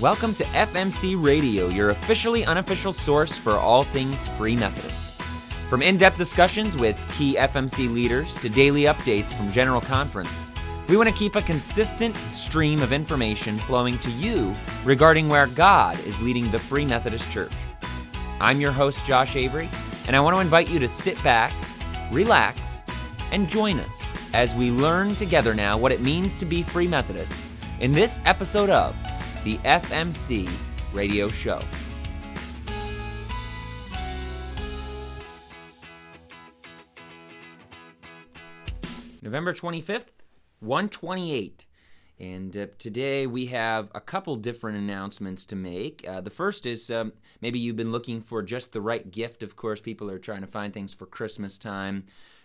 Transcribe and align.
Welcome 0.00 0.34
to 0.34 0.44
FMC 0.44 1.22
Radio, 1.22 1.68
your 1.68 1.90
officially 1.90 2.44
unofficial 2.44 2.92
source 2.92 3.36
for 3.36 3.56
all 3.56 3.84
things 3.84 4.26
Free 4.28 4.56
Methodist. 4.56 5.20
From 5.70 5.80
in 5.80 5.96
depth 5.96 6.18
discussions 6.18 6.76
with 6.76 6.98
key 7.12 7.36
FMC 7.36 7.92
leaders 7.92 8.36
to 8.38 8.48
daily 8.48 8.82
updates 8.84 9.32
from 9.32 9.52
General 9.52 9.80
Conference, 9.80 10.44
we 10.88 10.96
want 10.96 11.08
to 11.08 11.14
keep 11.14 11.36
a 11.36 11.42
consistent 11.42 12.16
stream 12.30 12.80
of 12.82 12.92
information 12.92 13.58
flowing 13.60 13.96
to 14.00 14.10
you 14.10 14.56
regarding 14.84 15.28
where 15.28 15.46
God 15.46 16.00
is 16.04 16.20
leading 16.20 16.50
the 16.50 16.58
Free 16.58 16.86
Methodist 16.86 17.30
Church. 17.30 17.52
I'm 18.40 18.60
your 18.60 18.72
host, 18.72 19.06
Josh 19.06 19.36
Avery, 19.36 19.70
and 20.08 20.16
I 20.16 20.20
want 20.20 20.34
to 20.34 20.40
invite 20.40 20.68
you 20.68 20.80
to 20.80 20.88
sit 20.88 21.22
back, 21.22 21.52
relax, 22.10 22.82
and 23.30 23.48
join 23.48 23.78
us 23.78 24.02
as 24.34 24.54
we 24.54 24.72
learn 24.72 25.14
together 25.14 25.54
now 25.54 25.78
what 25.78 25.92
it 25.92 26.00
means 26.00 26.34
to 26.34 26.46
be 26.46 26.64
Free 26.64 26.88
Methodists 26.88 27.48
in 27.80 27.92
this 27.92 28.20
episode 28.24 28.70
of 28.70 28.96
the 29.44 29.58
FMC 29.58 30.48
Radio 30.92 31.28
Show. 31.28 31.60
November 39.20 39.52
25th, 39.52 40.06
128. 40.60 41.66
And 42.20 42.56
uh, 42.56 42.66
today 42.78 43.26
we 43.26 43.46
have 43.46 43.88
a 43.94 44.00
couple 44.00 44.36
different 44.36 44.78
announcements 44.78 45.44
to 45.46 45.56
make. 45.56 46.06
Uh, 46.06 46.20
the 46.20 46.30
first 46.30 46.66
is 46.66 46.88
um, 46.90 47.12
maybe 47.40 47.58
you've 47.58 47.74
been 47.74 47.90
looking 47.90 48.20
for 48.20 48.42
just 48.42 48.70
the 48.70 48.80
right 48.80 49.10
gift. 49.10 49.42
Of 49.42 49.56
course, 49.56 49.80
people 49.80 50.08
are 50.08 50.20
trying 50.20 50.42
to 50.42 50.46
find 50.46 50.72
things 50.72 50.94
for 50.94 51.06
Christmas 51.06 51.58
time. 51.58 52.04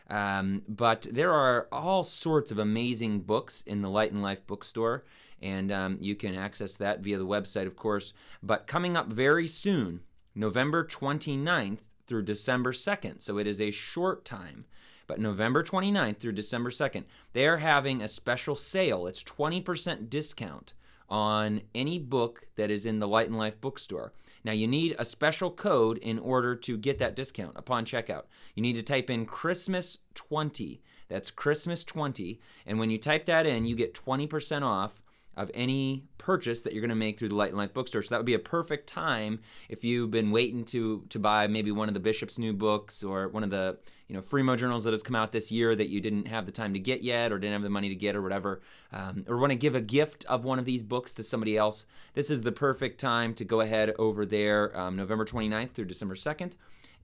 Um, 0.09 0.63
but 0.67 1.05
there 1.11 1.33
are 1.33 1.67
all 1.71 2.03
sorts 2.03 2.49
of 2.49 2.57
amazing 2.57 3.19
books 3.19 3.61
in 3.67 3.81
the 3.81 3.89
Light 3.89 4.11
and 4.11 4.23
Life 4.23 4.47
bookstore, 4.47 5.03
and 5.41 5.71
um, 5.71 5.97
you 5.99 6.15
can 6.15 6.35
access 6.35 6.75
that 6.77 7.01
via 7.01 7.17
the 7.17 7.25
website, 7.25 7.67
of 7.67 7.75
course. 7.75 8.13
But 8.41 8.67
coming 8.67 8.97
up 8.97 9.07
very 9.07 9.47
soon, 9.47 10.01
November 10.35 10.85
29th 10.85 11.79
through 12.05 12.23
December 12.23 12.71
2nd, 12.71 13.21
so 13.21 13.37
it 13.37 13.47
is 13.47 13.59
a 13.59 13.71
short 13.71 14.25
time. 14.25 14.65
But 15.07 15.19
November 15.19 15.63
29th 15.63 16.17
through 16.17 16.33
December 16.33 16.69
2nd, 16.69 17.05
they 17.33 17.47
are 17.47 17.57
having 17.57 18.01
a 18.01 18.07
special 18.07 18.55
sale. 18.55 19.07
It's 19.07 19.23
20% 19.23 20.09
discount 20.09 20.73
on 21.09 21.61
any 21.73 21.97
book 21.97 22.43
that 22.55 22.69
is 22.69 22.85
in 22.85 22.99
the 22.99 23.07
Light 23.07 23.27
and 23.27 23.37
Life 23.37 23.59
bookstore. 23.61 24.11
Now, 24.43 24.51
you 24.51 24.67
need 24.67 24.95
a 24.99 25.05
special 25.05 25.51
code 25.51 25.97
in 25.97 26.19
order 26.19 26.55
to 26.55 26.77
get 26.77 26.99
that 26.99 27.15
discount 27.15 27.53
upon 27.55 27.85
checkout. 27.85 28.23
You 28.55 28.61
need 28.61 28.73
to 28.73 28.83
type 28.83 29.09
in 29.09 29.25
Christmas 29.25 29.99
20. 30.15 30.81
That's 31.09 31.31
Christmas 31.31 31.83
20. 31.83 32.39
And 32.65 32.79
when 32.79 32.89
you 32.89 32.97
type 32.97 33.25
that 33.25 33.45
in, 33.45 33.65
you 33.65 33.75
get 33.75 33.93
20% 33.93 34.61
off 34.61 35.01
of 35.37 35.51
any 35.53 36.03
purchase 36.17 36.63
that 36.63 36.73
you're 36.73 36.81
going 36.81 36.89
to 36.89 36.95
make 36.95 37.17
through 37.17 37.29
the 37.29 37.35
Light 37.35 37.49
and 37.49 37.57
Life 37.57 37.73
bookstore. 37.73 38.01
So 38.01 38.09
that 38.09 38.19
would 38.19 38.25
be 38.25 38.33
a 38.33 38.39
perfect 38.39 38.87
time 38.87 39.39
if 39.69 39.83
you've 39.83 40.11
been 40.11 40.31
waiting 40.31 40.65
to 40.65 41.05
to 41.09 41.19
buy 41.19 41.47
maybe 41.47 41.71
one 41.71 41.87
of 41.87 41.93
the 41.93 41.99
bishop's 41.99 42.37
new 42.37 42.53
books 42.53 43.03
or 43.03 43.29
one 43.29 43.43
of 43.43 43.51
the 43.51 43.77
you 44.07 44.15
know 44.15 44.21
Fremo 44.21 44.57
journals 44.57 44.83
that 44.83 44.91
has 44.91 45.03
come 45.03 45.15
out 45.15 45.31
this 45.31 45.51
year 45.51 45.75
that 45.75 45.89
you 45.89 46.01
didn't 46.01 46.27
have 46.27 46.45
the 46.45 46.51
time 46.51 46.73
to 46.73 46.79
get 46.79 47.03
yet 47.03 47.31
or 47.31 47.37
didn't 47.37 47.53
have 47.53 47.61
the 47.61 47.69
money 47.69 47.89
to 47.89 47.95
get 47.95 48.15
or 48.15 48.21
whatever, 48.21 48.61
um, 48.91 49.23
or 49.27 49.37
want 49.37 49.51
to 49.51 49.55
give 49.55 49.75
a 49.75 49.81
gift 49.81 50.25
of 50.25 50.43
one 50.43 50.59
of 50.59 50.65
these 50.65 50.81
books 50.81 51.13
to 51.13 51.23
somebody 51.23 51.55
else. 51.55 51.85
This 52.15 52.31
is 52.31 52.41
the 52.41 52.51
perfect 52.51 52.99
time 52.99 53.33
to 53.35 53.45
go 53.45 53.61
ahead 53.61 53.93
over 53.99 54.25
there, 54.25 54.77
um, 54.77 54.95
November 54.95 55.23
29th 55.23 55.71
through 55.71 55.85
December 55.85 56.15
2nd, 56.15 56.53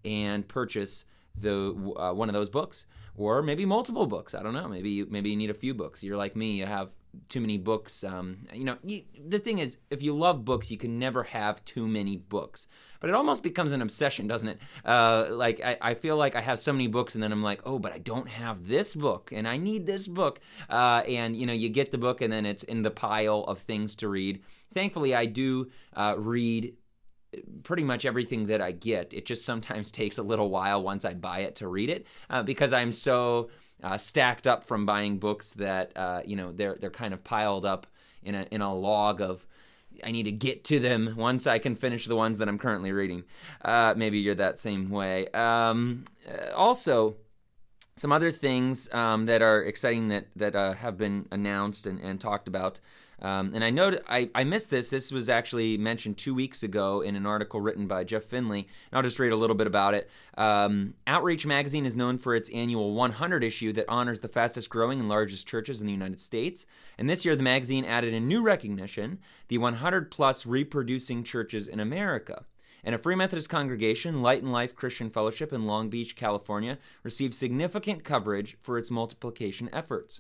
and 0.03 0.47
purchase 0.47 1.05
the 1.39 1.93
uh, 1.97 2.13
one 2.13 2.29
of 2.29 2.33
those 2.33 2.49
books 2.49 2.85
or 3.15 3.41
maybe 3.43 3.65
multiple 3.65 4.07
books. 4.07 4.33
I 4.33 4.41
don't 4.41 4.53
know. 4.53 4.67
Maybe 4.67 4.89
you, 4.89 5.07
maybe 5.09 5.29
you 5.29 5.35
need 5.35 5.49
a 5.49 5.55
few 5.55 5.73
books. 5.73 6.03
You're 6.03 6.17
like 6.17 6.35
me. 6.35 6.53
You 6.53 6.65
have 6.65 6.89
too 7.30 7.42
many 7.42 7.58
books. 7.58 8.03
Um, 8.03 8.45
you 8.53 8.64
know, 8.64 8.78
you, 8.83 9.03
the 9.28 9.39
thing 9.39 9.59
is, 9.59 9.78
if 9.89 10.02
you 10.02 10.16
love 10.16 10.45
books, 10.45 10.72
you 10.72 10.78
can 10.78 11.00
never 11.00 11.23
have 11.23 11.64
too 11.66 11.88
many 11.88 12.17
books. 12.17 12.67
But 13.00 13.09
it 13.09 13.16
almost 13.16 13.44
becomes 13.44 13.72
an 13.72 13.81
obsession, 13.81 14.28
doesn't 14.28 14.47
it? 14.47 14.62
Uh, 14.85 15.28
like 15.31 15.62
I, 15.62 15.78
I, 15.81 15.94
feel 15.94 16.16
like 16.16 16.35
I 16.35 16.41
have 16.41 16.59
so 16.59 16.72
many 16.72 16.88
books, 16.88 17.16
and 17.16 17.23
then 17.23 17.31
I'm 17.31 17.41
like, 17.41 17.62
oh, 17.66 17.79
but 17.79 17.91
I 17.91 17.97
don't 17.97 18.29
have 18.29 18.68
this 18.68 18.96
book, 18.96 19.31
and 19.34 19.47
I 19.47 19.57
need 19.57 19.85
this 19.85 20.07
book. 20.07 20.40
Uh, 20.69 21.03
and 21.07 21.35
you 21.35 21.46
know, 21.46 21.53
you 21.53 21.69
get 21.69 21.91
the 21.91 21.97
book, 21.97 22.22
and 22.22 22.31
then 22.31 22.46
it's 22.46 22.63
in 22.63 22.81
the 22.81 22.91
pile 22.91 23.44
of 23.44 23.59
things 23.59 23.96
to 23.96 24.09
read. 24.09 24.41
Thankfully, 24.73 25.13
I 25.13 25.25
do 25.25 25.69
uh, 25.96 26.16
read 26.18 26.75
pretty 27.63 27.84
much 27.84 28.06
everything 28.06 28.47
that 28.47 28.62
I 28.62 28.72
get. 28.72 29.13
It 29.13 29.25
just 29.25 29.46
sometimes 29.46 29.91
takes 29.91 30.18
a 30.18 30.23
little 30.23 30.50
while 30.50 30.81
once 30.81 31.06
I 31.06 31.13
buy 31.13 31.40
it 31.40 31.56
to 31.57 31.68
read 31.68 31.90
it 31.90 32.07
uh, 32.29 32.44
because 32.44 32.73
I'm 32.73 32.94
so 32.94 33.50
uh, 33.81 33.97
stacked 33.97 34.47
up 34.47 34.63
from 34.63 34.85
buying 34.85 35.17
books 35.17 35.53
that 35.53 35.91
uh, 35.95 36.22
you 36.25 36.35
know 36.35 36.51
they're 36.51 36.75
they're 36.75 36.89
kind 36.89 37.13
of 37.13 37.23
piled 37.23 37.66
up 37.66 37.88
in 38.23 38.35
a 38.35 38.47
in 38.51 38.61
a 38.61 38.73
log 38.73 39.22
of. 39.22 39.45
I 40.03 40.09
need 40.09 40.23
to 40.23 40.31
get 40.31 40.63
to 40.66 40.79
them 40.79 41.13
once 41.16 41.45
I 41.45 41.59
can 41.59 41.75
finish 41.75 42.07
the 42.07 42.16
ones 42.16 42.39
that 42.39 42.50
I'm 42.50 42.57
currently 42.57 42.91
reading. 42.91 43.25
Uh, 43.63 43.94
maybe 43.95 44.17
you're 44.17 44.34
that 44.34 44.57
same 44.57 44.89
way. 44.89 45.28
Um, 45.28 46.06
uh, 46.28 46.51
also, 46.56 47.17
some 47.95 48.11
other 48.11 48.31
things 48.31 48.91
um, 48.91 49.28
that 49.28 49.44
are 49.44 49.63
exciting 49.63 50.07
that 50.07 50.28
that 50.35 50.55
uh, 50.55 50.73
have 50.73 50.97
been 50.97 51.28
announced 51.31 51.85
and, 51.85 52.00
and 52.00 52.19
talked 52.19 52.47
about. 52.47 52.79
Um, 53.23 53.51
and 53.56 53.63
I 53.63 53.69
know 53.69 53.97
I, 54.09 54.29
I 54.35 54.44
missed 54.44 54.69
this. 54.69 54.89
This 54.89 55.11
was 55.11 55.29
actually 55.29 55.78
mentioned 55.78 56.17
two 56.17 56.35
weeks 56.35 56.61
ago 56.61 57.00
in 57.00 57.16
an 57.16 57.25
article 57.25 57.61
written 57.61 57.88
by 57.88 58.03
Jeff 58.03 58.23
Finley. 58.23 58.59
And 58.59 58.97
I'll 58.97 59.01
just 59.01 59.17
read 59.17 59.31
a 59.31 59.38
little 59.38 59.56
bit 59.56 59.66
about 59.66 59.94
it. 59.94 60.09
Um, 60.38 60.95
Outreach 61.07 61.45
Magazine 61.45 61.85
is 61.85 61.95
known 61.95 62.17
for 62.17 62.35
its 62.35 62.50
annual 62.50 62.94
100 62.94 63.44
issue 63.44 63.72
that 63.73 63.85
honors 63.88 64.19
the 64.19 64.28
fastest 64.28 64.69
growing 64.69 65.00
and 65.00 65.07
largest 65.07 65.47
churches 65.47 65.79
in 65.79 65.88
the 65.88 65.94
United 65.94 66.19
States. 66.19 66.66
And 66.97 67.09
this 67.09 67.23
year, 67.23 67.38
the 67.38 67.44
magazine 67.44 67.85
added 67.85 68.13
a 68.13 68.19
new 68.19 68.41
recognition 68.41 69.19
the 69.47 69.57
100 69.57 70.11
plus 70.11 70.45
reproducing 70.45 71.23
churches 71.23 71.67
in 71.67 71.79
America. 71.79 72.44
And 72.84 72.94
a 72.94 72.97
Free 72.97 73.16
Methodist 73.16 73.47
congregation, 73.47 74.22
Light 74.22 74.44
and 74.44 74.51
Life 74.51 74.75
Christian 74.75 75.09
Fellowship 75.09 75.53
in 75.53 75.66
Long 75.66 75.90
Beach, 75.90 76.17
California, 76.17 76.78
received 77.03 77.34
significant 77.34 78.03
coverage 78.03 78.57
for 78.61 78.78
its 78.78 78.91
multiplication 78.91 79.69
efforts. 79.72 80.19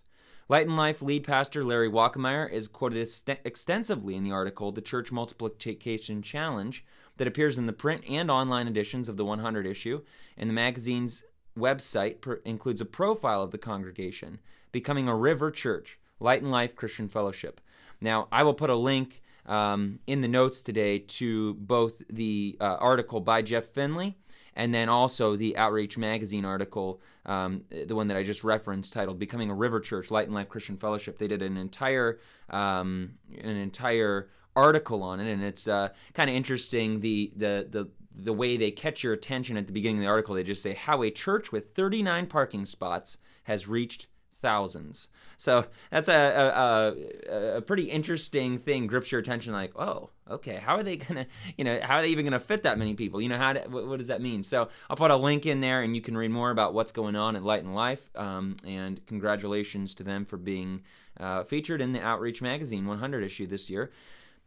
Light 0.49 0.67
and 0.67 0.75
Life 0.75 1.01
lead 1.01 1.23
pastor 1.23 1.63
Larry 1.63 1.89
Walkemeyer 1.89 2.51
is 2.51 2.67
quoted 2.67 3.07
extensively 3.45 4.15
in 4.15 4.23
the 4.23 4.31
article, 4.31 4.71
The 4.73 4.81
Church 4.81 5.11
Multiplication 5.11 6.21
Challenge, 6.21 6.85
that 7.15 7.27
appears 7.27 7.57
in 7.57 7.65
the 7.65 7.73
print 7.73 8.03
and 8.09 8.29
online 8.29 8.67
editions 8.67 9.07
of 9.07 9.15
the 9.15 9.23
100 9.23 9.65
issue, 9.65 10.01
and 10.37 10.49
the 10.49 10.53
magazine's 10.53 11.23
website 11.57 12.19
per- 12.19 12.41
includes 12.43 12.81
a 12.81 12.85
profile 12.85 13.41
of 13.41 13.51
the 13.51 13.57
congregation, 13.57 14.39
becoming 14.73 15.07
a 15.07 15.15
river 15.15 15.49
church, 15.49 15.97
Light 16.19 16.41
and 16.41 16.51
Life 16.51 16.75
Christian 16.75 17.07
Fellowship. 17.07 17.61
Now, 18.01 18.27
I 18.29 18.43
will 18.43 18.53
put 18.53 18.69
a 18.69 18.75
link 18.75 19.21
um, 19.45 19.99
in 20.07 20.19
the 20.19 20.27
notes 20.27 20.61
today 20.61 20.99
to 20.99 21.53
both 21.53 22.01
the 22.09 22.57
uh, 22.59 22.77
article 22.79 23.21
by 23.21 23.41
Jeff 23.41 23.65
Finley 23.65 24.17
and 24.55 24.73
then 24.73 24.89
also 24.89 25.35
the 25.35 25.57
Outreach 25.57 25.97
Magazine 25.97 26.45
article, 26.45 27.01
um, 27.25 27.63
the 27.69 27.95
one 27.95 28.07
that 28.07 28.17
I 28.17 28.23
just 28.23 28.43
referenced, 28.43 28.93
titled 28.93 29.19
"Becoming 29.19 29.49
a 29.49 29.55
River 29.55 29.79
Church: 29.79 30.11
Light 30.11 30.25
and 30.25 30.35
Life 30.35 30.49
Christian 30.49 30.77
Fellowship." 30.77 31.17
They 31.17 31.27
did 31.27 31.41
an 31.41 31.57
entire 31.57 32.19
um, 32.49 33.15
an 33.37 33.57
entire 33.57 34.29
article 34.55 35.03
on 35.03 35.19
it, 35.19 35.31
and 35.31 35.43
it's 35.43 35.67
uh, 35.67 35.89
kind 36.13 36.29
of 36.29 36.35
interesting 36.35 36.99
the 36.99 37.31
the 37.35 37.67
the 37.69 37.89
the 38.15 38.33
way 38.33 38.57
they 38.57 38.71
catch 38.71 39.03
your 39.03 39.13
attention 39.13 39.57
at 39.57 39.67
the 39.67 39.73
beginning 39.73 39.97
of 39.97 40.03
the 40.03 40.09
article. 40.09 40.35
They 40.35 40.43
just 40.43 40.61
say 40.61 40.73
how 40.73 41.01
a 41.03 41.09
church 41.09 41.51
with 41.51 41.73
39 41.73 42.27
parking 42.27 42.65
spots 42.65 43.17
has 43.45 43.67
reached 43.67 44.07
thousands. 44.43 45.09
So 45.37 45.65
that's 45.89 46.09
a, 46.09 46.93
a, 47.31 47.57
a, 47.57 47.61
pretty 47.61 47.85
interesting 47.85 48.59
thing. 48.59 48.87
Grips 48.87 49.11
your 49.11 49.19
attention, 49.19 49.53
like, 49.53 49.71
oh, 49.77 50.09
okay, 50.29 50.57
how 50.57 50.75
are 50.75 50.83
they 50.83 50.97
gonna, 50.97 51.25
you 51.57 51.63
know, 51.63 51.79
how 51.81 51.97
are 51.97 52.01
they 52.01 52.09
even 52.09 52.25
gonna 52.25 52.39
fit 52.39 52.63
that 52.63 52.77
many 52.77 52.93
people? 52.93 53.21
You 53.21 53.29
know, 53.29 53.37
how 53.37 53.53
do, 53.53 53.61
what, 53.69 53.87
what, 53.87 53.99
does 53.99 54.09
that 54.09 54.21
mean? 54.21 54.43
So 54.43 54.67
I'll 54.89 54.97
put 54.97 55.11
a 55.11 55.15
link 55.15 55.45
in 55.45 55.61
there, 55.61 55.81
and 55.81 55.95
you 55.95 56.01
can 56.01 56.15
read 56.15 56.29
more 56.29 56.51
about 56.51 56.73
what's 56.73 56.91
going 56.91 57.15
on 57.15 57.35
at 57.35 57.43
Light 57.43 57.63
and 57.63 57.73
Life. 57.73 58.09
Um, 58.15 58.57
and 58.67 59.03
congratulations 59.07 59.93
to 59.95 60.03
them 60.03 60.25
for 60.25 60.37
being 60.37 60.83
uh, 61.19 61.43
featured 61.43 61.81
in 61.81 61.93
the 61.93 62.01
Outreach 62.01 62.41
Magazine 62.41 62.85
100 62.85 63.23
issue 63.23 63.47
this 63.47 63.69
year. 63.69 63.91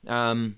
Um, 0.07 0.57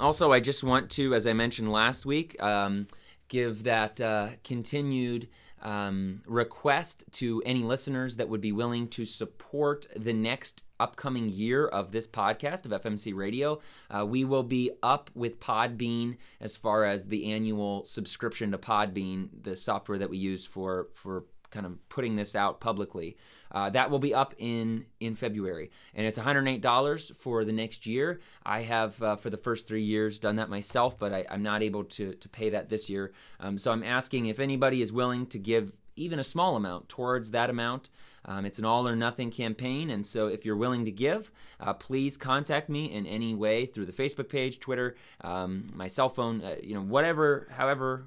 also, 0.00 0.32
I 0.32 0.40
just 0.40 0.64
want 0.64 0.90
to, 0.92 1.14
as 1.14 1.26
I 1.26 1.32
mentioned 1.32 1.70
last 1.70 2.04
week, 2.04 2.40
um, 2.42 2.88
give 3.28 3.64
that 3.64 4.00
uh, 4.00 4.30
continued 4.42 5.28
um, 5.62 6.20
request 6.26 7.04
to 7.12 7.42
any 7.44 7.62
listeners 7.62 8.16
that 8.16 8.28
would 8.28 8.40
be 8.40 8.52
willing 8.52 8.88
to 8.88 9.04
support 9.04 9.86
the 9.96 10.12
next 10.12 10.62
upcoming 10.80 11.28
year 11.28 11.66
of 11.66 11.92
this 11.92 12.06
podcast 12.06 12.64
of 12.64 12.82
FMC 12.82 13.14
Radio. 13.14 13.60
Uh, 13.90 14.06
we 14.06 14.24
will 14.24 14.42
be 14.42 14.70
up 14.82 15.10
with 15.14 15.40
Podbean 15.40 16.16
as 16.40 16.56
far 16.56 16.84
as 16.84 17.06
the 17.06 17.32
annual 17.32 17.84
subscription 17.84 18.52
to 18.52 18.58
Podbean, 18.58 19.28
the 19.42 19.56
software 19.56 19.98
that 19.98 20.10
we 20.10 20.18
use 20.18 20.44
for 20.44 20.88
for 20.94 21.24
kind 21.50 21.66
of 21.66 21.88
putting 21.88 22.16
this 22.16 22.34
out 22.34 22.60
publicly. 22.60 23.16
Uh, 23.50 23.70
that 23.70 23.90
will 23.90 23.98
be 23.98 24.14
up 24.14 24.34
in 24.38 24.84
in 25.00 25.14
February, 25.14 25.70
and 25.94 26.06
it's 26.06 26.18
$108 26.18 27.16
for 27.16 27.44
the 27.44 27.52
next 27.52 27.86
year. 27.86 28.20
I 28.44 28.62
have 28.62 29.02
uh, 29.02 29.16
for 29.16 29.30
the 29.30 29.38
first 29.38 29.66
three 29.66 29.82
years 29.82 30.18
done 30.18 30.36
that 30.36 30.50
myself, 30.50 30.98
but 30.98 31.12
I, 31.12 31.24
am 31.30 31.42
not 31.42 31.62
able 31.62 31.84
to 31.84 32.12
to 32.14 32.28
pay 32.28 32.50
that 32.50 32.68
this 32.68 32.90
year. 32.90 33.12
Um, 33.40 33.58
so 33.58 33.72
I'm 33.72 33.82
asking 33.82 34.26
if 34.26 34.38
anybody 34.38 34.82
is 34.82 34.92
willing 34.92 35.26
to 35.28 35.38
give 35.38 35.72
even 35.96 36.18
a 36.18 36.24
small 36.24 36.56
amount 36.56 36.88
towards 36.88 37.30
that 37.32 37.50
amount. 37.50 37.90
Um, 38.24 38.44
it's 38.44 38.58
an 38.58 38.64
all 38.66 38.86
or 38.86 38.94
nothing 38.94 39.30
campaign, 39.30 39.88
and 39.88 40.06
so 40.06 40.26
if 40.26 40.44
you're 40.44 40.56
willing 40.56 40.84
to 40.84 40.90
give, 40.90 41.32
uh, 41.60 41.72
please 41.72 42.18
contact 42.18 42.68
me 42.68 42.92
in 42.92 43.06
any 43.06 43.34
way 43.34 43.64
through 43.64 43.86
the 43.86 43.92
Facebook 43.92 44.28
page, 44.28 44.60
Twitter, 44.60 44.96
um, 45.22 45.66
my 45.72 45.88
cell 45.88 46.10
phone, 46.10 46.42
uh, 46.42 46.56
you 46.62 46.74
know, 46.74 46.82
whatever, 46.82 47.48
however, 47.50 48.04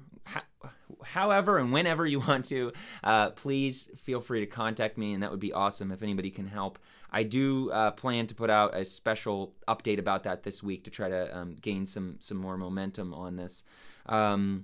however 1.04 1.58
and 1.58 1.72
whenever 1.72 2.06
you 2.06 2.20
want 2.20 2.44
to, 2.46 2.72
uh, 3.02 3.30
please 3.30 3.90
feel 3.96 4.20
free 4.20 4.40
to 4.40 4.46
contact 4.46 4.96
me, 4.96 5.12
and 5.12 5.22
that 5.22 5.30
would 5.30 5.40
be 5.40 5.52
awesome 5.52 5.90
if 5.90 6.02
anybody 6.02 6.30
can 6.30 6.46
help. 6.46 6.78
I 7.10 7.24
do 7.24 7.70
uh, 7.70 7.90
plan 7.90 8.26
to 8.28 8.34
put 8.34 8.50
out 8.50 8.74
a 8.74 8.84
special 8.84 9.54
update 9.68 9.98
about 9.98 10.22
that 10.24 10.42
this 10.42 10.62
week 10.62 10.84
to 10.84 10.90
try 10.90 11.08
to 11.08 11.36
um, 11.36 11.56
gain 11.60 11.86
some 11.86 12.16
some 12.20 12.38
more 12.38 12.56
momentum 12.56 13.12
on 13.12 13.36
this. 13.36 13.64
Um, 14.06 14.62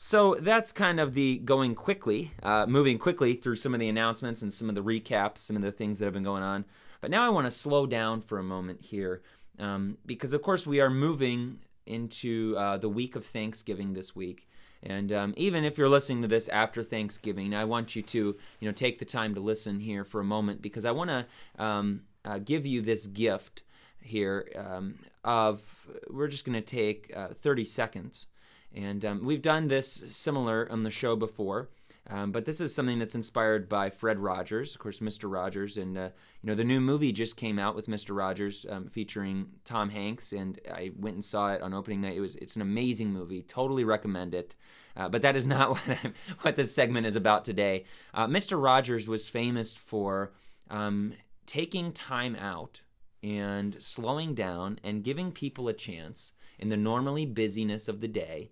so 0.00 0.36
that's 0.36 0.70
kind 0.70 1.00
of 1.00 1.14
the 1.14 1.38
going 1.38 1.74
quickly, 1.74 2.30
uh, 2.44 2.66
moving 2.66 2.98
quickly 2.98 3.34
through 3.34 3.56
some 3.56 3.74
of 3.74 3.80
the 3.80 3.88
announcements 3.88 4.42
and 4.42 4.52
some 4.52 4.68
of 4.68 4.76
the 4.76 4.82
recaps, 4.82 5.38
some 5.38 5.56
of 5.56 5.62
the 5.62 5.72
things 5.72 5.98
that 5.98 6.04
have 6.04 6.14
been 6.14 6.22
going 6.22 6.44
on. 6.44 6.64
But 7.00 7.10
now 7.10 7.24
I 7.24 7.30
want 7.30 7.46
to 7.46 7.50
slow 7.50 7.86
down 7.86 8.20
for 8.22 8.38
a 8.38 8.44
moment 8.44 8.80
here 8.80 9.22
um, 9.58 9.98
because, 10.06 10.32
of 10.32 10.42
course, 10.42 10.66
we 10.66 10.80
are 10.80 10.90
moving 10.90 11.58
into 11.86 12.54
uh, 12.56 12.76
the 12.76 12.88
week 12.88 13.16
of 13.16 13.24
Thanksgiving 13.24 13.94
this 13.94 14.14
week. 14.14 14.47
And 14.82 15.12
um, 15.12 15.34
even 15.36 15.64
if 15.64 15.76
you're 15.76 15.88
listening 15.88 16.22
to 16.22 16.28
this 16.28 16.48
after 16.48 16.82
Thanksgiving, 16.82 17.54
I 17.54 17.64
want 17.64 17.96
you 17.96 18.02
to, 18.02 18.36
you 18.60 18.68
know, 18.68 18.72
take 18.72 18.98
the 18.98 19.04
time 19.04 19.34
to 19.34 19.40
listen 19.40 19.80
here 19.80 20.04
for 20.04 20.20
a 20.20 20.24
moment 20.24 20.62
because 20.62 20.84
I 20.84 20.92
want 20.92 21.10
to 21.10 21.26
um, 21.62 22.02
uh, 22.24 22.38
give 22.38 22.64
you 22.64 22.80
this 22.80 23.06
gift 23.06 23.62
here 24.00 24.48
um, 24.56 24.94
of 25.24 25.60
we're 26.08 26.28
just 26.28 26.44
going 26.44 26.54
to 26.54 26.60
take 26.60 27.12
uh, 27.14 27.28
30 27.28 27.64
seconds, 27.64 28.26
and 28.74 29.04
um, 29.04 29.24
we've 29.24 29.42
done 29.42 29.68
this 29.68 29.90
similar 29.90 30.68
on 30.70 30.82
the 30.82 30.90
show 30.90 31.16
before. 31.16 31.68
Um, 32.10 32.32
but 32.32 32.46
this 32.46 32.60
is 32.60 32.74
something 32.74 32.98
that's 32.98 33.14
inspired 33.14 33.68
by 33.68 33.90
Fred 33.90 34.18
Rogers, 34.18 34.74
of 34.74 34.80
course, 34.80 35.00
Mr. 35.00 35.30
Rogers, 35.30 35.76
and 35.76 35.98
uh, 35.98 36.08
you 36.42 36.46
know 36.46 36.54
the 36.54 36.64
new 36.64 36.80
movie 36.80 37.12
just 37.12 37.36
came 37.36 37.58
out 37.58 37.74
with 37.74 37.86
Mr. 37.86 38.16
Rogers, 38.16 38.64
um, 38.68 38.88
featuring 38.88 39.48
Tom 39.64 39.90
Hanks, 39.90 40.32
and 40.32 40.58
I 40.72 40.92
went 40.96 41.14
and 41.16 41.24
saw 41.24 41.52
it 41.52 41.60
on 41.60 41.74
opening 41.74 42.00
night. 42.00 42.16
It 42.16 42.20
was 42.20 42.36
it's 42.36 42.56
an 42.56 42.62
amazing 42.62 43.12
movie, 43.12 43.42
totally 43.42 43.84
recommend 43.84 44.34
it. 44.34 44.56
Uh, 44.96 45.08
but 45.08 45.20
that 45.20 45.36
is 45.36 45.46
not 45.54 45.70
what 45.70 45.98
I'm, 46.02 46.14
what 46.40 46.56
this 46.56 46.74
segment 46.74 47.06
is 47.06 47.16
about 47.16 47.44
today. 47.44 47.84
Uh, 48.14 48.26
Mr. 48.26 48.62
Rogers 48.62 49.06
was 49.06 49.28
famous 49.28 49.76
for 49.76 50.32
um, 50.70 51.12
taking 51.44 51.92
time 51.92 52.36
out 52.36 52.80
and 53.22 53.82
slowing 53.82 54.34
down 54.34 54.78
and 54.82 55.04
giving 55.04 55.30
people 55.30 55.68
a 55.68 55.74
chance 55.74 56.32
in 56.58 56.70
the 56.70 56.76
normally 56.76 57.26
busyness 57.26 57.88
of 57.88 58.00
the 58.00 58.08
day 58.08 58.50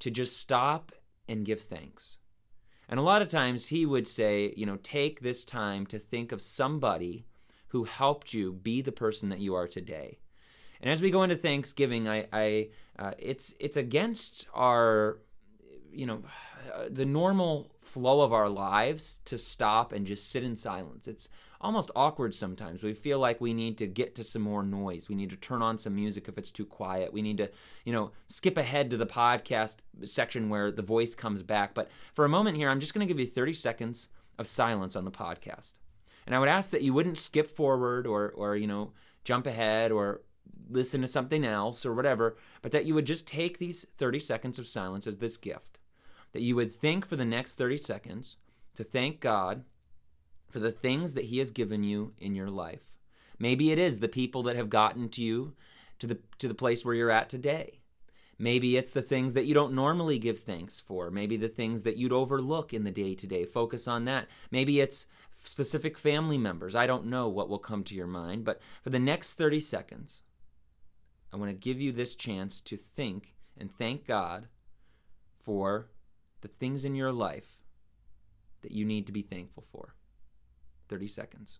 to 0.00 0.10
just 0.10 0.36
stop 0.36 0.90
and 1.28 1.44
give 1.44 1.60
thanks 1.60 2.18
and 2.88 3.00
a 3.00 3.02
lot 3.02 3.22
of 3.22 3.30
times 3.30 3.66
he 3.66 3.84
would 3.84 4.06
say, 4.06 4.54
you 4.56 4.66
know, 4.66 4.78
take 4.82 5.20
this 5.20 5.44
time 5.44 5.86
to 5.86 5.98
think 5.98 6.32
of 6.32 6.40
somebody 6.40 7.26
who 7.68 7.84
helped 7.84 8.32
you 8.32 8.52
be 8.52 8.80
the 8.80 8.92
person 8.92 9.28
that 9.28 9.40
you 9.40 9.54
are 9.54 9.66
today. 9.66 10.18
And 10.80 10.90
as 10.90 11.02
we 11.02 11.10
go 11.10 11.22
into 11.22 11.36
Thanksgiving, 11.36 12.08
I, 12.08 12.26
I 12.32 12.68
uh, 12.98 13.12
it's 13.18 13.54
it's 13.58 13.76
against 13.76 14.46
our, 14.54 15.18
you 15.90 16.06
know, 16.06 16.22
the 16.90 17.04
normal 17.04 17.70
flow 17.80 18.20
of 18.20 18.32
our 18.32 18.48
lives 18.48 19.20
to 19.24 19.38
stop 19.38 19.92
and 19.92 20.06
just 20.06 20.30
sit 20.30 20.44
in 20.44 20.56
silence. 20.56 21.06
It's 21.06 21.28
almost 21.60 21.90
awkward 21.96 22.34
sometimes. 22.34 22.82
We 22.82 22.94
feel 22.94 23.18
like 23.18 23.40
we 23.40 23.54
need 23.54 23.78
to 23.78 23.86
get 23.86 24.14
to 24.16 24.24
some 24.24 24.42
more 24.42 24.62
noise. 24.62 25.08
We 25.08 25.14
need 25.14 25.30
to 25.30 25.36
turn 25.36 25.62
on 25.62 25.78
some 25.78 25.94
music 25.94 26.28
if 26.28 26.38
it's 26.38 26.50
too 26.50 26.66
quiet. 26.66 27.12
We 27.12 27.22
need 27.22 27.38
to, 27.38 27.50
you 27.84 27.92
know, 27.92 28.12
skip 28.28 28.56
ahead 28.56 28.90
to 28.90 28.96
the 28.96 29.06
podcast 29.06 29.76
section 30.04 30.48
where 30.48 30.70
the 30.70 30.82
voice 30.82 31.14
comes 31.14 31.42
back. 31.42 31.74
But 31.74 31.90
for 32.14 32.24
a 32.24 32.28
moment 32.28 32.56
here, 32.56 32.70
I'm 32.70 32.80
just 32.80 32.94
going 32.94 33.06
to 33.06 33.12
give 33.12 33.20
you 33.20 33.26
30 33.26 33.54
seconds 33.54 34.08
of 34.38 34.46
silence 34.46 34.96
on 34.96 35.04
the 35.04 35.10
podcast. 35.10 35.74
And 36.26 36.34
I 36.34 36.38
would 36.38 36.48
ask 36.48 36.70
that 36.70 36.82
you 36.82 36.92
wouldn't 36.92 37.18
skip 37.18 37.48
forward 37.48 38.06
or 38.06 38.32
or, 38.32 38.56
you 38.56 38.66
know, 38.66 38.92
jump 39.24 39.46
ahead 39.46 39.90
or 39.92 40.22
listen 40.68 41.00
to 41.00 41.06
something 41.06 41.44
else 41.44 41.86
or 41.86 41.94
whatever, 41.94 42.36
but 42.62 42.72
that 42.72 42.86
you 42.86 42.94
would 42.94 43.06
just 43.06 43.26
take 43.26 43.58
these 43.58 43.86
30 43.98 44.20
seconds 44.20 44.58
of 44.58 44.66
silence 44.66 45.06
as 45.06 45.18
this 45.18 45.36
gift. 45.36 45.75
That 46.36 46.42
you 46.42 46.54
would 46.56 46.70
think 46.70 47.06
for 47.06 47.16
the 47.16 47.24
next 47.24 47.54
30 47.54 47.78
seconds 47.78 48.36
to 48.74 48.84
thank 48.84 49.20
God 49.20 49.64
for 50.50 50.58
the 50.58 50.70
things 50.70 51.14
that 51.14 51.24
He 51.24 51.38
has 51.38 51.50
given 51.50 51.82
you 51.82 52.12
in 52.18 52.34
your 52.34 52.50
life. 52.50 52.98
Maybe 53.38 53.72
it 53.72 53.78
is 53.78 54.00
the 54.00 54.06
people 54.06 54.42
that 54.42 54.54
have 54.54 54.68
gotten 54.68 55.08
to 55.08 55.22
you 55.22 55.54
to 55.98 56.06
the 56.06 56.18
to 56.40 56.46
the 56.46 56.54
place 56.54 56.84
where 56.84 56.94
you're 56.94 57.10
at 57.10 57.30
today. 57.30 57.80
Maybe 58.38 58.76
it's 58.76 58.90
the 58.90 59.00
things 59.00 59.32
that 59.32 59.46
you 59.46 59.54
don't 59.54 59.72
normally 59.72 60.18
give 60.18 60.40
thanks 60.40 60.78
for. 60.78 61.10
Maybe 61.10 61.38
the 61.38 61.48
things 61.48 61.84
that 61.84 61.96
you'd 61.96 62.12
overlook 62.12 62.74
in 62.74 62.84
the 62.84 62.90
day 62.90 63.14
to 63.14 63.26
day. 63.26 63.46
Focus 63.46 63.88
on 63.88 64.04
that. 64.04 64.28
Maybe 64.50 64.78
it's 64.78 65.06
specific 65.42 65.96
family 65.96 66.36
members. 66.36 66.74
I 66.74 66.86
don't 66.86 67.06
know 67.06 67.30
what 67.30 67.48
will 67.48 67.58
come 67.58 67.82
to 67.84 67.94
your 67.94 68.06
mind, 68.06 68.44
but 68.44 68.60
for 68.82 68.90
the 68.90 68.98
next 68.98 69.38
30 69.38 69.58
seconds, 69.58 70.20
I 71.32 71.38
want 71.38 71.48
to 71.48 71.56
give 71.56 71.80
you 71.80 71.92
this 71.92 72.14
chance 72.14 72.60
to 72.60 72.76
think 72.76 73.36
and 73.56 73.70
thank 73.70 74.06
God 74.06 74.48
for 75.42 75.88
the 76.40 76.48
things 76.48 76.84
in 76.84 76.94
your 76.94 77.12
life 77.12 77.58
that 78.62 78.72
you 78.72 78.84
need 78.84 79.06
to 79.06 79.12
be 79.12 79.22
thankful 79.22 79.64
for. 79.70 79.94
30 80.88 81.08
seconds. 81.08 81.58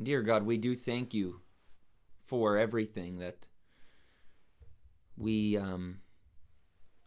And 0.00 0.06
dear 0.06 0.22
God, 0.22 0.44
we 0.44 0.56
do 0.56 0.74
thank 0.74 1.12
you 1.12 1.42
for 2.24 2.56
everything 2.56 3.18
that 3.18 3.46
we 5.14 5.58
um, 5.58 5.98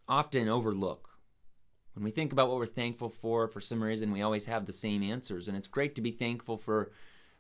often 0.08 0.48
overlook. 0.48 1.10
When 1.96 2.04
we 2.04 2.12
think 2.12 2.32
about 2.32 2.50
what 2.50 2.58
we're 2.58 2.68
thankful 2.68 3.10
for, 3.10 3.48
for 3.48 3.60
some 3.60 3.82
reason 3.82 4.12
we 4.12 4.22
always 4.22 4.46
have 4.46 4.68
the 4.68 4.74
same 4.74 5.02
answers, 5.02 5.48
and 5.48 5.58
it's 5.58 5.68
great 5.68 5.96
to 5.96 6.04
be 6.04 6.12
thankful 6.12 6.56
for 6.56 6.92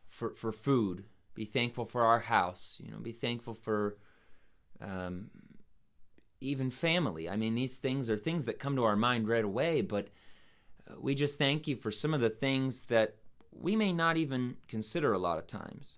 for 0.09 0.33
for 0.33 0.51
food. 0.51 1.05
Be 1.36 1.45
thankful 1.45 1.86
for 1.86 2.01
our 2.01 2.22
house. 2.22 2.79
You 2.83 2.89
know, 2.89 2.98
be 2.98 3.12
thankful 3.12 3.53
for 3.53 3.98
um, 4.81 5.29
even 6.41 6.72
family. 6.72 7.29
I 7.29 7.36
mean, 7.36 7.53
these 7.53 7.77
things 7.77 8.10
are 8.10 8.17
things 8.17 8.45
that 8.45 8.57
come 8.57 8.75
to 8.77 8.86
our 8.86 8.95
mind 8.95 9.27
right 9.27 9.45
away, 9.45 9.81
but 9.81 10.07
uh, 10.89 10.95
we 11.00 11.13
just 11.13 11.38
thank 11.38 11.67
you 11.67 11.75
for 11.75 11.91
some 11.91 12.15
of 12.15 12.22
the 12.22 12.31
things 12.31 12.86
that 12.86 13.17
we 13.60 13.75
may 13.75 13.93
not 13.93 14.17
even 14.17 14.57
consider 14.67 15.13
a 15.13 15.19
lot 15.19 15.38
of 15.38 15.48
times. 15.48 15.98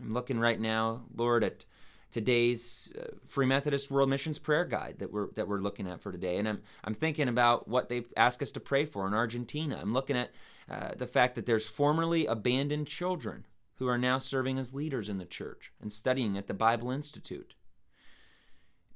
I'm 0.00 0.12
looking 0.12 0.38
right 0.38 0.60
now, 0.60 1.04
Lord, 1.14 1.42
at 1.44 1.64
today's 2.10 2.90
uh, 2.98 3.16
Free 3.26 3.46
Methodist 3.46 3.90
World 3.90 4.08
Missions 4.08 4.38
Prayer 4.38 4.64
Guide 4.64 4.96
that 4.98 5.12
we're 5.12 5.30
that 5.32 5.48
we're 5.48 5.60
looking 5.60 5.86
at 5.86 6.00
for 6.00 6.12
today, 6.12 6.36
and 6.36 6.48
I'm 6.48 6.60
I'm 6.84 6.94
thinking 6.94 7.28
about 7.28 7.68
what 7.68 7.88
they 7.88 8.04
ask 8.16 8.42
us 8.42 8.52
to 8.52 8.60
pray 8.60 8.84
for 8.84 9.06
in 9.06 9.14
Argentina. 9.14 9.78
I'm 9.80 9.92
looking 9.92 10.16
at 10.16 10.30
uh, 10.70 10.92
the 10.96 11.06
fact 11.06 11.34
that 11.34 11.46
there's 11.46 11.68
formerly 11.68 12.26
abandoned 12.26 12.86
children 12.86 13.46
who 13.76 13.88
are 13.88 13.98
now 13.98 14.18
serving 14.18 14.58
as 14.58 14.74
leaders 14.74 15.08
in 15.08 15.18
the 15.18 15.24
church 15.24 15.72
and 15.80 15.92
studying 15.92 16.36
at 16.36 16.46
the 16.46 16.54
Bible 16.54 16.90
Institute. 16.90 17.54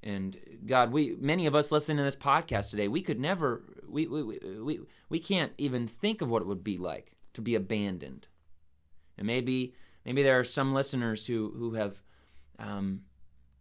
And 0.03 0.37
God, 0.67 0.91
we 0.91 1.17
many 1.21 1.47
of 1.47 1.55
us 1.55 1.71
listening 1.71 1.99
to 1.99 2.03
this 2.05 2.17
podcast 2.17 2.71
today, 2.71 2.89
we 2.89 3.03
could 3.03 3.21
never 3.21 3.63
we 3.89 4.07
we, 4.07 4.23
we, 4.23 4.81
we 5.09 5.19
can't 5.21 5.53
even 5.59 5.87
think 5.87 6.23
of 6.23 6.29
what 6.29 6.43
it 6.43 6.49
would 6.49 6.65
be 6.65 6.79
like 6.79 7.13
to 7.35 7.41
be 7.41 7.55
abandoned. 7.55 8.27
And 9.19 9.27
maybe 9.27 9.75
maybe 10.05 10.23
there 10.23 10.39
are 10.39 10.45
some 10.45 10.73
listeners 10.73 11.27
who 11.27 11.53
who 11.57 11.75
have 11.75 12.03
um, 12.59 13.03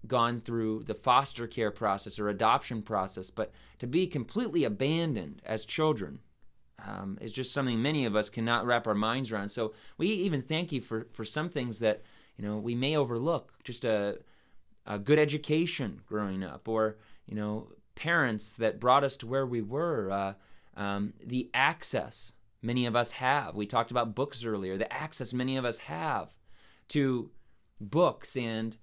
gone 0.07 0.39
through 0.39 0.83
the 0.83 0.95
foster 0.95 1.47
care 1.47 1.71
process 1.71 2.19
or 2.19 2.29
adoption 2.29 2.81
process, 2.81 3.29
but 3.29 3.51
to 3.79 3.87
be 3.87 4.07
completely 4.07 4.63
abandoned 4.63 5.41
as 5.45 5.65
children 5.65 6.19
um, 6.85 7.17
is 7.21 7.31
just 7.31 7.53
something 7.53 7.81
many 7.81 8.05
of 8.05 8.15
us 8.15 8.29
cannot 8.29 8.65
wrap 8.65 8.87
our 8.87 8.95
minds 8.95 9.31
around. 9.31 9.49
So 9.49 9.73
we 9.97 10.07
even 10.07 10.41
thank 10.41 10.71
you 10.71 10.81
for 10.81 11.07
for 11.11 11.25
some 11.25 11.49
things 11.49 11.79
that 11.79 12.01
you 12.37 12.45
know 12.45 12.57
we 12.57 12.75
may 12.75 12.95
overlook, 12.95 13.53
just 13.63 13.85
a 13.85 14.19
a 14.85 14.97
good 14.97 15.19
education 15.19 16.01
growing 16.07 16.43
up, 16.43 16.67
or 16.67 16.97
you 17.27 17.35
know 17.35 17.69
parents 17.95 18.53
that 18.53 18.79
brought 18.79 19.03
us 19.03 19.17
to 19.17 19.27
where 19.27 19.45
we 19.45 19.61
were, 19.61 20.09
uh, 20.09 20.33
um, 20.75 21.13
the 21.23 21.49
access 21.53 22.33
many 22.61 22.85
of 22.85 22.95
us 22.95 23.11
have. 23.13 23.55
We 23.55 23.65
talked 23.65 23.91
about 23.91 24.15
books 24.15 24.43
earlier, 24.43 24.77
the 24.77 24.91
access 24.91 25.33
many 25.33 25.57
of 25.57 25.65
us 25.65 25.79
have 25.79 26.33
to 26.89 27.31
books 27.79 28.37
and 28.37 28.77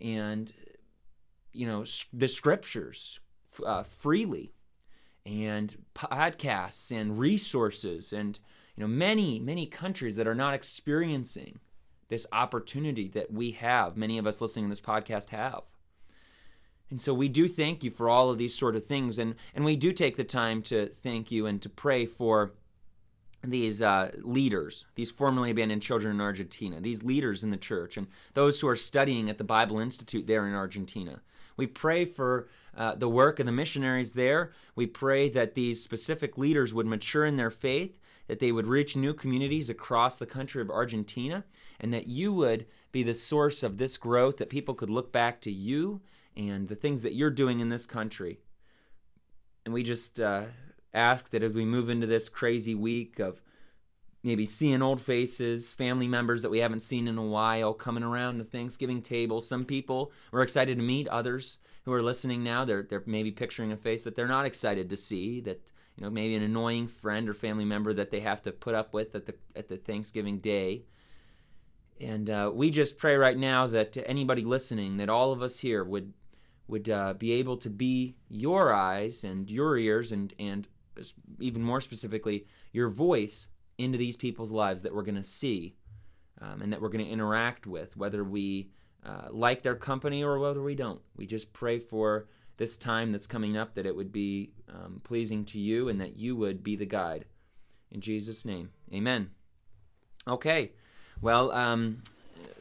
and 0.00 0.52
you 1.52 1.66
know 1.66 1.84
the 2.12 2.28
scriptures 2.28 3.20
uh, 3.64 3.82
freely. 3.82 4.52
and 5.26 5.76
podcasts 5.94 6.90
and 6.90 7.18
resources 7.18 8.12
and 8.12 8.38
you 8.76 8.82
know 8.82 8.88
many 8.88 9.40
many 9.40 9.66
countries 9.66 10.16
that 10.16 10.26
are 10.26 10.34
not 10.34 10.54
experiencing 10.54 11.58
this 12.08 12.26
opportunity 12.32 13.08
that 13.08 13.32
we 13.32 13.52
have 13.52 13.96
many 13.96 14.18
of 14.18 14.26
us 14.26 14.40
listening 14.40 14.66
to 14.66 14.68
this 14.68 14.80
podcast 14.80 15.30
have 15.30 15.62
and 16.90 17.00
so 17.00 17.14
we 17.14 17.28
do 17.28 17.48
thank 17.48 17.82
you 17.82 17.90
for 17.90 18.08
all 18.08 18.28
of 18.28 18.38
these 18.38 18.54
sort 18.54 18.76
of 18.76 18.84
things 18.84 19.18
and 19.18 19.34
and 19.54 19.64
we 19.64 19.76
do 19.76 19.92
take 19.92 20.16
the 20.16 20.24
time 20.24 20.60
to 20.60 20.86
thank 20.86 21.30
you 21.30 21.46
and 21.46 21.62
to 21.62 21.68
pray 21.68 22.04
for 22.04 22.52
these 23.50 23.82
uh, 23.82 24.10
leaders, 24.22 24.86
these 24.94 25.10
formerly 25.10 25.50
abandoned 25.50 25.82
children 25.82 26.14
in 26.14 26.20
Argentina, 26.20 26.80
these 26.80 27.02
leaders 27.02 27.42
in 27.42 27.50
the 27.50 27.56
church, 27.56 27.96
and 27.96 28.06
those 28.34 28.60
who 28.60 28.68
are 28.68 28.76
studying 28.76 29.28
at 29.28 29.38
the 29.38 29.44
Bible 29.44 29.78
Institute 29.78 30.26
there 30.26 30.46
in 30.46 30.54
Argentina. 30.54 31.20
We 31.56 31.66
pray 31.66 32.04
for 32.04 32.48
uh, 32.76 32.96
the 32.96 33.08
work 33.08 33.38
of 33.38 33.46
the 33.46 33.52
missionaries 33.52 34.12
there. 34.12 34.52
We 34.74 34.86
pray 34.86 35.28
that 35.30 35.54
these 35.54 35.82
specific 35.82 36.36
leaders 36.36 36.74
would 36.74 36.86
mature 36.86 37.24
in 37.24 37.36
their 37.36 37.50
faith, 37.50 38.00
that 38.26 38.38
they 38.38 38.52
would 38.52 38.66
reach 38.66 38.96
new 38.96 39.14
communities 39.14 39.70
across 39.70 40.16
the 40.16 40.26
country 40.26 40.60
of 40.60 40.70
Argentina, 40.70 41.44
and 41.78 41.92
that 41.92 42.08
you 42.08 42.32
would 42.32 42.66
be 42.90 43.02
the 43.02 43.14
source 43.14 43.62
of 43.62 43.78
this 43.78 43.96
growth, 43.96 44.38
that 44.38 44.48
people 44.50 44.74
could 44.74 44.90
look 44.90 45.12
back 45.12 45.40
to 45.42 45.52
you 45.52 46.00
and 46.36 46.68
the 46.68 46.74
things 46.74 47.02
that 47.02 47.14
you're 47.14 47.30
doing 47.30 47.60
in 47.60 47.68
this 47.68 47.86
country. 47.86 48.40
And 49.64 49.72
we 49.72 49.82
just 49.82 50.20
uh, 50.20 50.44
ask 50.94 51.30
that 51.30 51.42
as 51.42 51.52
we 51.52 51.64
move 51.64 51.88
into 51.90 52.06
this 52.06 52.28
crazy 52.28 52.74
week 52.74 53.18
of 53.18 53.42
maybe 54.22 54.46
seeing 54.46 54.80
old 54.80 55.00
faces, 55.00 55.74
family 55.74 56.08
members 56.08 56.42
that 56.42 56.50
we 56.50 56.58
haven't 56.58 56.80
seen 56.80 57.06
in 57.08 57.18
a 57.18 57.24
while 57.24 57.74
coming 57.74 58.02
around 58.02 58.38
the 58.38 58.44
Thanksgiving 58.44 59.02
table. 59.02 59.40
Some 59.40 59.64
people 59.64 60.12
were 60.32 60.42
excited 60.42 60.78
to 60.78 60.82
meet, 60.82 61.06
others 61.08 61.58
who 61.84 61.92
are 61.92 62.02
listening 62.02 62.42
now, 62.42 62.64
they're 62.64 62.82
they're 62.82 63.02
maybe 63.06 63.30
picturing 63.30 63.72
a 63.72 63.76
face 63.76 64.04
that 64.04 64.16
they're 64.16 64.26
not 64.26 64.46
excited 64.46 64.88
to 64.90 64.96
see, 64.96 65.40
that 65.42 65.70
you 65.96 66.02
know, 66.02 66.10
maybe 66.10 66.34
an 66.34 66.42
annoying 66.42 66.88
friend 66.88 67.28
or 67.28 67.34
family 67.34 67.64
member 67.64 67.92
that 67.92 68.10
they 68.10 68.20
have 68.20 68.42
to 68.42 68.52
put 68.52 68.74
up 68.74 68.94
with 68.94 69.14
at 69.14 69.26
the 69.26 69.34
at 69.54 69.68
the 69.68 69.76
Thanksgiving 69.76 70.38
day. 70.38 70.84
And 72.00 72.28
uh, 72.28 72.50
we 72.52 72.70
just 72.70 72.98
pray 72.98 73.16
right 73.16 73.38
now 73.38 73.66
that 73.68 73.96
anybody 74.06 74.42
listening, 74.42 74.96
that 74.96 75.08
all 75.08 75.32
of 75.32 75.42
us 75.42 75.60
here 75.60 75.84
would 75.84 76.12
would 76.66 76.88
uh, 76.88 77.12
be 77.14 77.32
able 77.32 77.58
to 77.58 77.68
be 77.68 78.16
your 78.28 78.72
eyes 78.72 79.22
and 79.22 79.50
your 79.50 79.76
ears 79.76 80.10
and 80.10 80.32
and 80.38 80.66
even 81.40 81.62
more 81.62 81.80
specifically 81.80 82.46
your 82.72 82.88
voice 82.88 83.48
into 83.78 83.98
these 83.98 84.16
people's 84.16 84.50
lives 84.50 84.82
that 84.82 84.94
we're 84.94 85.02
going 85.02 85.14
to 85.16 85.22
see 85.22 85.76
um, 86.40 86.62
and 86.62 86.72
that 86.72 86.80
we're 86.80 86.88
going 86.88 87.04
to 87.04 87.10
interact 87.10 87.66
with, 87.66 87.96
whether 87.96 88.24
we 88.24 88.70
uh, 89.04 89.28
like 89.30 89.62
their 89.62 89.74
company 89.74 90.22
or 90.22 90.38
whether 90.38 90.62
we 90.62 90.74
don't. 90.74 91.00
We 91.16 91.26
just 91.26 91.52
pray 91.52 91.78
for 91.78 92.26
this 92.56 92.76
time 92.76 93.12
that's 93.12 93.26
coming 93.26 93.56
up 93.56 93.74
that 93.74 93.86
it 93.86 93.96
would 93.96 94.12
be 94.12 94.52
um, 94.68 95.00
pleasing 95.04 95.44
to 95.46 95.58
you 95.58 95.88
and 95.88 96.00
that 96.00 96.16
you 96.16 96.36
would 96.36 96.62
be 96.62 96.76
the 96.76 96.86
guide. 96.86 97.24
In 97.90 98.00
Jesus' 98.00 98.44
name, 98.44 98.70
amen. 98.92 99.30
Okay, 100.26 100.72
well, 101.20 101.52
um, 101.52 102.02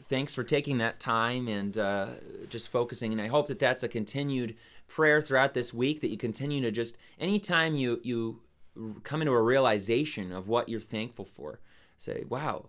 thanks 0.03 0.33
for 0.33 0.43
taking 0.43 0.79
that 0.79 0.99
time 0.99 1.47
and 1.47 1.77
uh, 1.77 2.07
just 2.49 2.69
focusing. 2.69 3.11
And 3.11 3.21
I 3.21 3.27
hope 3.27 3.47
that 3.47 3.59
that's 3.59 3.83
a 3.83 3.87
continued 3.87 4.55
prayer 4.87 5.21
throughout 5.21 5.53
this 5.53 5.73
week 5.73 6.01
that 6.01 6.09
you 6.09 6.17
continue 6.17 6.61
to 6.61 6.71
just, 6.71 6.97
anytime 7.19 7.75
you, 7.75 7.99
you 8.03 8.41
come 9.03 9.21
into 9.21 9.33
a 9.33 9.41
realization 9.41 10.31
of 10.31 10.47
what 10.47 10.69
you're 10.69 10.79
thankful 10.79 11.25
for. 11.25 11.59
Say, 11.97 12.23
wow, 12.27 12.65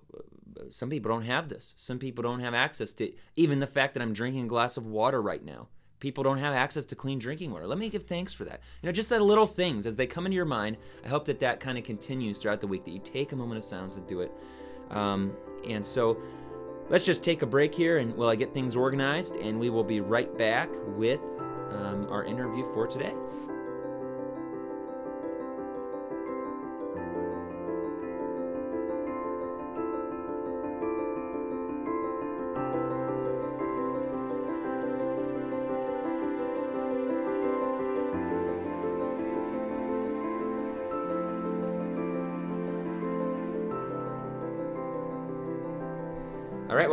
some 0.68 0.90
people 0.90 1.11
don't 1.11 1.25
have 1.25 1.49
this. 1.49 1.75
Some 1.76 1.99
people 1.99 2.23
don't 2.23 2.40
have 2.40 2.54
access 2.54 2.92
to 2.94 3.12
even 3.37 3.61
the 3.61 3.66
fact 3.66 3.94
that 3.94 4.02
I'm 4.02 4.12
drinking 4.12 4.44
a 4.44 4.49
glass 4.49 4.76
of 4.76 4.87
water 4.87 5.21
right 5.21 5.44
now. 5.44 5.68
People 6.00 6.23
don't 6.23 6.38
have 6.38 6.54
access 6.54 6.85
to 6.87 6.94
clean 6.94 7.18
drinking 7.18 7.50
water. 7.50 7.66
Let 7.66 7.78
me 7.78 7.88
give 7.88 8.02
thanks 8.02 8.33
for 8.33 8.44
that. 8.44 8.61
You 8.83 8.88
know, 8.88 8.92
just 8.92 9.09
that 9.09 9.23
little 9.23 9.47
things 9.47 9.87
as 9.87 9.97
they 9.97 10.06
come 10.06 10.26
into 10.26 10.37
your 10.37 10.44
mind. 10.44 10.76
I 11.04 11.09
hope 11.09 11.25
that 11.26 11.40
that 11.40 11.61
kind 11.61 11.78
of 11.78 11.85
continues 11.85 12.38
throughout 12.38 12.61
the 12.61 12.66
week. 12.66 12.85
That 12.85 12.90
you 12.90 13.00
take 13.00 13.33
a 13.33 13.37
moment 13.37 13.59
of 13.59 13.64
silence 13.64 13.97
and 13.97 14.06
do 14.06 14.21
it. 14.21 14.30
Um, 14.90 15.35
and 15.66 15.85
so, 15.85 16.18
let's 16.90 17.06
just 17.06 17.25
take 17.25 17.40
a 17.40 17.47
break 17.47 17.75
here, 17.75 17.99
and 17.99 18.14
while 18.16 18.28
I 18.28 18.37
get 18.37 18.52
things 18.52 18.76
organized, 18.76 19.37
and 19.37 19.59
we 19.59 19.71
will 19.71 19.85
be 19.85 20.00
right 20.00 20.37
back 20.37 20.68
with 20.88 21.21
um, 21.73 22.06
our 22.11 22.25
interview 22.25 22.64
for 22.66 22.87
today. 22.87 23.14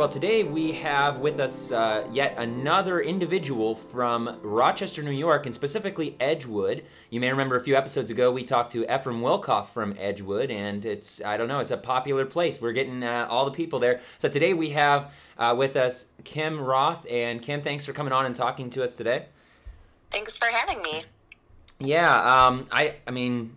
Well, 0.02 0.10
today 0.10 0.42
we 0.42 0.72
have 0.72 1.18
with 1.18 1.38
us 1.38 1.70
uh, 1.70 2.04
yet 2.10 2.34
another 2.36 3.02
individual 3.02 3.76
from 3.76 4.40
Rochester, 4.42 5.00
New 5.00 5.12
York, 5.12 5.46
and 5.46 5.54
specifically 5.54 6.16
Edgewood. 6.18 6.82
You 7.10 7.20
may 7.20 7.30
remember 7.30 7.54
a 7.54 7.62
few 7.62 7.76
episodes 7.76 8.10
ago 8.10 8.32
we 8.32 8.42
talked 8.42 8.72
to 8.72 8.82
Ephraim 8.92 9.20
Wilkoff 9.20 9.68
from 9.68 9.94
Edgewood, 9.96 10.50
and 10.50 10.84
it's, 10.84 11.22
I 11.22 11.36
don't 11.36 11.46
know, 11.46 11.60
it's 11.60 11.70
a 11.70 11.76
popular 11.76 12.26
place. 12.26 12.60
We're 12.60 12.72
getting 12.72 13.04
uh, 13.04 13.28
all 13.30 13.44
the 13.44 13.52
people 13.52 13.78
there. 13.78 14.00
So 14.18 14.28
today 14.28 14.54
we 14.54 14.70
have 14.70 15.12
uh, 15.38 15.54
with 15.56 15.76
us 15.76 16.06
Kim 16.24 16.60
Roth, 16.60 17.06
and 17.08 17.40
Kim, 17.40 17.62
thanks 17.62 17.86
for 17.86 17.92
coming 17.92 18.12
on 18.12 18.26
and 18.26 18.34
talking 18.34 18.70
to 18.70 18.82
us 18.82 18.96
today. 18.96 19.26
Thanks 20.10 20.36
for 20.36 20.46
having 20.46 20.82
me. 20.82 21.04
Yeah, 21.78 22.46
um, 22.46 22.66
I, 22.72 22.96
I 23.06 23.12
mean, 23.12 23.54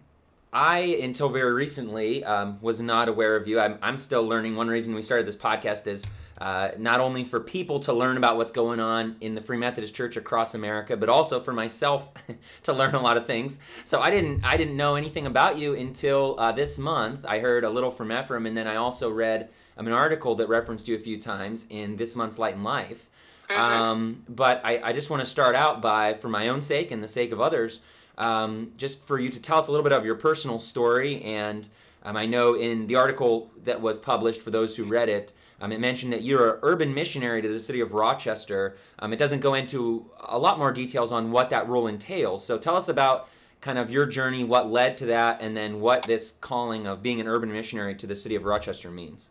I, 0.56 0.80
until 1.04 1.28
very 1.28 1.54
recently, 1.54 2.24
um, 2.24 2.58
was 2.62 2.80
not 2.80 3.10
aware 3.10 3.36
of 3.36 3.46
you. 3.46 3.60
I'm, 3.60 3.78
I'm, 3.82 3.98
still 3.98 4.24
learning. 4.26 4.56
One 4.56 4.70
reason 4.70 4.96
we 4.96 5.02
started 5.02 5.28
this 5.28 5.36
podcast 5.36 5.86
is 5.86 6.06
uh, 6.38 6.70
not 6.78 7.02
only 7.02 7.26
for 7.26 7.42
people 7.42 7.82
to 7.82 7.92
learn 7.92 8.16
about 8.16 8.38
what's 8.38 8.54
going 8.54 8.80
on 8.80 9.18
in 9.20 9.36
the 9.36 9.42
Free 9.42 9.58
Methodist 9.58 9.94
Church 9.94 10.16
across 10.16 10.56
America, 10.56 10.96
but 10.96 11.10
also 11.10 11.42
for 11.42 11.52
myself 11.52 12.10
to 12.64 12.72
learn 12.72 12.96
a 12.96 13.02
lot 13.02 13.18
of 13.18 13.28
things. 13.28 13.58
So 13.84 14.00
I 14.00 14.10
didn't 14.10 14.46
I 14.46 14.56
didn't 14.56 14.78
know 14.78 14.96
anything 14.96 15.26
about 15.26 15.58
you 15.58 15.76
until 15.76 16.36
uh, 16.40 16.54
this 16.54 16.78
month. 16.78 17.26
I 17.28 17.40
heard 17.40 17.66
a 17.66 17.70
little 17.70 17.92
from 17.92 18.14
Ephraim, 18.14 18.46
and 18.46 18.56
then 18.56 18.66
I 18.66 18.78
also 18.78 19.12
read 19.12 19.50
um, 19.78 19.88
an 19.88 19.94
article 19.94 20.36
that 20.36 20.48
referenced 20.48 20.88
you 20.88 20.96
a 20.96 21.00
few 21.00 21.20
times 21.20 21.68
in 21.70 21.98
this 21.98 22.16
month's 22.16 22.40
Light 22.40 22.56
and 22.56 22.64
Life. 22.64 23.08
Mm-hmm. 23.50 23.62
Um, 23.62 24.24
but 24.30 24.62
I, 24.64 24.80
I 24.82 24.94
just 24.94 25.10
want 25.10 25.22
to 25.22 25.26
start 25.26 25.56
out 25.56 25.82
by, 25.82 26.14
for 26.14 26.30
my 26.30 26.48
own 26.48 26.62
sake 26.62 26.92
and 26.92 27.04
the 27.04 27.08
sake 27.08 27.32
of 27.32 27.40
others, 27.40 27.82
um, 28.18 28.72
just 28.78 29.04
for 29.04 29.20
you 29.20 29.30
to 29.30 29.40
tell 29.40 29.58
us 29.58 29.68
a 29.68 29.72
little 29.72 29.84
bit 29.84 29.94
of 29.94 30.06
your 30.06 30.16
personal 30.16 30.60
story. 30.60 31.22
And 31.22 31.68
um, 32.04 32.16
I 32.16 32.26
know 32.26 32.56
in 32.56 32.88
the 32.88 32.96
article 32.96 33.52
that 33.64 33.82
was 33.82 33.98
published, 33.98 34.42
for 34.42 34.52
those 34.52 34.76
who 34.76 34.84
read 34.84 35.10
it, 35.10 35.34
um, 35.62 35.72
it 35.72 35.80
mentioned 35.80 36.12
that 36.14 36.22
you're 36.22 36.56
an 36.56 36.60
urban 36.64 36.94
missionary 36.94 37.42
to 37.42 37.48
the 37.48 37.60
city 37.60 37.80
of 37.80 37.94
Rochester. 37.94 38.78
Um, 39.00 39.14
it 39.14 39.18
doesn't 39.18 39.40
go 39.40 39.54
into 39.54 40.06
a 40.20 40.38
lot 40.38 40.60
more 40.60 40.72
details 40.72 41.12
on 41.12 41.32
what 41.32 41.50
that 41.50 41.68
role 41.68 41.88
entails. 41.88 42.46
So 42.46 42.58
tell 42.58 42.76
us 42.76 42.90
about 42.90 43.30
kind 43.62 43.80
of 43.80 43.90
your 43.90 44.06
journey, 44.06 44.44
what 44.44 44.70
led 44.70 44.98
to 45.00 45.06
that, 45.08 45.42
and 45.42 45.56
then 45.56 45.80
what 45.80 46.04
this 46.04 46.34
calling 46.34 46.86
of 46.86 47.02
being 47.02 47.20
an 47.20 47.28
urban 47.28 47.52
missionary 47.52 47.96
to 47.96 48.06
the 48.06 48.16
city 48.16 48.36
of 48.36 48.44
Rochester 48.46 48.92
means. 48.92 49.30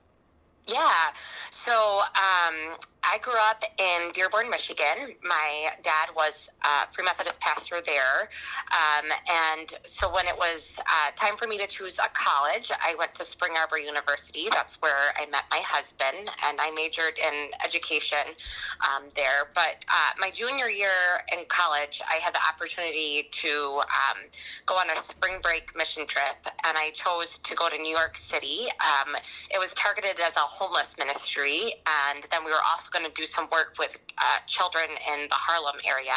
Yeah. 0.66 1.12
So 1.50 2.00
um, 2.16 2.76
I 3.06 3.18
grew 3.18 3.34
up 3.50 3.62
in 3.78 4.12
Dearborn, 4.12 4.48
Michigan. 4.48 5.14
My 5.22 5.70
dad 5.82 6.08
was 6.16 6.50
a 6.64 6.90
Free 6.92 7.04
Methodist 7.04 7.38
pastor 7.40 7.82
there. 7.84 8.30
Um, 8.72 9.10
and 9.30 9.78
so 9.84 10.12
when 10.12 10.26
it 10.26 10.36
was 10.36 10.80
uh, 10.80 11.10
time 11.14 11.36
for 11.36 11.46
me 11.46 11.58
to 11.58 11.66
choose 11.66 11.98
a 11.98 12.08
college, 12.14 12.72
I 12.82 12.94
went 12.98 13.12
to 13.14 13.24
Spring 13.24 13.52
Arbor 13.58 13.78
University. 13.78 14.46
That's 14.50 14.80
where 14.80 15.12
I 15.16 15.26
met 15.30 15.44
my 15.50 15.60
husband, 15.64 16.30
and 16.46 16.58
I 16.60 16.70
majored 16.70 17.18
in 17.18 17.50
education 17.62 18.24
um, 18.80 19.04
there. 19.16 19.50
But 19.54 19.84
uh, 19.88 20.12
my 20.18 20.30
junior 20.30 20.70
year 20.70 20.88
in 21.32 21.44
college, 21.48 22.00
I 22.08 22.16
had 22.16 22.32
the 22.32 22.40
opportunity 22.48 23.28
to 23.30 23.82
um, 23.82 24.22
go 24.64 24.76
on 24.76 24.88
a 24.88 24.96
spring 24.96 25.40
break 25.42 25.76
mission 25.76 26.06
trip, 26.06 26.40
and 26.66 26.78
I 26.78 26.90
chose 26.94 27.38
to 27.38 27.54
go 27.54 27.68
to 27.68 27.76
New 27.76 27.94
York 27.94 28.16
City. 28.16 28.64
Um, 28.80 29.14
it 29.50 29.58
was 29.58 29.74
targeted 29.74 30.20
as 30.20 30.36
a 30.36 30.40
homeless 30.40 30.96
ministry, 30.98 31.74
and 32.08 32.24
then 32.30 32.44
we 32.44 32.50
were 32.50 32.64
also 32.70 32.88
going 32.94 33.04
to 33.04 33.10
do 33.12 33.26
some 33.26 33.50
work 33.50 33.74
with 33.78 33.98
uh, 34.18 34.38
children 34.46 34.86
in 35.12 35.26
the 35.26 35.34
Harlem 35.34 35.76
area. 35.82 36.14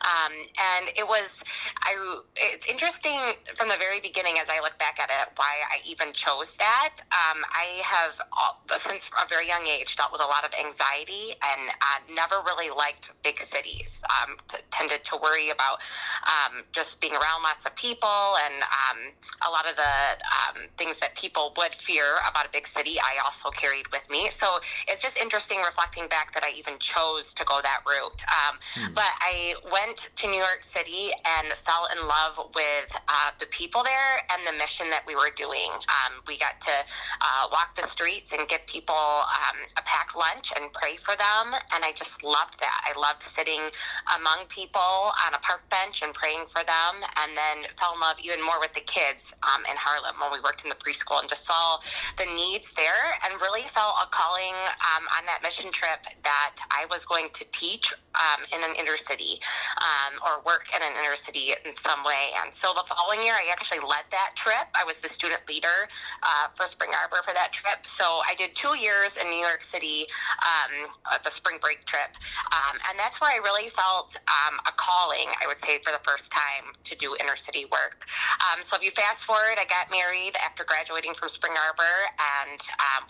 Um, 0.00 0.32
and 0.56 0.88
it 0.96 1.06
was, 1.06 1.44
I, 1.84 1.92
it's 2.36 2.64
interesting 2.64 3.20
from 3.54 3.68
the 3.68 3.76
very 3.76 4.00
beginning 4.00 4.40
as 4.40 4.48
I 4.48 4.64
look 4.64 4.78
back 4.80 4.96
at 4.98 5.12
it 5.12 5.36
why 5.36 5.52
I 5.68 5.84
even 5.84 6.12
chose 6.16 6.56
that. 6.56 6.96
Um, 7.12 7.44
I 7.52 7.84
have, 7.84 8.16
since 8.80 9.10
a 9.20 9.28
very 9.28 9.46
young 9.46 9.68
age, 9.68 9.94
dealt 9.96 10.12
with 10.12 10.24
a 10.24 10.26
lot 10.26 10.44
of 10.44 10.50
anxiety 10.56 11.36
and 11.44 11.68
uh, 11.68 11.98
never 12.16 12.40
really 12.48 12.72
liked 12.72 13.12
big 13.22 13.38
cities. 13.38 14.02
Um, 14.08 14.36
t- 14.48 14.64
tended 14.70 15.04
to 15.04 15.18
worry 15.20 15.50
about 15.50 15.84
um, 16.24 16.64
just 16.72 17.00
being 17.00 17.12
around 17.12 17.42
lots 17.42 17.66
of 17.66 17.76
people 17.76 18.08
and 18.48 18.62
um, 18.64 18.98
a 19.46 19.50
lot 19.50 19.68
of 19.68 19.76
the 19.76 19.94
um, 20.32 20.72
things 20.78 20.98
that 21.00 21.14
people 21.16 21.52
would 21.58 21.74
fear 21.74 22.16
about 22.28 22.46
a 22.46 22.50
big 22.50 22.66
city, 22.66 22.96
I 23.00 23.20
also 23.24 23.50
carried 23.50 23.88
with 23.92 24.08
me. 24.10 24.30
So 24.30 24.46
it's 24.88 25.02
just 25.02 25.20
interesting 25.20 25.60
reflecting 25.60 26.06
back 26.14 26.30
that 26.30 26.46
I 26.46 26.54
even 26.54 26.78
chose 26.78 27.34
to 27.34 27.42
go 27.42 27.58
that 27.58 27.82
route. 27.82 28.22
Um, 28.30 28.54
hmm. 28.62 28.94
But 28.94 29.10
I 29.18 29.58
went 29.66 30.14
to 30.14 30.30
New 30.30 30.38
York 30.38 30.62
City 30.62 31.10
and 31.26 31.50
fell 31.58 31.90
in 31.90 31.98
love 32.06 32.54
with 32.54 32.94
uh, 33.10 33.34
the 33.42 33.50
people 33.50 33.82
there 33.82 34.22
and 34.30 34.46
the 34.46 34.54
mission 34.54 34.86
that 34.94 35.02
we 35.10 35.18
were 35.18 35.34
doing. 35.34 35.74
Um, 35.74 36.22
we 36.30 36.38
got 36.38 36.62
to 36.70 36.76
uh, 37.18 37.50
walk 37.50 37.74
the 37.74 37.82
streets 37.90 38.30
and 38.30 38.46
give 38.46 38.62
people 38.70 38.94
um, 38.94 39.58
a 39.74 39.82
packed 39.82 40.14
lunch 40.14 40.54
and 40.54 40.70
pray 40.70 40.94
for 40.94 41.18
them, 41.18 41.50
and 41.74 41.82
I 41.82 41.90
just 41.90 42.22
loved 42.22 42.62
that. 42.62 42.78
I 42.86 42.94
loved 42.94 43.26
sitting 43.26 43.66
among 44.14 44.46
people 44.46 45.10
on 45.26 45.34
a 45.34 45.42
park 45.42 45.66
bench 45.66 46.06
and 46.06 46.14
praying 46.14 46.46
for 46.46 46.62
them, 46.62 47.02
and 47.26 47.34
then 47.34 47.66
fell 47.74 47.98
in 47.98 48.00
love 48.00 48.22
even 48.22 48.38
more 48.38 48.62
with 48.62 48.70
the 48.78 48.86
kids 48.86 49.34
um, 49.42 49.66
in 49.66 49.74
Harlem 49.74 50.14
when 50.22 50.30
we 50.30 50.38
worked 50.46 50.62
in 50.62 50.70
the 50.70 50.78
preschool 50.78 51.18
and 51.18 51.28
just 51.28 51.42
saw 51.42 51.82
the 52.22 52.28
needs 52.38 52.70
there 52.78 53.18
and 53.26 53.34
really 53.42 53.66
felt 53.66 53.98
a 53.98 54.06
calling 54.14 54.54
um, 54.94 55.02
on 55.18 55.26
that 55.26 55.42
mission 55.42 55.74
trip 55.74 56.03
that 56.22 56.56
I 56.70 56.86
was 56.90 57.04
going 57.04 57.28
to 57.32 57.44
teach 57.52 57.92
um, 58.14 58.44
in 58.54 58.62
an 58.62 58.74
inner 58.78 58.96
city 58.96 59.40
um, 59.82 60.20
or 60.22 60.42
work 60.46 60.70
in 60.74 60.80
an 60.82 60.94
inner 61.02 61.16
city 61.16 61.54
in 61.64 61.74
some 61.74 62.02
way. 62.04 62.30
And 62.42 62.54
so 62.54 62.70
the 62.74 62.86
following 62.86 63.24
year, 63.24 63.34
I 63.34 63.50
actually 63.50 63.82
led 63.82 64.06
that 64.10 64.34
trip. 64.36 64.70
I 64.78 64.84
was 64.84 65.00
the 65.00 65.08
student 65.08 65.42
leader 65.48 65.90
uh, 66.22 66.54
for 66.54 66.66
Spring 66.66 66.90
Arbor 66.94 67.22
for 67.26 67.34
that 67.34 67.52
trip. 67.52 67.86
So 67.86 68.04
I 68.26 68.34
did 68.38 68.54
two 68.54 68.78
years 68.78 69.16
in 69.18 69.26
New 69.30 69.42
York 69.42 69.62
City, 69.62 70.06
um, 70.42 70.90
the 71.24 71.30
spring 71.30 71.58
break 71.60 71.84
trip. 71.84 72.14
Um, 72.54 72.78
and 72.90 72.98
that's 72.98 73.20
where 73.20 73.30
I 73.30 73.42
really 73.42 73.68
felt 73.68 74.14
um, 74.30 74.60
a 74.66 74.72
calling, 74.78 75.26
I 75.42 75.46
would 75.46 75.58
say, 75.58 75.82
for 75.82 75.90
the 75.90 76.02
first 76.06 76.30
time 76.30 76.70
to 76.84 76.92
do 76.96 77.16
inner 77.18 77.36
city 77.36 77.66
work. 77.70 78.06
Um, 78.50 78.62
so 78.62 78.76
if 78.76 78.82
you 78.82 78.90
fast 78.90 79.24
forward, 79.24 79.58
I 79.58 79.66
got 79.66 79.90
married 79.90 80.38
after 80.38 80.62
graduating 80.62 81.14
from 81.14 81.28
Spring 81.28 81.54
Arbor, 81.58 81.96
and 82.18 82.60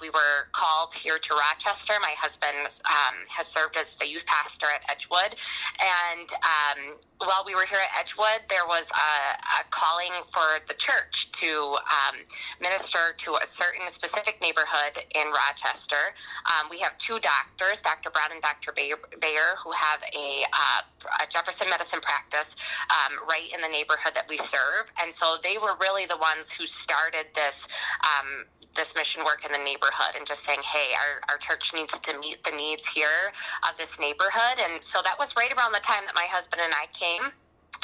we 0.01 0.11
were 0.11 0.49
called 0.53 0.93
here 0.93 1.19
to 1.19 1.31
Rochester. 1.35 1.95
My 2.01 2.15
husband 2.19 2.69
has 2.85 3.47
served 3.47 3.77
as 3.77 3.97
the 3.97 4.09
youth 4.09 4.27
pastor 4.27 4.67
at 4.67 4.83
Edgewood. 4.91 5.37
And 5.81 6.29
um, 6.45 6.95
while 7.19 7.43
we 7.47 7.55
were 7.55 7.65
here 7.65 7.79
at 7.79 8.01
Edgewood, 8.01 8.45
there 8.49 8.67
was 8.67 8.91
a, 8.91 9.13
a 9.61 9.65
calling 9.71 10.13
for 10.33 10.61
the 10.69 10.75
church 10.75 11.33
to 11.33 11.77
um, 11.91 12.17
minister 12.61 13.15
to 13.19 13.35
a 13.35 13.47
certain 13.47 13.89
specific 13.89 14.41
neighborhood 14.41 14.99
in 15.15 15.27
Rochester. 15.33 16.15
Um, 16.47 16.69
we 16.71 16.79
have 16.81 16.97
two 16.99 17.19
doctors, 17.21 17.83
Dr. 17.83 18.11
Brown 18.11 18.33
and 18.33 18.43
Dr. 18.43 18.73
Bayer, 18.73 19.53
who 19.63 19.73
have 19.73 20.01
a, 20.15 20.45
uh, 20.53 20.81
a 21.23 21.27
Jefferson 21.31 21.69
medicine 21.71 22.01
practice 22.01 22.55
um, 22.91 23.19
right 23.29 23.49
in 23.53 23.61
the 23.61 23.69
neighborhood 23.69 24.15
that 24.15 24.29
we 24.29 24.37
serve. 24.37 24.91
And 25.03 25.13
so 25.13 25.37
they 25.43 25.59
were 25.59 25.77
really 25.81 26.07
the 26.07 26.19
ones 26.19 26.51
who 26.51 26.67
started 26.67 27.27
this 27.35 27.67
um, 28.05 28.45
this 28.77 28.95
mission 28.97 29.23
work 29.25 29.45
in 29.47 29.53
the 29.53 29.59
neighborhood 29.59 30.17
and 30.17 30.27
just 30.27 30.43
saying, 30.45 30.59
hey, 30.65 30.93
our, 30.95 31.35
our 31.35 31.39
church 31.39 31.73
needs 31.75 31.99
to 32.01 32.19
meet 32.19 32.43
the 32.43 32.51
needs 32.51 32.64
here 32.93 33.33
of 33.69 33.77
this 33.77 33.99
neighborhood. 33.99 34.59
And 34.59 34.83
so 34.83 35.01
that 35.05 35.19
was 35.19 35.37
right 35.37 35.53
around 35.57 35.73
the 35.73 35.81
time 35.81 36.05
that 36.07 36.15
my 36.15 36.27
husband 36.31 36.63
and 36.65 36.73
I 36.75 36.87
came 36.93 37.33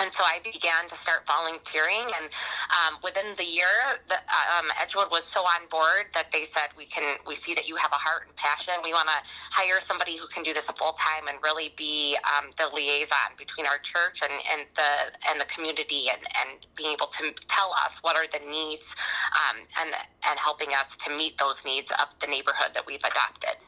and 0.01 0.11
so 0.13 0.25
I 0.25 0.41
began 0.43 0.89
to 0.89 0.95
start 0.95 1.27
volunteering. 1.27 2.09
And 2.09 2.27
um, 2.73 2.99
within 3.05 3.37
the 3.37 3.45
year, 3.45 4.01
the, 4.09 4.17
um, 4.57 4.67
Edgewood 4.81 5.11
was 5.11 5.25
so 5.25 5.41
on 5.41 5.69
board 5.69 6.09
that 6.15 6.33
they 6.33 6.45
said, 6.45 6.69
"We 6.77 6.87
can, 6.87 7.19
we 7.27 7.35
see 7.35 7.55
that 7.55 7.69
you 7.69 7.77
have 7.77 7.93
a 7.93 8.01
heart 8.01 8.27
and 8.27 8.37
passion. 8.37 8.75
We 8.83 8.93
want 8.93 9.09
to 9.09 9.19
hire 9.51 9.81
somebody 9.81 10.17
who 10.17 10.27
can 10.29 10.43
do 10.43 10.53
this 10.55 10.67
full 10.73 10.93
time 10.93 11.29
and 11.29 11.39
really 11.43 11.73
be 11.77 12.17
um, 12.25 12.51
the 12.57 12.69
liaison 12.75 13.37
between 13.39 13.67
our 13.67 13.79
church 13.79 14.23
and, 14.23 14.33
and 14.53 14.67
the 14.75 14.91
and 15.31 15.41
the 15.41 15.47
community, 15.47 16.09
and, 16.13 16.23
and 16.41 16.67
being 16.77 16.93
able 16.93 17.07
to 17.07 17.33
tell 17.49 17.71
us 17.85 17.99
what 18.03 18.17
are 18.17 18.27
the 18.33 18.45
needs, 18.49 18.97
um, 19.37 19.63
and 19.81 19.95
and 20.29 20.39
helping 20.39 20.69
us 20.69 20.97
to 20.97 21.11
meet 21.11 21.37
those 21.39 21.65
needs 21.65 21.93
of 21.93 22.09
the 22.21 22.27
neighborhood 22.27 22.73
that 22.75 22.87
we've 22.87 23.05
adopted." 23.05 23.63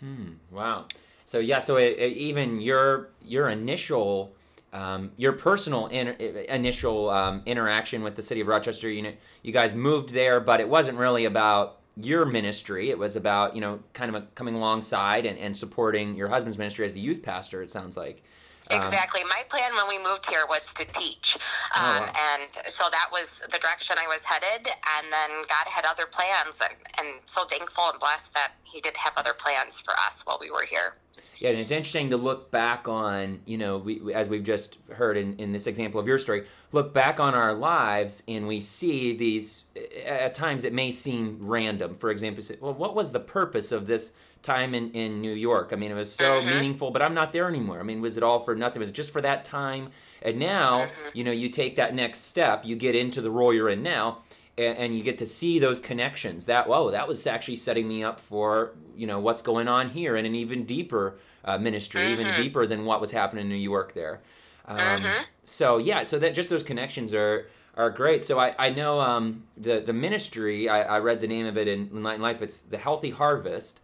Hmm, 0.00 0.32
wow. 0.50 0.86
So 1.24 1.38
yeah, 1.38 1.58
so 1.58 1.76
it, 1.76 1.98
it, 1.98 2.16
even 2.16 2.60
your 2.60 3.10
your 3.22 3.48
initial 3.50 4.32
um, 4.72 5.10
your 5.16 5.32
personal 5.32 5.86
in, 5.86 6.08
initial 6.48 7.10
um, 7.10 7.42
interaction 7.46 8.02
with 8.02 8.16
the 8.16 8.22
city 8.22 8.40
of 8.40 8.48
Rochester. 8.48 8.90
You 8.90 9.02
know, 9.02 9.12
you 9.42 9.52
guys 9.52 9.74
moved 9.74 10.10
there, 10.10 10.40
but 10.40 10.60
it 10.60 10.68
wasn't 10.68 10.98
really 10.98 11.24
about 11.24 11.78
your 11.96 12.24
ministry. 12.26 12.90
It 12.90 12.98
was 12.98 13.16
about 13.16 13.54
you 13.54 13.60
know 13.60 13.80
kind 13.92 14.14
of 14.14 14.34
coming 14.34 14.54
alongside 14.54 15.26
and, 15.26 15.38
and 15.38 15.56
supporting 15.56 16.14
your 16.14 16.28
husband's 16.28 16.58
ministry 16.58 16.86
as 16.86 16.94
the 16.94 17.00
youth 17.00 17.22
pastor. 17.22 17.62
It 17.62 17.70
sounds 17.70 17.96
like. 17.96 18.22
Um, 18.70 18.76
exactly. 18.76 19.22
My 19.24 19.44
plan 19.48 19.72
when 19.74 19.88
we 19.88 19.98
moved 20.02 20.28
here 20.28 20.44
was 20.48 20.74
to 20.74 20.84
teach. 20.92 21.38
Oh, 21.74 21.80
um, 21.80 22.02
oh, 22.02 22.06
wow. 22.06 22.12
And 22.34 22.50
so 22.66 22.84
that 22.90 23.08
was 23.10 23.42
the 23.50 23.58
direction 23.58 23.96
I 23.98 24.06
was 24.06 24.22
headed. 24.24 24.68
And 24.68 25.06
then 25.10 25.42
God 25.48 25.66
had 25.66 25.86
other 25.86 26.04
plans. 26.04 26.60
And, 26.60 26.76
and 26.98 27.20
so 27.24 27.44
thankful 27.44 27.88
and 27.90 27.98
blessed 27.98 28.34
that 28.34 28.52
He 28.64 28.80
did 28.80 28.96
have 28.98 29.14
other 29.16 29.32
plans 29.32 29.80
for 29.80 29.92
us 29.92 30.22
while 30.26 30.38
we 30.40 30.50
were 30.50 30.64
here. 30.68 30.94
Yeah, 31.36 31.50
and 31.50 31.58
it's 31.58 31.70
interesting 31.70 32.10
to 32.10 32.16
look 32.16 32.50
back 32.50 32.88
on, 32.88 33.40
you 33.46 33.58
know, 33.58 33.78
we, 33.78 34.12
as 34.12 34.28
we've 34.28 34.44
just 34.44 34.78
heard 34.92 35.16
in, 35.16 35.36
in 35.38 35.52
this 35.52 35.66
example 35.66 36.00
of 36.00 36.06
your 36.06 36.18
story, 36.18 36.46
look 36.72 36.92
back 36.92 37.20
on 37.20 37.34
our 37.34 37.54
lives 37.54 38.22
and 38.26 38.46
we 38.46 38.60
see 38.60 39.16
these, 39.16 39.64
at 40.04 40.34
times 40.34 40.64
it 40.64 40.72
may 40.72 40.90
seem 40.90 41.38
random. 41.40 41.94
For 41.94 42.10
example, 42.10 42.42
well, 42.60 42.74
what 42.74 42.94
was 42.94 43.12
the 43.12 43.20
purpose 43.20 43.72
of 43.72 43.86
this 43.86 44.12
time 44.42 44.74
in, 44.74 44.90
in 44.92 45.20
New 45.20 45.32
York? 45.32 45.70
I 45.72 45.76
mean, 45.76 45.90
it 45.90 45.94
was 45.94 46.12
so 46.12 46.40
mm-hmm. 46.40 46.48
meaningful, 46.48 46.90
but 46.90 47.02
I'm 47.02 47.14
not 47.14 47.32
there 47.32 47.48
anymore. 47.48 47.80
I 47.80 47.82
mean, 47.82 48.00
was 48.00 48.16
it 48.16 48.22
all 48.22 48.40
for 48.40 48.54
nothing? 48.54 48.80
Was 48.80 48.90
it 48.90 48.94
just 48.94 49.10
for 49.10 49.20
that 49.20 49.44
time? 49.44 49.90
And 50.22 50.38
now, 50.38 50.86
mm-hmm. 50.86 51.08
you 51.18 51.24
know, 51.24 51.32
you 51.32 51.48
take 51.48 51.76
that 51.76 51.94
next 51.94 52.20
step, 52.20 52.64
you 52.64 52.76
get 52.76 52.94
into 52.94 53.20
the 53.20 53.30
role 53.30 53.52
you're 53.54 53.70
in 53.70 53.82
now, 53.82 54.18
and, 54.58 54.76
and 54.78 54.96
you 54.96 55.02
get 55.02 55.18
to 55.18 55.26
see 55.26 55.58
those 55.58 55.80
connections. 55.80 56.46
That 56.46 56.68
whoa, 56.68 56.90
that 56.90 57.08
was 57.08 57.26
actually 57.26 57.56
setting 57.56 57.88
me 57.88 58.04
up 58.04 58.20
for 58.20 58.74
you 58.96 59.06
know 59.06 59.20
what's 59.20 59.42
going 59.42 59.68
on 59.68 59.90
here 59.90 60.16
in 60.16 60.26
an 60.26 60.34
even 60.34 60.64
deeper 60.64 61.18
uh, 61.44 61.58
ministry, 61.58 62.02
mm-hmm. 62.02 62.20
even 62.20 62.34
deeper 62.34 62.66
than 62.66 62.84
what 62.84 63.00
was 63.00 63.10
happening 63.10 63.42
in 63.44 63.48
New 63.48 63.56
York 63.56 63.94
there. 63.94 64.20
Um, 64.66 64.78
mm-hmm. 64.78 65.22
So 65.44 65.78
yeah, 65.78 66.04
so 66.04 66.18
that 66.18 66.34
just 66.34 66.50
those 66.50 66.62
connections 66.62 67.14
are 67.14 67.48
are 67.76 67.90
great. 67.90 68.24
So 68.24 68.38
I, 68.38 68.54
I 68.58 68.70
know 68.70 69.00
um, 69.00 69.44
the 69.56 69.80
the 69.80 69.92
ministry. 69.92 70.68
I, 70.68 70.82
I 70.82 70.98
read 70.98 71.20
the 71.20 71.28
name 71.28 71.46
of 71.46 71.56
it 71.56 71.68
in 71.68 72.02
Light 72.02 72.20
Life. 72.20 72.42
It's 72.42 72.60
the 72.60 72.78
Healthy 72.78 73.10
Harvest. 73.10 73.80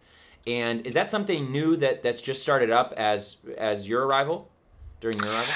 And 0.47 0.85
is 0.85 0.93
that 0.93 1.09
something 1.09 1.51
new 1.51 1.75
that 1.77 2.03
that's 2.03 2.21
just 2.21 2.43
started 2.43 2.69
up 2.69 2.93
as 2.97 3.37
as 3.57 3.89
your 3.89 4.05
arrival 4.05 4.51
during 5.01 5.17
your 5.17 5.27
arrival? 5.27 5.53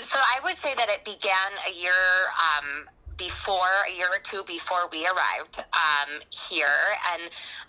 So 0.00 0.18
I 0.18 0.38
would 0.44 0.56
say 0.56 0.74
that 0.74 0.88
it 0.88 1.04
began 1.04 1.50
a 1.68 1.72
year 1.72 1.90
um, 2.38 2.88
before 3.18 3.84
a 3.90 3.94
year 3.94 4.06
or 4.06 4.20
two 4.22 4.42
before 4.46 4.88
we 4.92 5.04
arrived 5.04 5.58
um, 5.74 6.20
here 6.30 6.66
and 7.12 7.22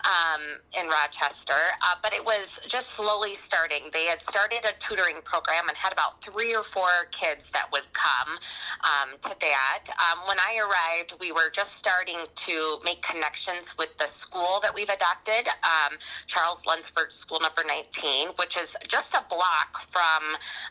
um, 0.06 0.40
in 0.80 0.88
Rochester, 0.88 1.52
uh, 1.82 1.96
but 2.02 2.14
it 2.14 2.24
was 2.24 2.60
just 2.66 2.90
slowly 2.90 3.34
starting. 3.34 3.90
They 3.92 4.04
had 4.04 4.22
started 4.22 4.60
a 4.64 4.72
tutoring 4.78 5.20
program 5.24 5.68
and 5.68 5.76
had 5.76 5.92
about 5.92 6.22
three 6.22 6.54
or 6.54 6.62
four 6.62 6.88
kids 7.10 7.50
that 7.50 7.66
would 7.72 7.92
come 7.92 8.38
um, 8.86 9.18
to 9.22 9.36
that. 9.40 9.84
Um, 9.88 10.26
when 10.28 10.38
I 10.38 10.60
arrived, 10.62 11.16
we 11.20 11.32
were 11.32 11.50
just 11.52 11.76
starting 11.76 12.18
to 12.34 12.78
make 12.84 13.02
connections 13.02 13.76
with 13.76 13.96
the 13.98 14.06
school 14.06 14.60
that 14.62 14.74
we've 14.74 14.88
adopted, 14.88 15.48
um, 15.64 15.98
Charles 16.26 16.64
Lunsford 16.66 17.12
School 17.12 17.40
Number 17.42 17.62
19, 17.66 18.28
which 18.38 18.56
is 18.56 18.76
just 18.86 19.14
a 19.14 19.24
block 19.28 19.78
from 19.90 20.22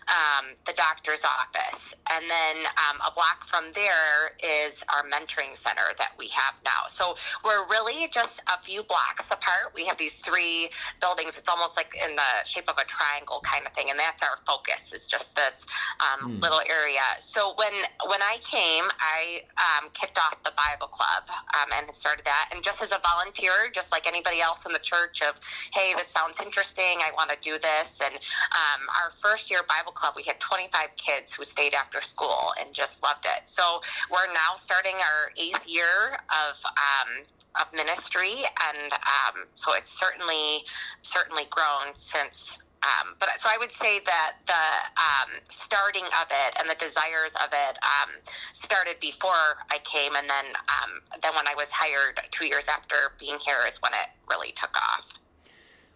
um, 0.07 0.45
the 0.65 0.73
doctor's 0.73 1.23
office, 1.25 1.93
and 2.11 2.23
then 2.29 2.65
a 3.07 3.11
block 3.13 3.43
from 3.45 3.65
there 3.73 4.35
is 4.43 4.68
is 4.69 4.83
our 4.93 5.03
mentoring 5.09 5.55
center 5.55 5.89
that 5.97 6.13
we 6.17 6.27
have 6.29 6.53
now. 6.63 6.85
So 6.87 7.15
we're 7.43 7.65
really 7.67 8.07
just 8.09 8.41
a 8.47 8.61
few 8.61 8.83
blocks 8.83 9.31
apart. 9.31 9.73
We 9.73 9.85
have 9.85 9.97
these 9.97 10.19
three 10.21 10.69
buildings. 11.01 11.37
It's 11.37 11.49
almost 11.49 11.75
like 11.75 11.89
in 11.97 12.15
the 12.15 12.31
shape 12.45 12.69
of 12.69 12.77
a 12.77 12.85
triangle 12.85 13.41
kind 13.43 13.65
of 13.65 13.73
thing, 13.73 13.89
and 13.89 13.97
that's 13.97 14.21
our 14.21 14.37
focus. 14.45 14.93
Is 14.93 15.05
just 15.07 15.35
this 15.35 15.65
um, 15.99 16.37
mm. 16.37 16.41
little 16.41 16.61
area. 16.69 17.05
So 17.19 17.53
when 17.57 17.73
when 18.07 18.21
I 18.21 18.37
came, 18.45 18.85
I 18.99 19.41
um, 19.57 19.89
kicked 19.93 20.17
off 20.17 20.41
the 20.43 20.53
Bible 20.55 20.87
Club 20.87 21.23
um, 21.57 21.69
and 21.75 21.93
started 21.93 22.25
that, 22.25 22.49
and 22.53 22.63
just 22.63 22.81
as 22.81 22.91
a 22.91 23.01
volunteer, 23.01 23.51
just 23.73 23.91
like 23.91 24.07
anybody 24.07 24.41
else 24.41 24.65
in 24.65 24.73
the 24.73 24.79
church, 24.79 25.21
of 25.21 25.39
hey, 25.73 25.93
this 25.97 26.07
sounds 26.07 26.39
interesting. 26.39 27.01
I 27.01 27.11
want 27.15 27.29
to 27.29 27.37
do 27.41 27.57
this. 27.57 28.01
And 28.03 28.15
um, 28.15 28.81
our 29.01 29.11
first 29.11 29.49
year 29.49 29.61
Bible 29.67 29.91
Club, 29.91 30.13
we 30.15 30.23
had 30.23 30.39
25 30.39 30.95
kids 30.97 31.33
who 31.33 31.43
stayed 31.43 31.73
after 31.73 32.01
school 32.01 32.53
and 32.59 32.73
just 32.73 33.03
loved 33.03 33.25
it. 33.25 33.47
So 33.47 33.81
we're 34.11 34.31
now 34.33 34.58
starting 34.61 34.95
our 34.95 35.31
eighth 35.37 35.67
year 35.67 36.17
of 36.29 36.55
um, 36.65 37.25
of 37.59 37.67
ministry, 37.73 38.43
and 38.69 38.93
um, 38.93 39.45
so 39.53 39.73
it's 39.75 39.91
certainly 39.91 40.63
certainly 41.01 41.43
grown 41.49 41.93
since. 41.93 42.59
Um, 42.79 43.15
but 43.19 43.27
so 43.35 43.49
I 43.51 43.57
would 43.59 43.71
say 43.71 43.99
that 44.05 44.35
the 44.47 44.65
um, 44.95 45.41
starting 45.49 46.05
of 46.05 46.27
it 46.31 46.55
and 46.59 46.69
the 46.69 46.75
desires 46.79 47.35
of 47.43 47.51
it 47.51 47.77
um, 47.83 48.15
started 48.53 48.95
before 49.01 49.59
I 49.69 49.79
came, 49.83 50.15
and 50.15 50.29
then 50.29 50.45
um, 50.79 51.01
then 51.21 51.35
when 51.35 51.47
I 51.47 51.55
was 51.55 51.67
hired 51.71 52.21
two 52.31 52.45
years 52.47 52.67
after 52.69 52.95
being 53.19 53.37
here 53.45 53.59
is 53.67 53.81
when 53.81 53.91
it 53.93 54.07
really 54.29 54.53
took 54.53 54.75
off. 54.77 55.19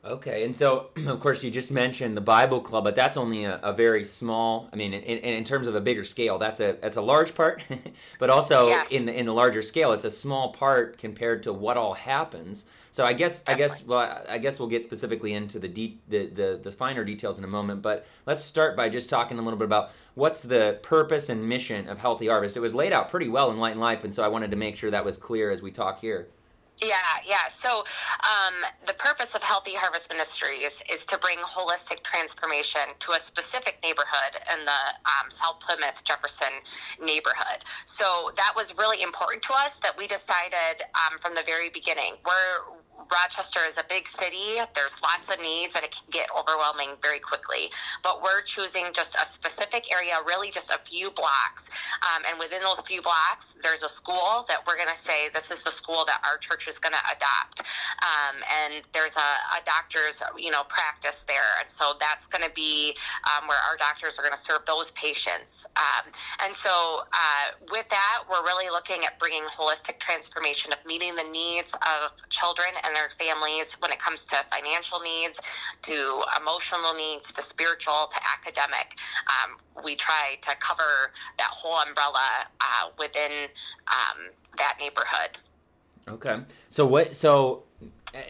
Okay, 0.06 0.44
and 0.44 0.54
so 0.54 0.89
of 1.08 1.20
course 1.22 1.44
you 1.44 1.52
just 1.52 1.72
mentioned 1.72 2.18
the 2.18 2.22
Bible 2.22 2.60
Club, 2.60 2.84
but 2.84 2.96
that's 2.96 3.16
only 3.16 3.46
a, 3.46 3.58
a 3.63 3.72
very 3.72 4.04
small. 4.04 4.68
I 4.74 4.76
mean, 4.76 4.94
in, 4.94 5.18
in, 5.20 5.44
terms 5.46 5.66
of 5.66 5.76
a 5.76 5.82
bigger 5.82 6.04
scale, 6.04 6.38
that's 6.38 6.60
a 6.60 6.78
that's 6.82 6.98
a 6.98 7.02
large 7.02 7.34
part, 7.34 7.63
but 8.20 8.30
also 8.30 8.68
yes. 8.68 8.92
in 8.92 9.06
the 9.06 9.18
in 9.18 9.26
the 9.26 9.34
larger 9.34 9.62
scale, 9.62 9.94
it's 9.94 10.04
a 10.04 10.12
small 10.12 10.52
part 10.52 10.98
compared 10.98 11.44
to 11.44 11.54
what 11.54 11.78
all 11.78 11.94
happens. 11.94 12.66
So 12.92 13.06
I 13.06 13.13
guess 13.13 13.42
Definitely. 13.42 13.63
I 13.63 13.68
guess 13.68 13.86
well 13.86 14.24
I 14.30 14.38
guess 14.39 14.60
we'll 14.60 14.70
get 14.70 14.84
specifically 14.84 15.34
into 15.34 15.58
the, 15.58 15.70
de- 15.70 15.98
the 16.10 16.28
the 16.28 16.60
the 16.62 16.72
finer 16.72 17.06
details 17.06 17.38
in 17.38 17.46
a 17.46 17.48
moment, 17.48 17.82
but 17.82 18.06
let's 18.26 18.44
start 18.44 18.76
by 18.76 18.89
just 18.89 19.10
talking 19.10 19.39
a 19.39 19.42
little 19.42 19.58
bit 19.58 19.66
about 19.66 19.92
what's 20.16 20.42
the 20.42 20.80
purpose 20.84 21.30
and 21.30 21.48
mission 21.48 21.88
of 21.88 22.00
Healthy 22.00 22.28
Harvest. 22.28 22.58
It 22.58 22.60
was 22.60 22.76
laid 22.76 22.92
out 22.92 23.10
pretty 23.10 23.30
well 23.30 23.52
in 23.52 23.58
Light 23.58 23.72
and 23.72 23.80
Life, 23.80 24.04
and 24.04 24.13
so 24.13 24.22
I 24.22 24.28
wanted 24.28 24.52
to 24.52 24.58
make 24.58 24.76
sure 24.76 24.92
that 24.92 25.06
was 25.06 25.16
clear 25.16 25.50
as 25.50 25.62
we 25.62 25.72
talk 25.72 26.02
here. 26.02 26.28
Yeah, 26.82 26.98
yeah. 27.26 27.48
So 27.50 27.80
um, 27.80 28.54
the 28.86 28.94
purpose 28.96 29.34
of 29.34 29.42
Healthy 29.44 29.74
Harvest 29.76 30.12
Ministries 30.12 30.84
is 30.92 31.06
to 31.06 31.18
bring 31.18 31.38
holistic 31.40 32.04
transformation 32.04 32.82
to 33.00 33.14
a 33.14 33.20
specific 33.20 33.78
neighborhood 33.82 34.36
in 34.52 34.66
the 34.66 34.82
um, 35.08 35.32
South 35.32 35.60
Plymouth 35.62 36.04
Jefferson 36.04 36.52
neighborhood. 37.00 37.64
So 37.86 38.32
that 38.36 38.52
was 38.56 38.78
really 38.78 39.02
important 39.02 39.42
to 39.44 39.54
us 39.54 39.80
that 39.80 39.98
we 39.98 40.08
decided 40.08 40.84
um, 41.00 41.18
from 41.20 41.34
the 41.36 41.44
very 41.46 41.70
beginning. 41.70 42.16
We're 42.26 42.76
Rochester 43.12 43.60
is 43.68 43.78
a 43.78 43.86
big 43.89 44.08
city. 44.08 44.60
There's 44.76 44.96
lots 45.02 45.30
of 45.34 45.42
needs 45.42 45.76
and 45.76 45.84
it 45.84 45.92
can 45.92 46.08
get 46.12 46.28
overwhelming 46.38 46.96
very 47.02 47.20
quickly. 47.20 47.72
But 48.04 48.22
we're 48.22 48.42
choosing 48.44 48.86
just 48.94 49.16
a 49.16 49.26
specific 49.26 49.92
area, 49.92 50.16
really 50.26 50.52
just 50.52 50.70
a 50.70 50.80
few 50.84 51.12
blocks. 51.12 51.70
Um, 52.04 52.24
and 52.30 52.39
within 52.39 52.62
those 52.62 52.80
few 52.86 53.02
blocks, 53.02 53.56
there's 53.62 53.84
a 53.84 53.89
school 53.89 54.46
that 54.48 54.66
we're 54.68 54.78
going 54.78 54.92
to 54.92 55.02
say 55.02 55.30
this 55.34 55.52
is 55.52 55.63
the 55.63 55.72
school 55.72 56.04
that 56.08 56.22
our 56.26 56.38
church 56.38 56.68
is 56.68 56.80
going 56.80 56.94
to 56.94 57.04
adopt. 57.10 57.63
Um, 58.04 58.36
and 58.66 58.84
there's 58.94 59.16
a, 59.16 59.30
a, 59.56 59.62
doctor's, 59.63 60.22
you 60.38 60.52
know, 60.52 60.63
practice 60.68 61.24
there. 61.28 61.56
And 61.62 61.70
so 61.70 61.94
that's 62.00 62.28
going 62.28 62.44
to 62.44 62.52
be 62.52 62.96
um, 63.32 63.48
where 63.48 63.58
our 63.70 63.78
doctors 63.78 64.20
are 64.20 64.24
going 64.24 64.36
to 64.36 64.42
serve 64.42 64.66
those 64.68 64.92
patients. 64.92 65.66
Um, 65.78 66.12
and 66.44 66.54
so 66.54 67.04
uh, 67.13 67.46
with 67.72 67.88
that, 67.89 68.24
we're 68.30 68.44
really 68.44 68.70
looking 68.70 69.06
at 69.06 69.18
bringing 69.20 69.44
holistic 69.44 70.00
transformation 70.00 70.74
of 70.74 70.80
meeting 70.86 71.16
the 71.16 71.28
needs 71.32 71.74
of 71.74 72.12
children 72.30 72.70
and 72.84 72.93
and 72.94 72.98
their 72.98 73.10
families 73.28 73.74
when 73.80 73.92
it 73.92 74.00
comes 74.00 74.26
to 74.26 74.36
financial 74.52 75.00
needs, 75.00 75.40
to 75.82 76.24
emotional 76.40 76.94
needs, 76.94 77.32
to 77.34 77.42
spiritual, 77.42 78.08
to 78.10 78.20
academic. 78.32 78.96
Um, 79.28 79.58
we 79.84 79.96
try 79.96 80.38
to 80.42 80.56
cover 80.58 81.12
that 81.38 81.50
whole 81.52 81.80
umbrella 81.88 82.48
uh, 82.62 82.90
within 83.00 83.32
um, 83.88 84.30
that 84.58 84.78
neighborhood. 84.80 85.38
Okay. 86.08 86.40
So 86.70 86.86
what? 86.86 87.16
So 87.16 87.64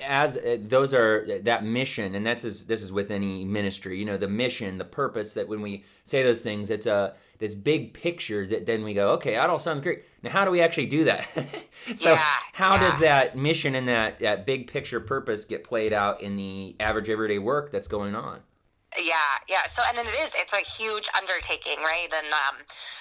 as 0.05 0.37
uh, 0.37 0.57
those 0.61 0.93
are 0.93 1.39
that 1.41 1.65
mission, 1.65 2.15
and 2.15 2.25
this 2.25 2.45
is 2.45 2.65
this 2.65 2.81
is 2.83 2.91
with 2.91 3.11
any 3.11 3.43
ministry. 3.43 3.97
You 3.97 4.05
know, 4.05 4.17
the 4.17 4.27
mission, 4.27 4.77
the 4.77 4.85
purpose. 4.85 5.33
That 5.33 5.47
when 5.47 5.61
we 5.61 5.83
say 6.03 6.23
those 6.23 6.41
things, 6.41 6.69
it's 6.69 6.85
a 6.85 7.15
this 7.39 7.55
big 7.55 7.93
picture 7.93 8.45
that 8.47 8.65
then 8.65 8.83
we 8.83 8.93
go, 8.93 9.09
okay, 9.11 9.33
that 9.33 9.49
all 9.49 9.57
sounds 9.57 9.81
great. 9.81 10.03
Now, 10.23 10.29
how 10.31 10.45
do 10.45 10.51
we 10.51 10.61
actually 10.61 10.85
do 10.85 11.03
that? 11.03 11.27
so, 11.95 12.11
yeah, 12.11 12.23
how 12.53 12.73
yeah. 12.73 12.79
does 12.79 12.99
that 12.99 13.35
mission 13.35 13.75
and 13.75 13.87
that, 13.89 14.19
that 14.21 14.45
big 14.45 14.67
picture 14.67 14.99
purpose 14.99 15.43
get 15.45 15.63
played 15.63 15.91
out 15.91 16.21
in 16.21 16.37
the 16.37 16.75
average 16.79 17.09
everyday 17.09 17.39
work 17.39 17.71
that's 17.71 17.89
going 17.89 18.15
on? 18.15 18.39
Yeah, 19.01 19.15
yeah. 19.49 19.63
So, 19.71 19.81
and 19.87 19.97
then 19.97 20.05
it 20.07 20.19
is, 20.21 20.33
it's 20.35 20.53
a 20.53 20.59
huge 20.65 21.07
undertaking, 21.17 21.79
right? 21.83 22.09
And 22.13 22.27
um, 22.33 22.55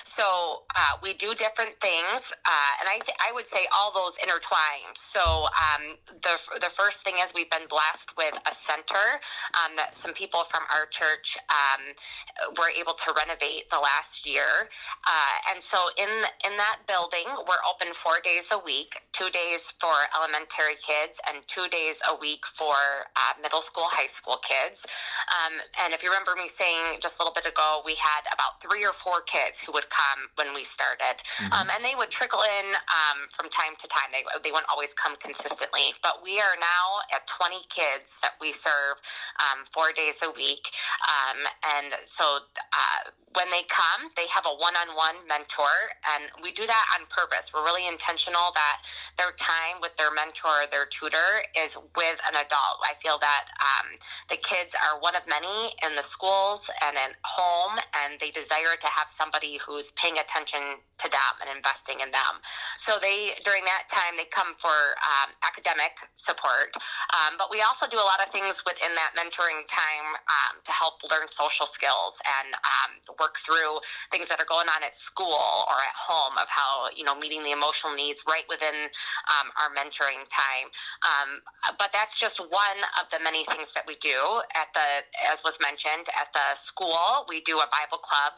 so 0.05 0.65
uh, 0.77 0.97
we 1.03 1.15
do 1.15 1.35
different 1.35 1.75
things, 1.81 2.33
uh, 2.47 2.73
and 2.81 2.89
I, 2.89 2.99
th- 3.05 3.17
I 3.21 3.33
would 3.33 3.47
say 3.47 3.67
all 3.75 3.93
those 3.93 4.17
intertwine. 4.23 4.93
So 4.95 5.49
um, 5.53 5.97
the, 6.09 6.39
the 6.61 6.71
first 6.71 7.05
thing 7.05 7.15
is 7.23 7.33
we've 7.35 7.51
been 7.51 7.69
blessed 7.69 8.17
with 8.17 8.35
a 8.47 8.55
center 8.55 9.21
um, 9.61 9.77
that 9.77 9.95
some 9.95 10.13
people 10.15 10.45
from 10.45 10.63
our 10.75 10.87
church 10.87 11.37
um, 11.51 11.83
were 12.59 12.71
able 12.79 12.95
to 12.95 13.15
renovate 13.17 13.69
the 13.71 13.81
last 13.81 14.27
year. 14.27 14.69
Uh, 15.09 15.53
and 15.55 15.63
so 15.63 15.79
in, 15.99 16.09
in 16.47 16.57
that 16.57 16.79
building, 16.87 17.27
we're 17.49 17.63
open 17.69 17.93
four 17.95 18.21
days 18.25 18.49
a 18.53 18.59
week, 18.65 19.01
two 19.13 19.31
days 19.31 19.73
for 19.81 19.95
elementary 20.17 20.77
kids 20.81 21.21
and 21.29 21.43
two 21.49 21.67
days 21.71 22.01
a 22.09 22.17
week 22.21 22.47
for 22.47 22.77
uh, 23.17 23.33
middle 23.43 23.61
school, 23.61 23.87
high 23.89 24.07
school 24.07 24.39
kids. 24.43 24.87
And 25.83 25.93
if 25.93 26.03
you 26.03 26.11
remember 26.11 26.39
me 26.39 26.47
saying 26.47 27.03
just 27.03 27.19
a 27.19 27.23
little 27.23 27.35
bit 27.35 27.47
ago, 27.47 27.83
we 27.85 27.95
had 27.99 28.23
about 28.31 28.63
three 28.63 28.87
or 28.87 28.93
four 28.93 29.23
kids 29.23 29.59
who 29.59 29.73
would 29.73 29.91
come 29.91 30.31
when 30.37 30.55
we 30.55 30.63
started. 30.63 31.19
Mm-hmm. 31.19 31.53
Um, 31.53 31.67
and 31.75 31.85
they 31.85 31.99
would 31.99 32.11
trickle 32.11 32.41
in 32.63 32.67
um, 32.87 33.27
from 33.35 33.51
time 33.51 33.75
to 33.81 33.87
time. 33.89 34.11
They, 34.13 34.23
they 34.45 34.51
wouldn't 34.51 34.71
always 34.71 34.95
come 34.95 35.17
consistently. 35.17 35.91
But 36.03 36.23
we 36.23 36.39
are 36.39 36.57
now 36.61 37.03
at 37.11 37.27
20 37.27 37.67
kids 37.67 38.23
that 38.23 38.39
we 38.41 38.53
serve 38.53 39.03
um, 39.43 39.67
four 39.75 39.91
days 39.91 40.23
a 40.23 40.31
week. 40.31 40.71
Um, 41.11 41.43
and 41.79 41.95
so 42.07 42.47
uh, 42.59 43.11
when 43.35 43.51
they 43.51 43.63
come, 43.69 44.09
they 44.17 44.27
have 44.29 44.45
a 44.47 44.55
one-on-one 44.55 45.27
mentor, 45.29 45.73
and 46.15 46.29
we 46.43 46.53
do 46.53 46.67
that 46.67 46.87
on 46.99 47.07
purpose. 47.09 47.51
We're 47.53 47.65
really 47.65 47.89
intentional 47.89 48.53
that 48.55 48.85
their 49.17 49.33
time 49.39 49.81
with 49.81 49.97
their 49.97 50.13
mentor, 50.13 50.69
their 50.71 50.87
tutor, 50.87 51.45
is 51.57 51.77
with 51.97 52.19
an 52.29 52.37
adult. 52.37 52.79
I 52.85 52.95
feel 53.01 53.19
that 53.19 53.45
um, 53.61 53.97
the 54.29 54.37
kids 54.37 54.75
are 54.75 55.01
one 55.01 55.17
of 55.17 55.25
many 55.29 55.73
in 55.85 55.95
the 55.97 56.03
schools 56.05 56.69
and 56.85 56.97
at 56.97 57.17
home, 57.25 57.79
and 58.05 58.21
they 58.21 58.31
desire 58.31 58.77
to 58.81 58.89
have 58.89 59.09
somebody 59.09 59.59
who's 59.65 59.93
paying 59.93 60.19
attention 60.19 60.81
to 60.99 61.11
them 61.11 61.35
and 61.43 61.51
investing 61.57 62.01
in 62.01 62.11
them. 62.11 62.39
So 62.79 62.99
they, 63.01 63.35
during 63.45 63.65
that 63.65 63.89
time, 63.91 64.15
they 64.17 64.29
come 64.31 64.55
for 64.55 64.75
um, 65.03 65.35
academic 65.43 65.99
support, 66.17 66.75
um, 67.17 67.35
but 67.39 67.51
we 67.51 67.63
also 67.63 67.89
do 67.89 67.99
a 67.99 68.07
lot 68.07 68.23
of 68.23 68.31
things 68.31 68.63
within 68.67 68.95
that 68.95 69.17
mentoring 69.19 69.67
time 69.67 70.15
um, 70.29 70.63
to 70.63 70.73
help 70.73 71.03
learn 71.11 71.27
social 71.27 71.67
skills 71.67 72.21
and 72.39 72.55
um, 72.55 72.91
work 73.23 73.39
through 73.39 73.79
things 74.11 74.27
that 74.27 74.43
are 74.43 74.51
going 74.51 74.67
on 74.67 74.83
at 74.83 74.99
school 74.99 75.39
or 75.71 75.79
at 75.79 75.95
home 75.95 76.35
of 76.43 76.51
how 76.51 76.91
you 76.99 77.07
know 77.07 77.15
meeting 77.15 77.47
the 77.47 77.55
emotional 77.55 77.95
needs 77.95 78.27
right 78.27 78.45
within 78.51 78.91
um, 79.31 79.55
our 79.63 79.71
mentoring 79.79 80.27
time. 80.27 80.67
Um, 81.07 81.39
but 81.79 81.95
that's 81.95 82.19
just 82.19 82.43
one 82.43 82.81
of 82.99 83.07
the 83.15 83.23
many 83.23 83.45
things 83.47 83.73
that 83.75 83.85
we 83.87 83.95
do 84.03 84.43
at 84.59 84.73
the, 84.75 85.07
as 85.31 85.45
was 85.45 85.59
mentioned, 85.63 86.11
at 86.19 86.33
the 86.35 86.59
school. 86.59 87.25
We 87.29 87.41
do 87.47 87.59
a 87.59 87.69
Bible 87.71 88.03
club 88.03 88.35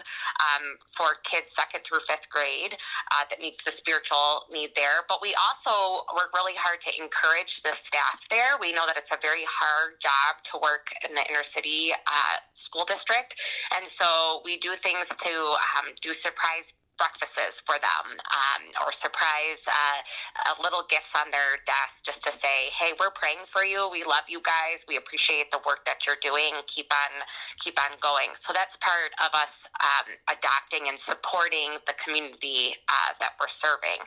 um, 0.52 0.76
for 0.92 1.16
kids 1.24 1.52
second 1.56 1.82
through 1.84 2.04
fifth 2.06 2.28
grade 2.28 2.76
uh, 3.12 3.24
that 3.30 3.40
meets 3.40 3.64
the 3.64 3.70
spiritual 3.70 4.44
need 4.52 4.70
there. 4.76 5.06
But 5.08 5.22
we 5.22 5.34
also 5.40 6.04
work 6.14 6.34
really 6.34 6.54
hard 6.58 6.80
to 6.82 6.90
encourage 7.00 7.62
the 7.62 7.72
staff 7.72 8.26
there. 8.28 8.58
We 8.60 8.72
know 8.72 8.84
that 8.86 8.96
it's 8.96 9.12
a 9.12 9.20
very 9.22 9.46
hard 9.46 10.00
job 10.00 10.42
to 10.52 10.58
work 10.60 10.92
in 11.08 11.14
the 11.14 11.24
inner 11.30 11.42
city 11.42 11.92
uh, 11.94 12.36
school 12.54 12.84
district, 12.84 13.40
and 13.76 13.86
so 13.86 14.42
we 14.44 14.58
do 14.58 14.73
things 14.76 15.06
to 15.08 15.30
um, 15.78 15.92
do 16.00 16.12
surprise 16.12 16.74
breakfasts 16.98 17.60
for 17.66 17.76
them 17.80 18.06
um, 18.32 18.62
or 18.84 18.92
surprise 18.92 19.62
uh, 19.66 19.98
little 20.62 20.84
gifts 20.88 21.12
on 21.14 21.30
their 21.30 21.60
desk 21.66 22.04
just 22.04 22.22
to 22.24 22.30
say 22.30 22.70
hey 22.72 22.92
we're 22.98 23.12
praying 23.14 23.44
for 23.46 23.64
you. 23.64 23.88
We 23.90 24.04
love 24.04 24.24
you 24.28 24.40
guys. 24.40 24.84
We 24.88 24.96
appreciate 24.96 25.50
the 25.50 25.60
work 25.66 25.84
that 25.86 26.06
you're 26.06 26.20
doing. 26.20 26.56
Keep 26.66 26.92
on 26.92 27.12
keep 27.60 27.76
on 27.80 27.96
going. 28.00 28.34
So 28.38 28.52
that's 28.52 28.76
part 28.78 29.12
of 29.20 29.30
us 29.34 29.66
um, 29.82 30.14
adopting 30.28 30.88
and 30.88 30.98
supporting 30.98 31.80
the 31.86 31.94
community 31.98 32.76
uh, 32.88 33.12
that 33.20 33.36
we're 33.40 33.50
serving. 33.50 34.00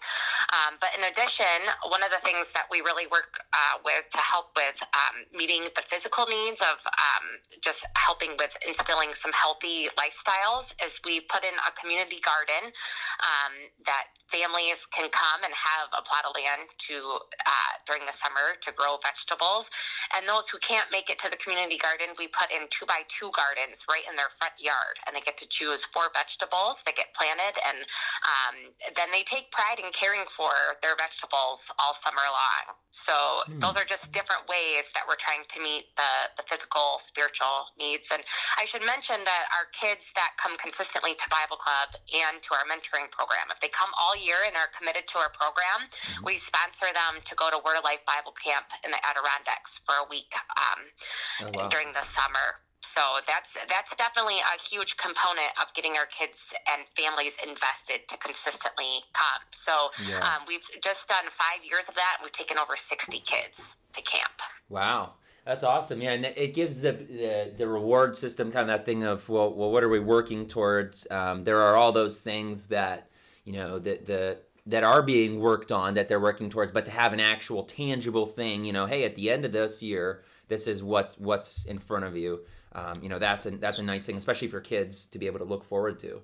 Um, 0.53 0.77
but 0.79 0.89
in 0.97 1.03
addition 1.09 1.61
one 1.89 2.03
of 2.03 2.11
the 2.11 2.21
things 2.23 2.51
that 2.53 2.65
we 2.71 2.81
really 2.81 3.07
work 3.07 3.39
uh, 3.53 3.81
with 3.83 4.05
to 4.11 4.21
help 4.21 4.53
with 4.55 4.77
um, 4.93 5.25
meeting 5.35 5.67
the 5.75 5.83
physical 5.85 6.25
needs 6.25 6.61
of 6.61 6.77
um, 6.85 7.25
just 7.61 7.85
helping 7.95 8.35
with 8.37 8.55
instilling 8.67 9.13
some 9.13 9.31
healthy 9.33 9.89
lifestyles 9.97 10.73
is 10.83 10.99
we 11.05 11.21
put 11.29 11.43
in 11.43 11.53
a 11.67 11.71
community 11.79 12.19
garden 12.21 12.71
um, 13.23 13.53
that 13.85 14.13
families 14.27 14.83
can 14.91 15.07
come 15.09 15.41
and 15.43 15.53
have 15.55 15.87
a 15.95 16.03
plot 16.03 16.27
of 16.27 16.35
land 16.35 16.67
to 16.77 16.95
uh, 17.47 17.73
during 17.87 18.03
the 18.03 18.11
summer 18.11 18.59
to 18.59 18.75
grow 18.75 18.99
vegetables. 18.99 19.71
And 20.15 20.27
those 20.27 20.51
who 20.51 20.59
can't 20.59 20.87
make 20.91 21.09
it 21.09 21.19
to 21.23 21.31
the 21.31 21.39
community 21.39 21.79
garden, 21.79 22.11
we 22.19 22.27
put 22.27 22.51
in 22.51 22.67
two 22.69 22.85
by 22.85 23.07
two 23.07 23.31
gardens 23.31 23.87
right 23.87 24.03
in 24.07 24.15
their 24.19 24.31
front 24.35 24.55
yard, 24.59 24.99
and 25.07 25.15
they 25.15 25.23
get 25.23 25.39
to 25.39 25.47
choose 25.47 25.87
four 25.95 26.11
vegetables 26.11 26.83
that 26.83 26.99
get 26.99 27.15
planted, 27.15 27.55
and 27.63 27.79
um, 28.27 28.55
then 28.99 29.07
they 29.15 29.23
take 29.23 29.51
pride 29.51 29.79
in 29.79 29.89
caring 29.95 30.27
for 30.27 30.51
their 30.83 30.95
vegetables 30.99 31.71
all 31.79 31.95
summer 32.03 32.23
long. 32.27 32.75
So 32.91 33.15
mm. 33.47 33.59
those 33.61 33.77
are 33.77 33.87
just 33.87 34.11
different 34.11 34.43
ways 34.49 34.89
that 34.91 35.07
we're 35.07 35.19
trying 35.19 35.45
to 35.47 35.57
meet 35.61 35.93
the, 35.95 36.11
the 36.35 36.43
physical, 36.43 36.99
spiritual 36.99 37.71
needs. 37.77 38.09
And 38.11 38.23
I 38.59 38.65
should 38.65 38.83
mention 38.83 39.21
that 39.23 39.43
our 39.55 39.69
kids 39.71 40.11
that 40.15 40.35
come 40.41 40.55
consistently 40.57 41.13
to 41.13 41.25
Bible 41.29 41.55
Club 41.55 41.95
and 41.95 42.41
to 42.41 42.49
our 42.57 42.66
mentoring 42.67 43.09
program, 43.09 43.47
if 43.49 43.59
they 43.63 43.71
come 43.71 43.89
all 43.97 44.15
year 44.19 44.37
and 44.45 44.55
are 44.55 44.69
committed 44.75 45.07
to 45.09 45.17
our 45.17 45.31
program, 45.31 45.87
mm-hmm. 45.87 46.27
we 46.27 46.37
sponsor 46.37 46.91
them 46.93 47.23
to 47.23 47.33
go 47.35 47.49
to 47.49 47.57
Word 47.63 47.79
of 47.79 47.83
Life 47.87 48.03
Bible 48.05 48.35
Camp 48.35 48.67
in 48.85 48.91
the 48.91 49.01
Adirondacks 49.07 49.79
for 49.87 49.95
a 50.03 50.05
week 50.11 50.31
um, 50.59 50.81
oh, 51.47 51.51
wow. 51.55 51.67
during 51.71 51.91
the 51.95 52.05
summer. 52.13 52.61
So 52.81 53.01
that's 53.27 53.53
that's 53.67 53.93
definitely 53.95 54.39
a 54.39 54.57
huge 54.57 54.97
component 54.97 55.51
of 55.61 55.73
getting 55.73 55.97
our 55.97 56.07
kids 56.07 56.53
and 56.71 56.87
families 56.97 57.37
invested 57.45 58.07
to 58.07 58.17
consistently 58.17 59.05
come. 59.13 59.43
So 59.51 59.91
yeah. 60.09 60.17
um, 60.23 60.45
we've 60.47 60.65
just 60.81 61.07
done 61.07 61.25
five 61.29 61.61
years 61.63 61.87
of 61.89 61.95
that, 61.95 62.17
and 62.17 62.25
we've 62.25 62.31
taken 62.31 62.57
over 62.57 62.75
sixty 62.75 63.19
kids 63.19 63.77
to 63.93 64.01
camp. 64.01 64.41
Wow. 64.69 65.13
That's 65.47 65.63
awesome. 65.63 66.01
Yeah, 66.01 66.11
and 66.11 66.25
it 66.25 66.53
gives 66.53 66.81
the, 66.81 66.91
the, 66.91 67.53
the 67.55 67.67
reward 67.69 68.17
system 68.17 68.51
kind 68.51 68.63
of 68.63 68.67
that 68.67 68.85
thing 68.85 69.03
of 69.03 69.29
well, 69.29 69.53
well, 69.53 69.71
what 69.71 69.81
are 69.81 69.87
we 69.87 70.01
working 70.01 70.45
towards? 70.45 71.07
Um, 71.09 71.45
there 71.45 71.61
are 71.61 71.77
all 71.77 71.93
those 71.93 72.19
things 72.19 72.65
that 72.65 73.07
you 73.45 73.53
know 73.53 73.79
that 73.79 74.05
the 74.05 74.39
that 74.65 74.83
are 74.83 75.01
being 75.01 75.39
worked 75.39 75.71
on 75.71 75.93
that 75.93 76.09
they're 76.09 76.19
working 76.19 76.49
towards, 76.49 76.73
but 76.73 76.83
to 76.83 76.91
have 76.91 77.13
an 77.13 77.21
actual 77.21 77.63
tangible 77.63 78.25
thing, 78.25 78.65
you 78.65 78.73
know, 78.73 78.85
hey, 78.85 79.05
at 79.05 79.15
the 79.15 79.31
end 79.31 79.45
of 79.45 79.53
this 79.53 79.81
year, 79.81 80.25
this 80.49 80.67
is 80.67 80.83
what's 80.83 81.17
what's 81.17 81.63
in 81.63 81.79
front 81.79 82.03
of 82.03 82.17
you. 82.17 82.41
Um, 82.73 82.95
you 83.01 83.07
know, 83.07 83.17
that's 83.17 83.45
a 83.45 83.51
that's 83.51 83.79
a 83.79 83.83
nice 83.83 84.05
thing, 84.05 84.17
especially 84.17 84.49
for 84.49 84.59
kids 84.59 85.05
to 85.05 85.17
be 85.17 85.27
able 85.27 85.39
to 85.39 85.45
look 85.45 85.63
forward 85.63 85.97
to. 85.99 86.19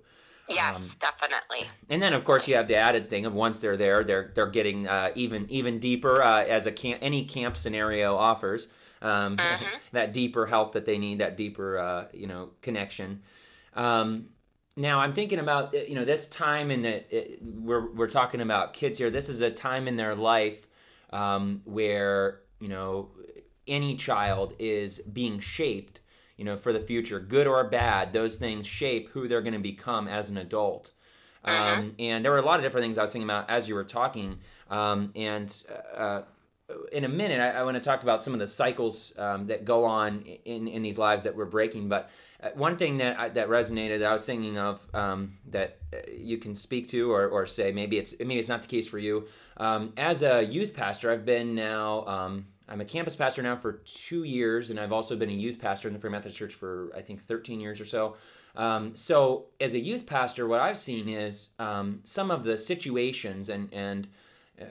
Yes, 0.49 0.75
um, 0.75 0.83
definitely. 0.99 1.65
And 1.89 2.03
then, 2.03 2.11
of 2.11 2.25
course, 2.25 2.45
you 2.49 2.55
have 2.55 2.67
the 2.67 2.75
added 2.75 3.09
thing 3.09 3.25
of 3.25 3.33
once 3.33 3.59
they're 3.59 3.77
there, 3.77 4.03
they're 4.03 4.33
they're 4.35 4.47
getting 4.47 4.85
uh, 4.85 5.11
even 5.15 5.49
even 5.49 5.79
deeper 5.79 6.21
uh, 6.21 6.43
as 6.43 6.65
a 6.65 6.73
camp 6.73 6.99
any 7.01 7.23
camp 7.23 7.55
scenario 7.55 8.17
offers 8.17 8.67
um, 9.03 9.37
mm-hmm. 9.37 9.77
that 9.91 10.13
deeper 10.13 10.45
help 10.45 10.73
that 10.73 10.85
they 10.85 10.97
need, 10.97 11.19
that 11.19 11.37
deeper, 11.37 11.77
uh, 11.77 12.05
you 12.13 12.27
know, 12.27 12.49
connection. 12.61 13.21
Um, 13.75 14.29
now 14.75 14.99
I'm 14.99 15.13
thinking 15.13 15.39
about 15.39 15.75
uh, 15.75 15.79
you 15.87 15.95
know 15.95 16.05
this 16.05 16.27
time 16.27 16.71
in 16.71 16.81
the 16.81 17.03
we're 17.41 17.91
we're 17.93 18.09
talking 18.09 18.41
about 18.41 18.73
kids 18.73 18.97
here. 18.97 19.09
This 19.09 19.29
is 19.29 19.41
a 19.41 19.51
time 19.51 19.87
in 19.87 19.97
their 19.97 20.15
life 20.15 20.67
um, 21.11 21.61
where 21.65 22.41
you 22.59 22.69
know 22.69 23.09
any 23.67 23.95
child 23.95 24.55
is 24.59 24.99
being 24.99 25.39
shaped, 25.39 25.99
you 26.37 26.45
know, 26.45 26.57
for 26.57 26.73
the 26.73 26.79
future, 26.79 27.19
good 27.19 27.47
or 27.47 27.63
bad. 27.69 28.13
Those 28.13 28.37
things 28.37 28.65
shape 28.65 29.09
who 29.09 29.27
they're 29.27 29.41
going 29.41 29.53
to 29.53 29.59
become 29.59 30.07
as 30.07 30.29
an 30.29 30.37
adult. 30.37 30.91
Mm-hmm. 31.45 31.79
Um, 31.79 31.95
and 31.99 32.23
there 32.23 32.31
were 32.31 32.39
a 32.39 32.45
lot 32.45 32.59
of 32.59 32.63
different 32.63 32.83
things 32.83 32.97
I 32.97 33.03
was 33.03 33.11
thinking 33.11 33.29
about 33.29 33.49
as 33.49 33.67
you 33.67 33.75
were 33.75 33.83
talking. 33.83 34.39
Um, 34.69 35.11
and 35.15 35.55
uh, 35.95 36.21
in 36.91 37.03
a 37.03 37.09
minute, 37.09 37.39
I, 37.39 37.59
I 37.59 37.63
want 37.63 37.75
to 37.75 37.81
talk 37.81 38.03
about 38.03 38.23
some 38.23 38.33
of 38.33 38.39
the 38.39 38.47
cycles 38.47 39.13
um, 39.17 39.47
that 39.47 39.65
go 39.65 39.83
on 39.85 40.21
in, 40.45 40.67
in 40.67 40.81
these 40.81 40.97
lives 40.97 41.23
that 41.23 41.35
we're 41.35 41.45
breaking. 41.45 41.89
But 41.89 42.09
uh, 42.41 42.49
one 42.55 42.77
thing 42.77 42.97
that 42.97 43.19
I, 43.19 43.29
that 43.29 43.49
resonated, 43.49 43.99
that 43.99 44.09
I 44.09 44.13
was 44.13 44.25
thinking 44.25 44.57
of 44.57 44.85
um, 44.93 45.37
that 45.49 45.79
uh, 45.93 45.97
you 46.15 46.37
can 46.37 46.55
speak 46.55 46.87
to, 46.89 47.11
or, 47.11 47.27
or 47.27 47.45
say 47.45 47.71
maybe 47.71 47.97
it's 47.97 48.17
maybe 48.19 48.39
it's 48.39 48.49
not 48.49 48.61
the 48.61 48.67
case 48.67 48.87
for 48.87 48.99
you. 48.99 49.27
Um, 49.57 49.93
as 49.97 50.23
a 50.23 50.43
youth 50.43 50.73
pastor, 50.73 51.11
I've 51.11 51.25
been 51.25 51.53
now 51.53 52.05
um, 52.05 52.47
I'm 52.69 52.81
a 52.81 52.85
campus 52.85 53.15
pastor 53.15 53.41
now 53.43 53.55
for 53.55 53.81
two 53.85 54.23
years, 54.23 54.69
and 54.69 54.79
I've 54.79 54.93
also 54.93 55.15
been 55.15 55.29
a 55.29 55.33
youth 55.33 55.59
pastor 55.59 55.87
in 55.89 55.93
the 55.93 55.99
Free 55.99 56.09
Methodist 56.09 56.37
Church 56.37 56.53
for 56.53 56.91
I 56.95 57.01
think 57.01 57.21
13 57.21 57.59
years 57.59 57.81
or 57.81 57.85
so. 57.85 58.15
Um, 58.55 58.95
so 58.95 59.47
as 59.59 59.73
a 59.73 59.79
youth 59.79 60.05
pastor, 60.05 60.47
what 60.47 60.59
I've 60.59 60.77
seen 60.77 61.09
is 61.09 61.49
um, 61.59 62.01
some 62.03 62.31
of 62.31 62.43
the 62.43 62.57
situations 62.57 63.49
and 63.49 63.67
and 63.73 64.07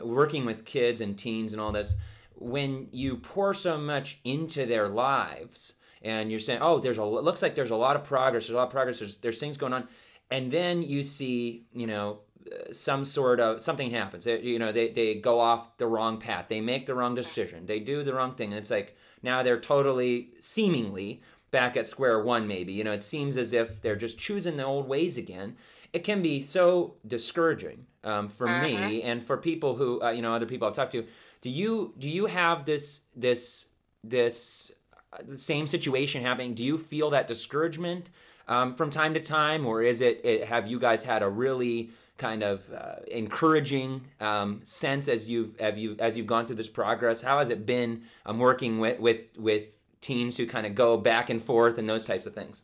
working 0.01 0.45
with 0.45 0.64
kids 0.64 1.01
and 1.01 1.18
teens 1.18 1.53
and 1.53 1.61
all 1.61 1.73
this, 1.73 1.97
when 2.37 2.88
you 2.92 3.16
pour 3.16 3.55
so 3.55 3.79
much 3.79 4.18
into 4.25 4.66
their 4.66 4.88
lives 4.88 5.75
and 6.03 6.31
you're 6.31 6.40
saying, 6.40 6.61
oh, 6.62 6.79
there's 6.79 6.99
a 6.99 7.05
looks 7.05 7.42
like 7.42 7.55
there's 7.55 7.71
a 7.71 7.77
lot 7.77 7.97
of 7.97 8.05
progress, 8.05 8.47
there's 8.47 8.55
a 8.55 8.57
lot 8.57 8.64
of 8.64 8.71
progress, 8.71 8.99
there's 8.99 9.16
there's 9.16 9.38
things 9.38 9.57
going 9.57 9.73
on, 9.73 9.88
and 10.31 10.51
then 10.51 10.83
you 10.83 11.03
see, 11.03 11.64
you 11.73 11.87
know, 11.87 12.21
uh, 12.51 12.73
some 12.73 13.05
sort 13.05 13.38
of 13.38 13.62
something 13.62 13.90
happens. 13.90 14.27
you 14.27 14.59
know, 14.59 14.73
they 14.73 14.90
they 14.90 15.14
go 15.14 15.38
off 15.38 15.77
the 15.79 15.87
wrong 15.87 16.18
path, 16.18 16.47
they 16.49 16.61
make 16.61 16.87
the 16.87 16.95
wrong 16.95 17.14
decision, 17.14 17.66
they 17.66 17.79
do 17.79 18.03
the 18.03 18.14
wrong 18.14 18.35
thing, 18.35 18.51
and 18.51 18.59
it's 18.59 18.71
like 18.71 18.97
now 19.23 19.42
they're 19.42 19.61
totally 19.61 20.31
seemingly 20.40 21.23
back 21.51 21.77
at 21.77 21.87
square 21.87 22.21
one. 22.23 22.49
Maybe. 22.49 22.73
You 22.73 22.85
know, 22.85 22.92
it 22.92 23.03
seems 23.03 23.37
as 23.37 23.53
if 23.53 23.81
they're 23.81 23.97
just 23.97 24.18
choosing 24.18 24.57
the 24.57 24.64
old 24.64 24.88
ways 24.88 25.16
again. 25.16 25.57
It 25.92 26.05
can 26.05 26.23
be 26.23 26.40
so 26.40 26.95
discouraging 27.07 27.87
um, 28.05 28.29
for 28.29 28.49
uh-huh. 28.49 28.67
me 28.67 29.03
and 29.03 29.25
for 29.25 29.37
people 29.37 29.77
who 29.77 30.03
uh, 30.03 30.11
you 30.11 30.23
know 30.23 30.35
other 30.35 30.47
people 30.47 30.69
I've 30.69 30.75
talked 30.75 30.93
to. 30.93 31.05
Do 31.41 31.51
you 31.51 31.95
do 31.99 32.09
you 32.09 32.27
have 32.27 32.65
this 32.65 33.03
this 33.17 33.67
this 34.05 34.73
uh, 35.12 35.35
same 35.35 35.67
situation 35.67 36.23
happening? 36.23 36.55
Do 36.55 36.65
you 36.65 36.79
feel 36.79 37.11
that 37.11 37.29
discouragement 37.29 38.11
um, 38.49 38.75
from 38.75 38.91
time 38.91 39.15
to 39.15 39.21
time, 39.21 39.67
or 39.67 39.83
is 39.83 40.01
it, 40.01 40.21
it, 40.25 40.45
have 40.45 40.69
you 40.69 40.79
guys 40.79 41.03
had 41.03 41.23
a 41.23 41.29
really 41.29 41.91
kind 42.19 42.43
of 42.43 42.62
uh, 42.73 42.97
encouraging 43.11 44.03
um, 44.21 44.61
sense 44.65 45.09
as 45.09 45.29
you've 45.29 45.59
have 45.59 45.79
you 45.79 45.97
as 45.99 46.17
you've 46.17 46.27
gone 46.27 46.47
through 46.47 46.57
this 46.57 46.69
progress? 46.69 47.23
How 47.23 47.38
has 47.38 47.51
it 47.51 47.67
been 47.67 48.03
um, 48.27 48.38
working 48.38 48.79
with 48.79 48.99
with 49.01 49.21
with 49.38 49.79
teens 50.01 50.37
who 50.37 50.47
kind 50.47 50.67
of 50.67 50.75
go 50.75 50.97
back 50.97 51.31
and 51.31 51.43
forth 51.43 51.79
and 51.79 51.88
those 51.88 52.05
types 52.05 52.27
of 52.27 52.35
things? 52.35 52.62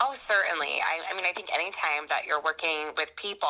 Oh, 0.00 0.14
certainly. 0.14 0.80
I, 0.80 1.12
I, 1.12 1.14
mean, 1.14 1.24
I 1.26 1.32
think 1.32 1.52
anytime 1.52 2.08
that 2.08 2.22
you're 2.26 2.40
working 2.40 2.92
with 2.96 3.14
people, 3.16 3.48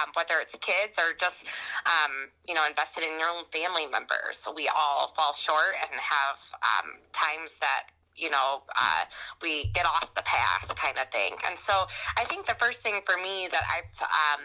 um, 0.00 0.10
whether 0.14 0.34
it's 0.40 0.56
kids 0.56 0.98
or 0.98 1.14
just, 1.18 1.46
um, 1.86 2.30
you 2.46 2.54
know, 2.54 2.66
invested 2.66 3.04
in 3.04 3.18
your 3.18 3.28
own 3.28 3.44
family 3.52 3.86
members, 3.86 4.46
we 4.56 4.68
all 4.74 5.08
fall 5.14 5.32
short 5.32 5.74
and 5.82 6.00
have 6.00 6.38
um, 6.62 6.98
times 7.12 7.58
that 7.60 7.90
you 8.20 8.30
know, 8.30 8.62
uh, 8.78 9.04
we 9.42 9.68
get 9.72 9.86
off 9.86 10.14
the 10.14 10.22
path 10.22 10.74
kind 10.76 10.98
of 10.98 11.08
thing. 11.08 11.32
And 11.48 11.58
so 11.58 11.72
I 12.18 12.24
think 12.24 12.46
the 12.46 12.54
first 12.54 12.82
thing 12.82 13.00
for 13.06 13.16
me 13.16 13.48
that 13.50 13.62
I've 13.72 14.02
um, 14.02 14.44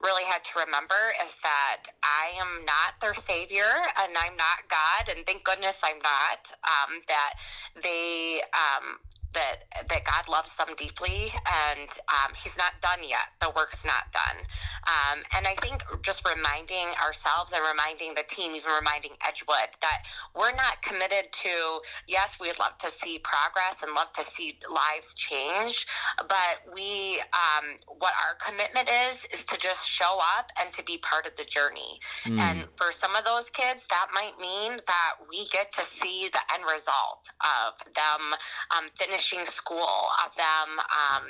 really 0.00 0.24
had 0.24 0.42
to 0.44 0.60
remember 0.64 0.96
is 1.22 1.36
that 1.42 1.84
I 2.02 2.32
am 2.40 2.64
not 2.64 2.96
their 3.00 3.14
savior 3.14 3.68
and 4.02 4.12
I'm 4.16 4.36
not 4.36 4.64
God. 4.70 5.14
And 5.14 5.26
thank 5.26 5.44
goodness 5.44 5.82
I'm 5.84 5.98
not. 5.98 6.50
Um, 6.64 7.00
that 7.08 7.34
they, 7.82 8.40
um, 8.56 8.96
that 9.34 9.56
that 9.88 10.04
God 10.04 10.28
loves 10.28 10.56
them 10.56 10.68
deeply, 10.76 11.30
and 11.70 11.88
um, 12.08 12.32
He's 12.34 12.56
not 12.56 12.72
done 12.82 13.06
yet. 13.06 13.30
The 13.40 13.50
work's 13.54 13.84
not 13.84 14.10
done, 14.12 14.42
um, 14.88 15.22
and 15.36 15.46
I 15.46 15.54
think 15.62 15.84
just 16.02 16.26
reminding 16.26 16.86
ourselves 17.02 17.52
and 17.52 17.62
reminding 17.62 18.14
the 18.14 18.24
team, 18.28 18.52
even 18.54 18.72
reminding 18.72 19.12
Edgewood, 19.26 19.70
that 19.80 20.02
we're 20.34 20.52
not 20.52 20.82
committed 20.82 21.32
to. 21.32 21.80
Yes, 22.06 22.36
we'd 22.40 22.58
love 22.58 22.76
to 22.78 22.90
see 22.90 23.20
progress 23.22 23.82
and 23.82 23.94
love 23.94 24.12
to 24.14 24.22
see 24.22 24.58
lives 24.68 25.14
change, 25.14 25.86
but 26.18 26.66
we, 26.74 27.20
um, 27.32 27.76
what 27.98 28.12
our 28.26 28.34
commitment 28.44 28.90
is, 29.08 29.24
is 29.32 29.44
to 29.46 29.58
just 29.58 29.86
show 29.86 30.18
up 30.38 30.50
and 30.60 30.72
to 30.74 30.82
be 30.84 30.98
part 30.98 31.26
of 31.26 31.34
the 31.36 31.44
journey. 31.44 32.00
Mm. 32.24 32.38
And 32.38 32.68
for 32.76 32.92
some 32.92 33.14
of 33.14 33.24
those 33.24 33.50
kids, 33.50 33.86
that 33.88 34.08
might 34.12 34.38
mean 34.40 34.78
that 34.86 35.12
we 35.28 35.46
get 35.48 35.72
to 35.72 35.82
see 35.82 36.28
the 36.32 36.40
end 36.54 36.64
result 36.64 37.30
of 37.40 37.78
them 37.94 38.34
um, 38.76 38.88
finishing 38.96 39.19
finishing 39.20 39.44
school, 39.44 40.08
of 40.24 40.34
them 40.34 40.80
um, 40.80 41.24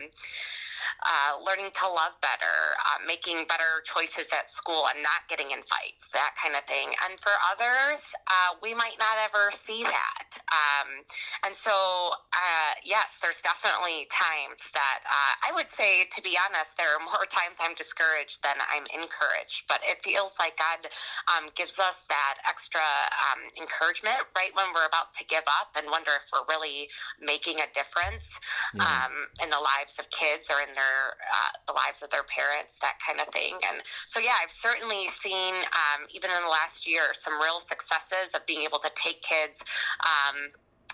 uh, 1.03 1.33
learning 1.45 1.71
to 1.75 1.87
love 1.89 2.15
better, 2.23 2.77
uh, 2.87 3.03
making 3.07 3.45
better 3.49 3.83
choices 3.85 4.29
at 4.33 4.49
school, 4.51 4.87
and 4.95 5.03
not 5.03 5.27
getting 5.29 5.51
in 5.51 5.61
fights, 5.67 6.09
that 6.13 6.33
kind 6.41 6.55
of 6.55 6.63
thing. 6.65 6.93
And 7.09 7.19
for 7.19 7.33
others, 7.51 8.01
uh, 8.29 8.57
we 8.63 8.75
might 8.75 8.97
not 8.99 9.19
ever 9.25 9.51
see 9.51 9.83
that. 9.83 10.29
Um, 10.55 11.03
and 11.47 11.55
so, 11.55 11.73
uh, 12.31 12.73
yes, 12.85 13.19
there's 13.23 13.41
definitely 13.43 14.07
times 14.13 14.63
that 14.73 15.01
uh, 15.09 15.51
I 15.51 15.51
would 15.55 15.69
say, 15.69 16.07
to 16.15 16.23
be 16.23 16.37
honest, 16.39 16.77
there 16.79 16.95
are 16.95 17.03
more 17.03 17.27
times 17.41 17.59
I'm 17.59 17.75
discouraged 17.75 18.43
than 18.45 18.57
I'm 18.71 18.87
encouraged. 18.95 19.67
But 19.69 19.81
it 19.83 20.03
feels 20.03 20.39
like 20.39 20.57
God 20.57 20.87
um, 21.33 21.51
gives 21.57 21.79
us 21.79 22.07
that 22.09 22.39
extra 22.47 22.85
um, 23.33 23.43
encouragement 23.59 24.21
right 24.37 24.53
when 24.55 24.71
we're 24.75 24.87
about 24.87 25.13
to 25.19 25.25
give 25.27 25.45
up 25.61 25.75
and 25.77 25.89
wonder 25.91 26.13
if 26.17 26.29
we're 26.33 26.47
really 26.49 26.89
making 27.21 27.59
a 27.59 27.69
difference 27.73 27.80
yeah. 28.75 28.83
um, 28.83 29.13
in 29.43 29.51
the 29.51 29.61
lives 29.61 29.99
of 29.99 30.11
kids 30.11 30.51
or 30.51 30.61
in 30.61 30.73
their 30.75 31.17
uh, 31.21 31.53
the 31.67 31.73
lives 31.73 32.03
of 32.03 32.11
their 32.11 32.25
parents, 32.25 32.79
that 32.81 32.99
kind 33.05 33.21
of 33.21 33.29
thing. 33.33 33.55
And 33.71 33.83
so, 34.07 34.21
yeah, 34.21 34.37
I've 34.43 34.53
certainly 34.53 35.09
seen 35.17 35.55
um, 35.55 36.07
even 36.11 36.31
in 36.31 36.43
the 36.43 36.51
last 36.51 36.87
year 36.87 37.13
some 37.13 37.41
real 37.41 37.61
successes 37.61 38.35
of 38.35 38.45
being 38.47 38.63
able 38.63 38.79
to 38.79 38.91
take 38.95 39.23
kids. 39.23 39.65
Um, 40.05 40.51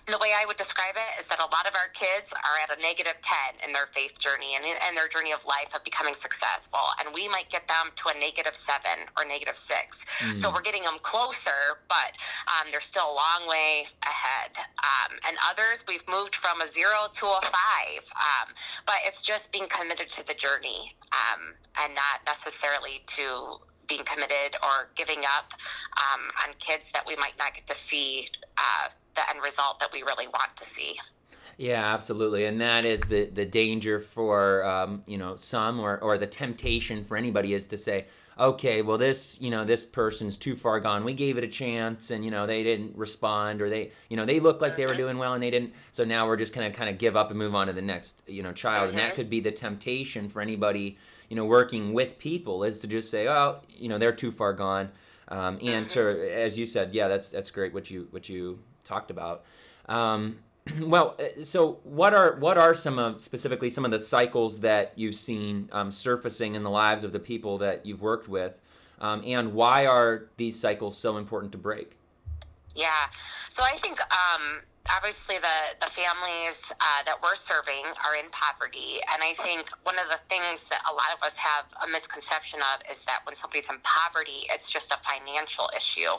the 0.07 0.19
way 0.23 0.31
I 0.39 0.47
would 0.47 0.57
describe 0.57 0.95
it 0.95 1.21
is 1.21 1.27
that 1.27 1.43
a 1.43 1.51
lot 1.51 1.67
of 1.67 1.75
our 1.75 1.91
kids 1.91 2.33
are 2.33 2.57
at 2.63 2.71
a 2.71 2.81
negative 2.81 3.19
10 3.23 3.67
in 3.67 3.73
their 3.73 3.91
faith 3.91 4.19
journey 4.19 4.55
and 4.55 4.63
in 4.65 4.95
their 4.95 5.09
journey 5.09 5.33
of 5.33 5.45
life 5.45 5.75
of 5.75 5.83
becoming 5.83 6.15
successful. 6.15 6.79
And 7.03 7.13
we 7.13 7.27
might 7.27 7.51
get 7.51 7.67
them 7.67 7.91
to 7.91 8.15
a 8.15 8.15
negative 8.15 8.55
7 8.55 8.79
or 9.19 9.27
negative 9.27 9.57
6. 9.59 9.67
Mm. 9.67 10.37
So 10.39 10.51
we're 10.55 10.63
getting 10.63 10.87
them 10.87 11.03
closer, 11.03 11.83
but 11.91 12.15
um, 12.47 12.71
they're 12.71 12.85
still 12.85 13.03
a 13.03 13.17
long 13.19 13.51
way 13.51 13.91
ahead. 14.07 14.55
Um, 14.79 15.19
and 15.27 15.37
others, 15.51 15.83
we've 15.91 16.07
moved 16.07 16.37
from 16.37 16.61
a 16.63 16.67
0 16.67 16.87
to 17.11 17.27
a 17.27 17.41
5. 17.43 17.51
Um, 18.15 18.55
but 18.87 19.03
it's 19.07 19.21
just 19.21 19.51
being 19.51 19.67
committed 19.67 20.09
to 20.11 20.27
the 20.27 20.35
journey 20.35 20.95
um, 21.11 21.59
and 21.83 21.95
not 21.99 22.23
necessarily 22.27 23.03
to 23.19 23.59
being 23.89 24.05
committed 24.05 24.57
or 24.63 24.91
giving 24.95 25.21
up 25.37 25.53
um, 25.99 26.21
on 26.45 26.55
kids 26.59 26.91
that 26.93 27.07
we 27.07 27.17
might 27.17 27.35
not 27.39 27.55
get 27.55 27.67
to 27.67 27.75
see 27.75 28.29
uh, 28.59 28.89
the 29.15 29.23
end 29.31 29.43
result 29.43 29.81
that 29.81 29.93
we 29.93 30.03
really 30.03 30.27
want 30.29 30.57
to 30.57 30.65
see. 30.65 30.95
Yeah, 31.59 31.95
absolutely, 31.95 32.45
and 32.45 32.61
that 32.61 32.85
is 32.85 33.01
the 33.01 33.31
the 33.31 33.47
danger 33.47 33.99
for 33.99 34.63
um, 34.65 35.03
you 35.07 35.17
know 35.17 35.37
some 35.37 35.81
or 35.81 35.99
or 35.99 36.19
the 36.19 36.27
temptation 36.27 37.03
for 37.03 37.17
anybody 37.17 37.55
is 37.55 37.67
to 37.69 37.79
say, 37.79 38.07
okay, 38.39 38.83
well 38.83 38.99
this 38.99 39.39
you 39.41 39.51
know 39.51 39.65
this 39.65 39.87
person's 39.87 40.37
too 40.37 40.55
far 40.55 40.81
gone. 40.81 41.03
We 41.03 41.15
gave 41.15 41.39
it 41.39 41.45
a 41.45 41.49
chance, 41.49 42.11
and 42.11 42.27
you 42.27 42.31
know 42.31 42.47
they 42.47 42.63
didn't 42.63 42.95
respond, 42.95 43.63
or 43.63 43.71
they 43.71 43.93
you 44.11 44.19
know 44.19 44.27
they 44.27 44.39
looked 44.39 44.61
like 44.61 44.77
they 44.77 44.85
were 44.85 44.91
mm-hmm. 44.91 45.01
doing 45.01 45.19
well 45.19 45.33
and 45.33 45.43
they 45.43 45.51
didn't. 45.51 45.73
So 45.93 46.05
now 46.05 46.27
we're 46.27 46.37
just 46.37 46.53
gonna 46.55 46.71
kind 46.71 46.91
of 46.91 46.99
give 46.99 47.17
up 47.17 47.31
and 47.31 47.39
move 47.39 47.55
on 47.55 47.69
to 47.69 47.73
the 47.73 47.81
next 47.81 48.23
you 48.27 48.43
know 48.43 48.53
child, 48.53 48.91
and 48.91 48.99
that 48.99 49.09
mm-hmm. 49.09 49.17
could 49.17 49.31
be 49.31 49.41
the 49.41 49.53
temptation 49.53 50.29
for 50.29 50.43
anybody 50.43 50.99
you 51.29 51.37
know 51.37 51.45
working 51.45 51.93
with 51.93 52.19
people 52.19 52.65
is 52.65 52.81
to 52.81 52.87
just 52.87 53.11
say 53.11 53.29
oh 53.29 53.61
you 53.69 53.89
know 53.89 53.99
they're 53.99 54.13
too 54.13 54.31
far 54.31 54.53
gone 54.53 54.91
um, 55.29 55.59
and 55.63 55.89
to 55.91 55.99
mm-hmm. 55.99 56.39
as 56.39 56.59
you 56.59 56.67
said 56.67 56.95
yeah 56.95 57.09
that's 57.09 57.29
that's 57.29 57.51
great 57.51 57.75
what 57.75 57.91
you 57.91 58.07
what 58.11 58.29
you 58.29 58.59
talked 58.87 59.11
about. 59.11 59.45
Um, 59.87 60.39
well, 60.81 61.17
uh, 61.19 61.43
so 61.43 61.79
what 61.85 62.15
are 62.15 62.37
what 62.37 62.57
are 62.57 62.75
some 62.75 62.99
of 62.99 63.23
specifically 63.23 63.69
some 63.69 63.85
of 63.85 63.91
the 63.91 64.01
cycles 64.01 64.61
that 64.61 64.93
you've 64.97 65.17
seen 65.17 65.69
um, 65.73 65.91
surfacing 65.91 66.55
in 66.55 66.63
the 66.63 66.71
lives 66.71 67.05
of 67.05 67.13
the 67.13 67.21
people 67.21 67.59
that 67.59 67.85
you've 67.85 68.01
worked 68.01 68.29
with, 68.29 68.55
um, 69.01 69.23
and 69.27 69.53
why 69.53 69.87
are 69.87 70.27
these 70.37 70.59
cycles 70.59 70.97
so 70.97 71.19
important 71.19 71.53
to 71.53 71.59
break? 71.59 71.97
Yeah, 72.75 72.89
so 73.49 73.63
I 73.63 73.77
think 73.77 73.99
um, 74.01 74.61
obviously 74.95 75.39
the, 75.39 75.59
the 75.81 75.91
families 75.91 76.73
uh, 76.81 77.03
that 77.07 77.17
we're 77.23 77.35
serving 77.35 77.85
are 78.05 78.17
in 78.17 78.29
poverty. 78.31 79.01
And 79.13 79.23
I 79.23 79.35
think 79.35 79.69
one 79.83 79.99
of 79.99 80.07
the 80.11 80.21
things 80.29 80.69
that 80.69 80.81
a 80.91 80.93
lot 80.95 81.11
of 81.15 81.23
us 81.23 81.37
have 81.37 81.67
a 81.83 81.89
misconception 81.91 82.61
of 82.75 82.83
is 82.91 83.05
that 83.07 83.21
when 83.25 83.35
somebody's 83.37 83.69
in 83.71 83.79
poverty, 83.83 84.47
it's 84.53 84.69
just 84.69 84.93
a 84.93 84.99
financial 85.03 85.71
issue. 85.77 86.13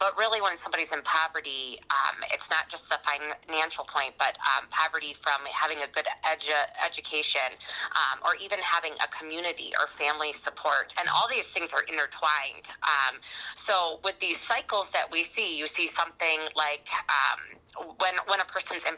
But 0.00 0.16
really, 0.16 0.40
when 0.40 0.56
somebody's 0.56 0.92
in 0.92 1.02
poverty, 1.02 1.78
um, 1.90 2.22
it's 2.32 2.50
not 2.50 2.68
just 2.68 2.90
a 2.92 2.98
financial 3.02 3.84
point, 3.84 4.14
but 4.18 4.38
um, 4.42 4.66
poverty 4.70 5.14
from 5.14 5.44
having 5.52 5.78
a 5.78 5.88
good 5.92 6.06
edu- 6.26 6.70
education 6.84 7.54
um, 7.94 8.22
or 8.24 8.34
even 8.42 8.58
having 8.60 8.92
a 9.04 9.08
community 9.08 9.72
or 9.80 9.86
family 9.86 10.32
support. 10.32 10.94
And 10.98 11.08
all 11.08 11.28
these 11.28 11.46
things 11.50 11.72
are 11.72 11.82
intertwined. 11.88 12.66
Um, 12.82 13.20
so 13.54 14.00
with 14.04 14.18
these 14.20 14.38
cycles 14.38 14.90
that 14.92 15.10
we 15.10 15.24
see, 15.24 15.58
you 15.58 15.66
see 15.66 15.86
something 15.86 16.40
like 16.56 16.88
um, 17.08 17.58
when 18.08 18.18
when 18.26 18.40
a 18.40 18.44
person's 18.44 18.84
in 18.84 18.94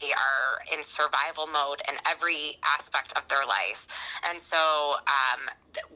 they 0.00 0.12
are 0.12 0.76
in 0.76 0.82
survival 0.82 1.46
mode 1.46 1.82
in 1.88 1.94
every 2.08 2.58
aspect 2.64 3.12
of 3.16 3.28
their 3.28 3.44
life. 3.46 3.86
And 4.28 4.40
so 4.40 4.96
um, 5.06 5.40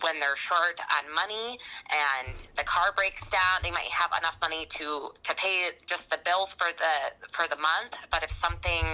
when 0.02 0.20
they're 0.20 0.36
short 0.36 0.80
on 0.92 1.12
money 1.14 1.58
and 1.90 2.36
the 2.56 2.64
car 2.64 2.92
breaks 2.96 3.30
down, 3.30 3.62
they 3.62 3.70
might 3.70 3.90
have 3.90 4.10
enough 4.18 4.36
money 4.40 4.66
to, 4.78 5.10
to 5.22 5.34
pay 5.34 5.70
just 5.86 6.10
the 6.10 6.18
bills 6.24 6.52
for 6.54 6.68
the 6.78 7.28
for 7.32 7.48
the 7.48 7.56
month. 7.56 7.96
But 8.10 8.22
if 8.22 8.30
something 8.30 8.84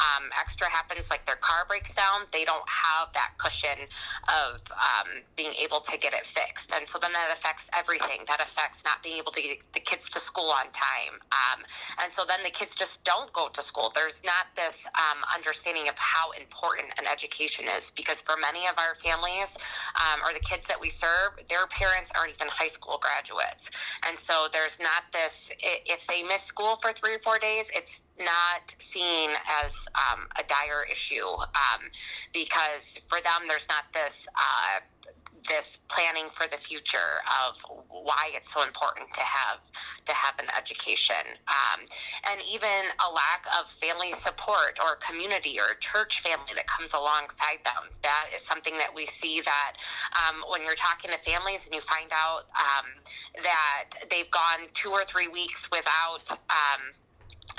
um, 0.00 0.30
extra 0.38 0.68
happens, 0.68 1.10
like 1.10 1.26
their 1.26 1.36
car 1.36 1.64
breaks 1.68 1.94
down, 1.94 2.26
they 2.32 2.44
don't 2.44 2.68
have 2.68 3.12
that 3.14 3.32
cushion 3.38 3.86
of 4.28 4.60
um, 4.72 5.20
being 5.36 5.52
able 5.62 5.80
to 5.80 5.98
get 5.98 6.14
it 6.14 6.26
fixed. 6.26 6.72
And 6.72 6.86
so 6.86 6.98
then 6.98 7.12
that 7.12 7.30
affects 7.32 7.68
everything. 7.76 8.24
That 8.26 8.40
affects 8.40 8.84
not 8.84 9.02
being 9.02 9.18
able 9.18 9.32
to 9.32 9.42
get 9.42 9.60
the 9.72 9.80
kids 9.80 10.08
to 10.10 10.20
school 10.20 10.50
on 10.50 10.66
time. 10.72 11.20
Um, 11.32 11.64
and 12.02 12.12
so 12.12 12.22
then 12.26 12.40
the 12.44 12.50
kids 12.50 12.74
just 12.74 13.04
don't 13.04 13.32
go 13.32 13.48
to 13.48 13.62
school. 13.62 13.92
There's 13.94 14.22
not 14.24 14.46
this 14.60 14.86
um, 14.94 15.18
understanding 15.34 15.88
of 15.88 15.96
how 15.96 16.30
important 16.32 16.92
an 16.98 17.06
education 17.10 17.64
is 17.76 17.90
because 17.96 18.20
for 18.20 18.36
many 18.40 18.66
of 18.68 18.76
our 18.76 18.94
families 19.00 19.56
um, 19.96 20.20
or 20.20 20.32
the 20.34 20.40
kids 20.40 20.66
that 20.66 20.78
we 20.80 20.90
serve, 20.90 21.32
their 21.48 21.66
parents 21.66 22.12
aren't 22.16 22.32
even 22.32 22.48
high 22.48 22.68
school 22.68 23.00
graduates. 23.00 23.70
And 24.06 24.16
so 24.16 24.46
there's 24.52 24.78
not 24.80 25.08
this, 25.12 25.50
if 25.60 26.06
they 26.06 26.22
miss 26.22 26.42
school 26.42 26.76
for 26.76 26.92
three 26.92 27.14
or 27.14 27.20
four 27.20 27.38
days, 27.38 27.70
it's 27.74 28.02
not 28.18 28.74
seen 28.78 29.30
as 29.64 29.72
um, 29.96 30.26
a 30.38 30.44
dire 30.44 30.84
issue 30.90 31.24
um, 31.24 31.88
because 32.32 33.00
for 33.08 33.20
them, 33.22 33.48
there's 33.48 33.66
not 33.68 33.84
this. 33.92 34.28
Uh, 34.36 34.80
this 35.48 35.78
planning 35.88 36.28
for 36.30 36.46
the 36.46 36.56
future 36.56 37.20
of 37.46 37.58
why 37.88 38.30
it's 38.34 38.52
so 38.52 38.62
important 38.62 39.10
to 39.10 39.20
have 39.20 39.60
to 40.04 40.12
have 40.12 40.34
an 40.38 40.46
education, 40.56 41.38
um, 41.48 41.80
and 42.30 42.40
even 42.48 42.68
a 42.68 43.08
lack 43.12 43.46
of 43.58 43.68
family 43.68 44.12
support 44.12 44.78
or 44.82 44.96
community 44.96 45.58
or 45.58 45.74
church 45.80 46.20
family 46.20 46.52
that 46.54 46.66
comes 46.66 46.92
alongside 46.92 47.58
them. 47.64 47.88
That 48.02 48.26
is 48.34 48.42
something 48.42 48.76
that 48.78 48.94
we 48.94 49.06
see 49.06 49.40
that 49.40 49.72
um, 50.16 50.42
when 50.50 50.62
you're 50.62 50.74
talking 50.74 51.10
to 51.10 51.18
families 51.18 51.66
and 51.66 51.74
you 51.74 51.80
find 51.80 52.08
out 52.12 52.44
um, 52.58 52.86
that 53.42 54.06
they've 54.10 54.30
gone 54.30 54.66
two 54.74 54.90
or 54.90 55.04
three 55.04 55.28
weeks 55.28 55.68
without 55.70 56.24
um, 56.30 56.82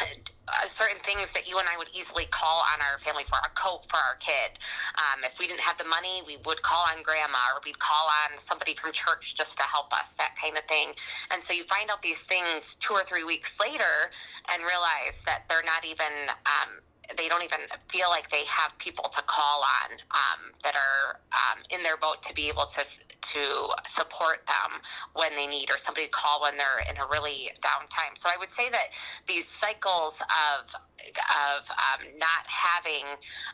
uh, 0.02 0.68
certain 0.68 0.98
things 1.00 1.32
that 1.34 1.48
you 1.48 1.58
and 1.58 1.68
I 1.68 1.78
would 1.78 1.90
easily 1.94 2.26
call 2.32 2.64
on 2.74 2.80
our 2.82 3.00
family 3.00 3.24
for 3.24 3.38
a 3.40 3.50
coat 3.56 3.86
for 3.90 3.98
our 3.98 4.16
kid. 4.20 4.60
Um, 5.00 5.24
if 5.24 5.40
we 5.40 5.48
didn't 5.48 5.62
have 5.62 5.78
the 5.78 5.86
money, 5.86 6.22
we 6.28 6.38
would 6.46 6.62
call 6.62 6.84
on 6.92 7.04
grandma 7.04 7.40
or 7.56 7.62
we'd 7.64 7.80
call 7.80 8.08
on 8.26 8.38
somebody 8.38 8.74
from 8.76 8.92
church 8.92 9.36
just 9.36 9.58
to 9.58 9.64
help 9.64 9.94
us, 9.94 10.14
that 10.16 10.36
kind 10.42 10.58
of 10.58 10.64
thing. 10.66 10.92
And 11.32 11.42
so 11.42 11.54
you 11.54 11.64
find 11.64 11.90
out 11.90 12.02
these 12.02 12.20
things 12.24 12.76
two 12.80 12.94
or 12.94 13.04
three 13.04 13.24
weeks 13.24 13.60
later 13.60 14.12
and 14.52 14.62
realize 14.64 15.24
that 15.26 15.48
they're 15.48 15.66
not 15.66 15.86
even 15.86 16.12
um, 16.46 16.82
they 17.18 17.28
don't 17.28 17.44
even 17.44 17.60
feel 17.90 18.10
like 18.10 18.30
they 18.30 18.46
have 18.46 18.78
people 18.78 19.06
to 19.06 19.22
call 19.24 19.64
on 19.84 19.98
um, 20.12 20.52
that 20.64 20.76
are 20.76 21.20
um, 21.34 21.60
in 21.70 21.82
their 21.84 21.98
boat 21.98 22.22
to 22.24 22.34
be 22.34 22.48
able 22.48 22.66
to 22.66 22.84
to 23.22 23.44
support 23.86 24.46
them 24.48 24.82
when 25.14 25.36
they 25.36 25.48
need 25.48 25.70
or 25.70 25.78
somebody 25.78 26.06
to 26.06 26.12
call 26.12 26.42
when 26.42 26.58
they're 26.58 26.84
in 26.90 26.98
a 26.98 27.08
really 27.08 27.52
down 27.62 27.88
time. 27.90 28.16
So 28.16 28.30
I 28.30 28.38
would 28.38 28.50
say 28.50 28.70
that 28.70 28.94
these 29.28 29.48
cycles 29.48 30.22
of 30.22 30.70
of 30.70 31.70
um, 31.70 32.08
not 32.18 32.46
having 32.48 33.06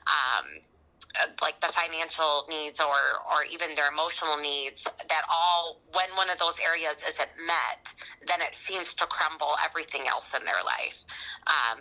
um, 0.08 0.46
like 1.42 1.60
the 1.62 1.68
financial 1.70 2.46
needs 2.50 2.80
or 2.80 3.00
or 3.32 3.44
even 3.52 3.74
their 3.76 3.90
emotional 3.92 4.38
needs 4.38 4.84
that 5.10 5.24
all 5.32 5.82
when 5.94 6.10
one 6.16 6.30
of 6.30 6.38
those 6.40 6.60
areas 6.60 7.02
isn't 7.08 7.32
met 7.46 7.88
then 8.28 8.42
it 8.42 8.54
seems 8.54 8.94
to 8.94 9.06
crumble 9.08 9.56
everything 9.66 10.08
else 10.08 10.34
in 10.38 10.44
their 10.46 10.62
life 10.66 11.06
um, 11.48 11.80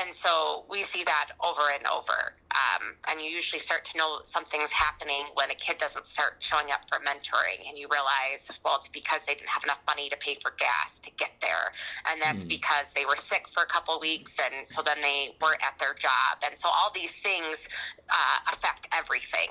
and 0.00 0.12
so 0.12 0.64
we 0.68 0.82
see 0.82 1.04
that 1.04 1.30
over 1.42 1.62
and 1.72 1.86
over. 1.86 2.34
Um, 2.54 2.94
and 3.10 3.20
you 3.20 3.28
usually 3.28 3.58
start 3.58 3.84
to 3.86 3.98
know 3.98 4.20
something's 4.22 4.70
happening 4.70 5.26
when 5.34 5.50
a 5.50 5.54
kid 5.54 5.78
doesn't 5.78 6.06
start 6.06 6.36
showing 6.38 6.70
up 6.70 6.82
for 6.88 6.98
mentoring. 6.98 7.68
And 7.68 7.76
you 7.76 7.88
realize, 7.90 8.60
well, 8.64 8.76
it's 8.76 8.88
because 8.88 9.24
they 9.24 9.34
didn't 9.34 9.48
have 9.48 9.64
enough 9.64 9.80
money 9.86 10.08
to 10.08 10.16
pay 10.18 10.36
for 10.40 10.52
gas 10.56 11.00
to 11.00 11.10
get 11.12 11.32
there. 11.40 11.72
And 12.10 12.22
that's 12.22 12.44
mm. 12.44 12.48
because 12.48 12.92
they 12.94 13.04
were 13.04 13.16
sick 13.16 13.48
for 13.48 13.62
a 13.62 13.66
couple 13.66 13.98
weeks. 14.00 14.38
And 14.38 14.66
so 14.66 14.82
then 14.82 15.00
they 15.00 15.34
weren't 15.42 15.62
at 15.64 15.78
their 15.78 15.94
job. 15.94 16.42
And 16.46 16.56
so 16.56 16.68
all 16.68 16.90
these 16.94 17.10
things 17.22 17.68
uh, 18.10 18.33
affect 18.52 18.88
everything. 18.92 19.48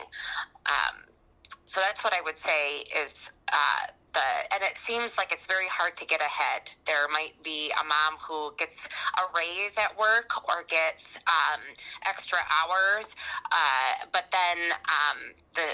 Um, 0.66 1.04
so 1.66 1.82
that's 1.82 2.04
what 2.04 2.14
I 2.14 2.22
would 2.22 2.38
say 2.38 2.84
is. 3.02 3.32
Uh, 3.52 3.94
the 4.14 4.20
and 4.54 4.62
it 4.64 4.78
seems 4.78 5.18
like 5.18 5.32
it's 5.32 5.46
very 5.46 5.68
hard 5.68 5.98
to 5.98 6.06
get 6.06 6.22
ahead. 6.22 6.72
There 6.86 7.08
might 7.12 7.34
be 7.44 7.72
a 7.72 7.84
mom 7.84 8.20
who 8.22 8.54
gets 8.58 8.88
a 9.18 9.22
raise 9.36 9.78
at 9.78 9.98
work 9.98 10.48
or 10.48 10.64
gets 10.68 11.18
um, 11.28 11.62
extra 12.08 12.38
hours, 12.62 13.16
uh, 13.52 14.06
but 14.12 14.26
then 14.32 14.72
um, 14.86 15.34
the 15.56 15.66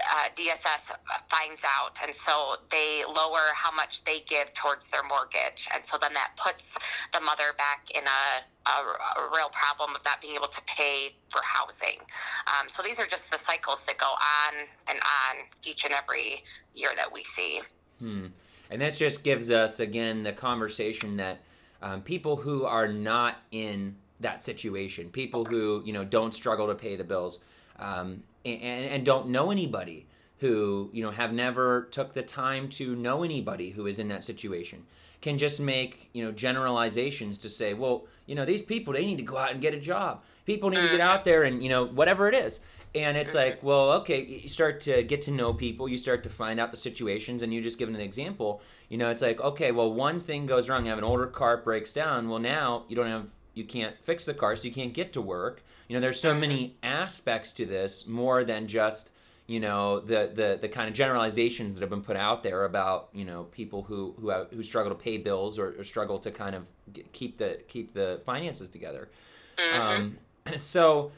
uh, 0.00 0.28
DSS 0.36 0.92
finds 1.28 1.62
out, 1.64 1.98
and 2.02 2.14
so 2.14 2.54
they 2.70 3.02
lower 3.06 3.52
how 3.54 3.70
much 3.70 4.04
they 4.04 4.20
give 4.20 4.52
towards 4.54 4.90
their 4.90 5.02
mortgage, 5.08 5.68
and 5.74 5.84
so 5.84 5.98
then 6.00 6.12
that 6.14 6.32
puts 6.36 6.74
the 7.12 7.20
mother 7.20 7.52
back 7.58 7.90
in 7.94 8.02
a, 8.02 8.70
a, 8.70 9.20
a 9.20 9.30
real 9.34 9.50
problem 9.52 9.94
of 9.94 10.04
not 10.04 10.20
being 10.20 10.34
able 10.34 10.46
to 10.46 10.62
pay 10.66 11.10
for 11.30 11.40
housing. 11.44 11.98
Um, 12.46 12.68
so 12.68 12.82
these 12.82 12.98
are 12.98 13.06
just 13.06 13.30
the 13.30 13.38
cycles 13.38 13.84
that 13.86 13.98
go 13.98 14.06
on 14.06 14.66
and 14.88 14.98
on 14.98 15.44
each 15.64 15.84
and 15.84 15.92
every 15.92 16.42
year 16.74 16.90
that 16.96 17.12
we 17.12 17.22
see. 17.24 17.60
Hmm. 17.98 18.26
And 18.70 18.80
this 18.80 18.98
just 18.98 19.22
gives 19.22 19.50
us 19.50 19.80
again 19.80 20.22
the 20.22 20.32
conversation 20.32 21.18
that 21.18 21.40
um, 21.82 22.00
people 22.00 22.36
who 22.36 22.64
are 22.64 22.88
not 22.88 23.36
in 23.50 23.96
that 24.20 24.42
situation, 24.42 25.10
people 25.10 25.44
who 25.44 25.82
you 25.84 25.92
know 25.92 26.04
don't 26.04 26.32
struggle 26.32 26.68
to 26.68 26.74
pay 26.74 26.96
the 26.96 27.04
bills, 27.04 27.38
um, 27.78 28.22
and, 28.44 28.62
and 28.62 29.04
don't 29.04 29.28
know 29.28 29.50
anybody 29.50 30.06
who 30.42 30.90
you 30.92 31.04
know 31.04 31.12
have 31.12 31.32
never 31.32 31.82
took 31.92 32.12
the 32.14 32.22
time 32.22 32.68
to 32.68 32.96
know 32.96 33.22
anybody 33.22 33.70
who 33.70 33.86
is 33.86 34.00
in 34.00 34.08
that 34.08 34.24
situation. 34.24 34.84
Can 35.20 35.38
just 35.38 35.60
make 35.60 36.10
you 36.12 36.24
know 36.24 36.32
generalizations 36.32 37.38
to 37.38 37.48
say 37.48 37.74
well 37.74 38.06
you 38.26 38.34
know 38.34 38.44
these 38.44 38.60
people 38.60 38.92
they 38.92 39.06
need 39.06 39.18
to 39.18 39.22
go 39.22 39.36
out 39.36 39.52
and 39.52 39.60
get 39.60 39.72
a 39.72 39.78
job. 39.78 40.22
People 40.44 40.70
need 40.70 40.80
to 40.80 40.88
get 40.88 41.00
out 41.00 41.24
there 41.24 41.44
and 41.44 41.62
you 41.62 41.68
know 41.68 41.86
whatever 41.86 42.28
it 42.28 42.34
is. 42.34 42.58
And 42.94 43.16
it's 43.16 43.34
like 43.34 43.58
mm-hmm. 43.58 43.66
well 43.68 43.92
okay 44.00 44.24
you 44.24 44.48
start 44.48 44.80
to 44.80 45.04
get 45.04 45.22
to 45.22 45.30
know 45.30 45.54
people 45.54 45.88
you 45.88 45.96
start 45.96 46.24
to 46.24 46.28
find 46.28 46.58
out 46.58 46.72
the 46.72 46.76
situations 46.76 47.42
and 47.42 47.54
you 47.54 47.62
just 47.62 47.78
give 47.78 47.88
an 47.88 47.94
example. 47.94 48.62
You 48.88 48.98
know 48.98 49.10
it's 49.10 49.22
like 49.22 49.40
okay 49.40 49.70
well 49.70 49.92
one 49.92 50.18
thing 50.18 50.46
goes 50.46 50.68
wrong 50.68 50.84
you 50.84 50.90
have 50.90 50.98
an 50.98 51.04
older 51.04 51.28
car 51.28 51.58
breaks 51.58 51.92
down. 51.92 52.28
Well 52.28 52.40
now 52.40 52.82
you 52.88 52.96
don't 52.96 53.06
have 53.06 53.28
you 53.54 53.62
can't 53.62 53.96
fix 54.02 54.24
the 54.24 54.34
car 54.34 54.56
so 54.56 54.64
you 54.64 54.74
can't 54.74 54.92
get 54.92 55.12
to 55.12 55.20
work 55.20 55.62
you 55.88 55.96
know 55.96 56.00
there's 56.00 56.20
so 56.20 56.34
many 56.34 56.76
aspects 56.82 57.52
to 57.52 57.66
this 57.66 58.06
more 58.06 58.44
than 58.44 58.66
just 58.66 59.10
you 59.46 59.60
know 59.60 60.00
the, 60.00 60.30
the 60.34 60.58
the 60.60 60.68
kind 60.68 60.88
of 60.88 60.94
generalizations 60.94 61.74
that 61.74 61.80
have 61.80 61.90
been 61.90 62.02
put 62.02 62.16
out 62.16 62.42
there 62.42 62.64
about 62.64 63.08
you 63.12 63.24
know 63.24 63.44
people 63.44 63.82
who 63.82 64.14
who 64.20 64.28
have, 64.28 64.50
who 64.50 64.62
struggle 64.62 64.90
to 64.94 64.98
pay 64.98 65.18
bills 65.18 65.58
or, 65.58 65.74
or 65.78 65.84
struggle 65.84 66.18
to 66.18 66.30
kind 66.30 66.54
of 66.54 66.64
get, 66.92 67.12
keep 67.12 67.38
the 67.38 67.60
keep 67.68 67.92
the 67.92 68.20
finances 68.24 68.70
together 68.70 69.08
mm-hmm. 69.56 70.02
um, 70.02 70.18
so 70.56 71.10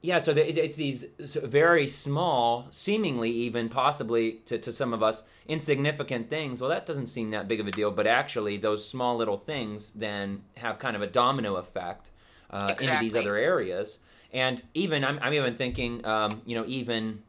yeah 0.00 0.18
so 0.18 0.32
the, 0.32 0.64
it's 0.64 0.76
these 0.76 1.06
very 1.18 1.88
small 1.88 2.66
seemingly 2.70 3.30
even 3.30 3.68
possibly 3.68 4.32
to, 4.46 4.58
to 4.58 4.72
some 4.72 4.92
of 4.92 5.02
us 5.02 5.24
insignificant 5.48 6.30
things 6.30 6.60
well 6.60 6.70
that 6.70 6.86
doesn't 6.86 7.08
seem 7.08 7.30
that 7.30 7.48
big 7.48 7.60
of 7.60 7.66
a 7.66 7.70
deal 7.72 7.90
but 7.90 8.06
actually 8.06 8.56
those 8.56 8.88
small 8.88 9.16
little 9.16 9.38
things 9.38 9.90
then 9.90 10.42
have 10.56 10.78
kind 10.78 10.94
of 10.94 11.02
a 11.02 11.06
domino 11.06 11.56
effect 11.56 12.10
uh, 12.50 12.68
exactly. 12.72 12.86
into 12.86 13.00
these 13.00 13.16
other 13.16 13.36
areas. 13.36 13.98
And 14.32 14.62
even 14.74 15.04
I'm, 15.04 15.18
I'm 15.22 15.34
even 15.34 15.54
thinking 15.54 16.04
um, 16.06 16.42
you 16.44 16.56
know 16.56 16.64
even 16.66 17.22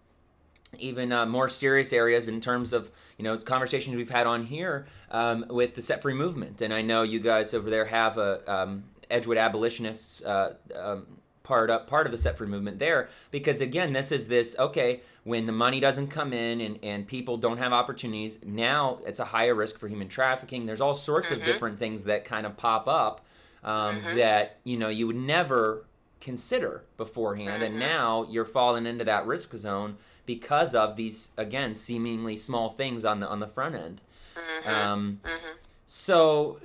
even 0.79 1.11
uh, 1.11 1.25
more 1.25 1.49
serious 1.49 1.93
areas 1.93 2.27
in 2.27 2.41
terms 2.41 2.73
of 2.73 2.91
you 3.17 3.23
know 3.23 3.37
conversations 3.37 3.95
we've 3.95 4.09
had 4.09 4.27
on 4.27 4.43
here 4.43 4.87
um, 5.11 5.45
with 5.49 5.75
the 5.75 5.81
set 5.81 6.01
free 6.01 6.13
movement. 6.13 6.61
And 6.61 6.73
i 6.73 6.81
know 6.81 7.03
you 7.03 7.19
guys 7.19 7.53
over 7.53 7.69
there 7.69 7.85
have 7.85 8.17
a 8.17 8.51
um, 8.51 8.83
edgewood 9.09 9.37
abolitionists 9.37 10.23
uh, 10.25 10.55
um, 10.75 11.07
part 11.43 11.69
up 11.69 11.87
part 11.87 12.05
of 12.05 12.11
the 12.11 12.17
set 12.17 12.37
free 12.37 12.47
movement 12.47 12.79
there. 12.79 13.09
Because 13.31 13.61
again 13.61 13.93
this 13.93 14.11
is 14.11 14.27
this 14.27 14.57
okay 14.59 15.01
when 15.23 15.45
the 15.45 15.53
money 15.53 15.79
doesn't 15.79 16.07
come 16.07 16.33
in 16.33 16.61
and, 16.61 16.79
and 16.83 17.07
people 17.07 17.37
don't 17.37 17.57
have 17.57 17.73
opportunities 17.73 18.39
now 18.45 18.99
it's 19.05 19.19
a 19.19 19.25
higher 19.25 19.55
risk 19.55 19.77
for 19.79 19.87
human 19.87 20.09
trafficking. 20.09 20.65
There's 20.65 20.81
all 20.81 20.93
sorts 20.93 21.29
Mhm. 21.31 21.37
of 21.37 21.43
different 21.45 21.79
things 21.79 22.03
that 22.05 22.25
kind 22.25 22.45
of 22.45 22.57
pop 22.57 22.87
up 22.87 23.25
um, 23.63 23.97
Mhm. 23.97 24.15
that 24.15 24.57
you 24.63 24.77
know 24.77 24.89
you 24.89 25.07
would 25.07 25.15
never 25.15 25.85
consider 26.19 26.83
beforehand. 26.97 27.63
And 27.63 27.75
Mhm. 27.75 27.79
now 27.79 28.27
you're 28.29 28.45
falling 28.45 28.85
into 28.85 29.05
that 29.05 29.25
risk 29.25 29.53
zone 29.53 29.97
because 30.25 30.73
of 30.75 30.95
these 30.95 31.31
again 31.37 31.75
seemingly 31.75 32.35
small 32.35 32.69
things 32.69 33.05
on 33.05 33.19
the 33.19 33.27
on 33.27 33.39
the 33.39 33.47
front 33.47 33.75
end. 33.75 34.01
Hmm 34.35 34.69
um, 34.69 35.21
hmm 35.23 35.53
so 35.89 36.59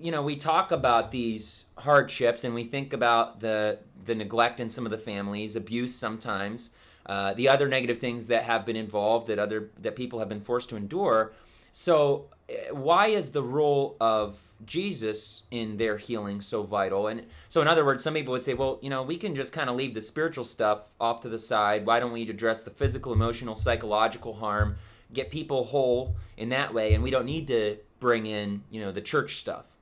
you 0.00 0.10
know 0.12 0.22
we 0.22 0.36
talk 0.36 0.70
about 0.70 1.10
these 1.10 1.66
hardships 1.78 2.44
and 2.44 2.54
we 2.54 2.64
think 2.64 2.92
about 2.92 3.40
the 3.40 3.78
the 4.04 4.14
neglect 4.14 4.60
in 4.60 4.68
some 4.68 4.84
of 4.84 4.90
the 4.92 4.98
families 4.98 5.56
abuse 5.56 5.94
sometimes 5.94 6.70
uh, 7.06 7.34
the 7.34 7.48
other 7.48 7.68
negative 7.68 7.98
things 7.98 8.26
that 8.26 8.44
have 8.44 8.66
been 8.66 8.76
involved 8.76 9.28
that 9.28 9.38
other 9.38 9.70
that 9.80 9.96
people 9.96 10.18
have 10.18 10.28
been 10.28 10.40
forced 10.40 10.68
to 10.68 10.76
endure. 10.76 11.32
So 11.72 12.26
eh, 12.48 12.70
why 12.72 13.08
is 13.08 13.30
the 13.30 13.42
role 13.42 13.96
of 14.00 14.36
jesus 14.64 15.42
in 15.50 15.76
their 15.76 15.98
healing 15.98 16.40
so 16.40 16.62
vital 16.62 17.08
and 17.08 17.26
so 17.48 17.60
in 17.60 17.68
other 17.68 17.84
words 17.84 18.02
some 18.02 18.14
people 18.14 18.32
would 18.32 18.42
say 18.42 18.54
well 18.54 18.78
you 18.82 18.88
know 18.88 19.02
we 19.02 19.16
can 19.16 19.34
just 19.34 19.52
kind 19.52 19.68
of 19.68 19.76
leave 19.76 19.94
the 19.94 20.00
spiritual 20.00 20.44
stuff 20.44 20.88
off 21.00 21.20
to 21.20 21.28
the 21.28 21.38
side 21.38 21.84
why 21.84 22.00
don't 22.00 22.12
we 22.12 22.28
address 22.28 22.62
the 22.62 22.70
physical 22.70 23.12
emotional 23.12 23.54
psychological 23.54 24.34
harm 24.34 24.76
get 25.12 25.30
people 25.30 25.64
whole 25.64 26.16
in 26.36 26.48
that 26.48 26.72
way 26.72 26.94
and 26.94 27.02
we 27.02 27.10
don't 27.10 27.26
need 27.26 27.46
to 27.46 27.76
bring 28.00 28.26
in 28.26 28.62
you 28.70 28.80
know 28.80 28.90
the 28.92 29.00
church 29.00 29.36
stuff 29.36 29.76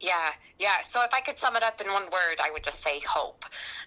Yeah, 0.00 0.30
yeah. 0.58 0.82
So 0.82 1.00
if 1.04 1.14
I 1.14 1.20
could 1.20 1.38
sum 1.38 1.54
it 1.54 1.62
up 1.62 1.80
in 1.80 1.86
one 1.92 2.04
word, 2.04 2.36
I 2.42 2.50
would 2.52 2.64
just 2.64 2.82
say 2.82 3.00
hope. 3.06 3.44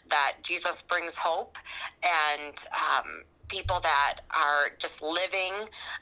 That 0.10 0.36
Jesus 0.44 0.82
brings 0.82 1.16
hope, 1.18 1.58
and 2.04 2.56
um, 2.72 3.24
people 3.50 3.80
that 3.82 4.22
are 4.32 4.70
just 4.80 5.02
living 5.02 5.54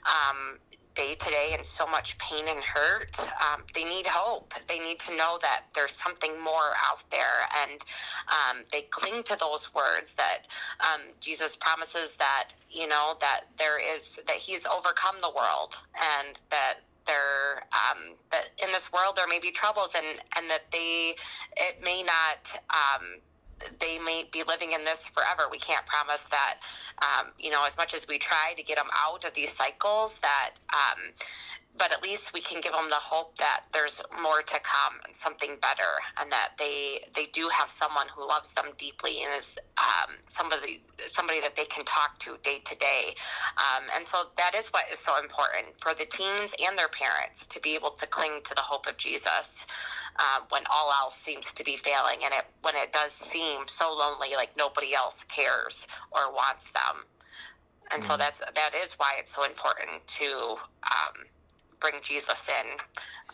um, 0.06 0.60
day 0.96 1.16
to 1.16 1.30
day 1.30 1.52
and 1.56 1.66
so 1.66 1.88
much 1.88 2.18
pain 2.18 2.44
and 2.48 2.64
hurt, 2.64 3.18
um, 3.42 3.64
they 3.74 3.84
need 3.84 4.06
hope. 4.06 4.54
They 4.68 4.80
need 4.80 5.00
to 5.00 5.16
know 5.16 5.38
that 5.42 5.64
there's 5.74 5.92
something 5.92 6.32
more 6.42 6.74
out 6.86 7.04
there, 7.12 7.48
and 7.64 7.82
um, 8.28 8.64
they 8.72 8.84
cling 8.90 9.24
to 9.24 9.38
those 9.40 9.74
words 9.74 10.14
that 10.16 10.48
um, 10.82 11.02
Jesus 11.20 11.56
promises 11.56 12.16
that 12.16 12.50
you 12.70 12.88
know 12.88 13.16
that 13.22 13.42
there 13.58 13.80
is 13.80 14.20
that 14.28 14.38
He's 14.38 14.66
overcome 14.66 15.16
the 15.22 15.32
world, 15.36 15.76
and 16.20 16.40
that 16.50 16.76
there 17.06 17.64
um, 17.74 18.16
that 18.32 18.50
in 18.64 18.72
this 18.72 18.92
world 18.92 19.16
there 19.16 19.28
may 19.28 19.40
be 19.40 19.52
troubles 19.52 19.96
and 19.96 20.22
and 20.38 20.50
that 20.50 20.62
they 20.72 21.16
it 21.58 21.84
may 21.84 22.04
not 22.04 22.62
um, 22.70 23.20
they 23.80 24.00
may 24.00 24.24
be 24.32 24.44
living 24.44 24.72
in 24.74 24.84
this 24.84 25.06
forever. 25.08 25.44
We 25.52 25.60
can't 25.60 25.86
promise 25.86 26.24
that, 26.30 26.56
um, 27.02 27.28
you 27.40 27.50
know, 27.52 27.66
as 27.66 27.78
much 27.78 27.94
as 27.94 28.08
we 28.08 28.18
try 28.18 28.54
to 28.58 28.64
get 28.64 28.78
them 28.78 28.88
out 28.98 29.26
of 29.26 29.34
these 29.34 29.52
cycles, 29.52 30.20
that, 30.20 30.52
um, 30.74 31.12
but 31.78 31.92
at 31.92 32.04
least 32.04 32.34
we 32.34 32.42
can 32.42 32.62
give 32.62 32.74
them 32.74 32.90
the 32.90 32.96
hope 32.96 33.36
that 33.38 33.64
there's 33.74 34.02
more 34.22 34.42
to 34.44 34.60
come 34.62 35.00
and 35.06 35.16
something 35.16 35.58
better, 35.62 35.94
and 36.22 36.32
that 36.32 36.52
they 36.60 37.02
they 37.16 37.28
do 37.28 37.50
have 37.50 37.70
someone 37.70 38.08
who 38.16 38.28
loves 38.28 38.54
them 38.54 38.68
deeply 38.78 39.24
and 39.24 39.32
is 39.38 39.60
um, 39.78 40.16
somebody 40.28 40.82
somebody 41.08 41.42
that 41.42 41.56
they 41.56 41.66
can 41.66 41.86
talk 41.86 42.18
to 42.20 42.38
day 42.44 42.60
to 42.66 42.78
day. 42.78 43.16
Um, 43.58 43.84
and 43.96 44.06
so 44.08 44.18
that 44.38 44.56
is 44.56 44.70
what 44.70 44.86
is 44.92 45.00
so 45.00 45.20
important 45.22 45.68
for 45.82 45.94
the 45.94 46.06
teens 46.06 46.56
and 46.64 46.78
their 46.78 46.90
parents 46.90 47.48
to 47.48 47.60
be 47.62 47.76
able 47.76 47.92
to 47.92 48.08
cling 48.08 48.42
to 48.44 48.56
the 48.56 48.62
hope 48.62 48.88
of 48.88 48.98
Jesus 48.98 49.66
um, 50.20 50.44
when 50.50 50.64
all 50.72 50.92
else 50.92 51.16
seems 51.16 51.52
to 51.54 51.64
be 51.64 51.78
failing 51.78 52.20
and 52.24 52.34
it 52.34 52.46
when 52.62 52.76
it 52.76 52.92
does 52.94 53.12
seem 53.14 53.62
so 53.68 53.94
lonely 53.94 54.36
like 54.36 54.52
nobody 54.58 54.94
else 54.96 55.24
cares 55.26 55.88
or 56.12 56.32
wants 56.34 56.72
them 56.72 57.04
and 57.94 58.04
so 58.04 58.14
Mhm. 58.14 58.20
that's 58.20 58.40
that 58.40 58.76
is 58.76 58.94
why 59.00 59.16
it's 59.20 59.34
so 59.36 59.44
important 59.44 60.06
to 60.08 60.58
um, 60.92 61.14
bring 61.84 62.02
jesus 62.02 62.50
in 62.50 62.80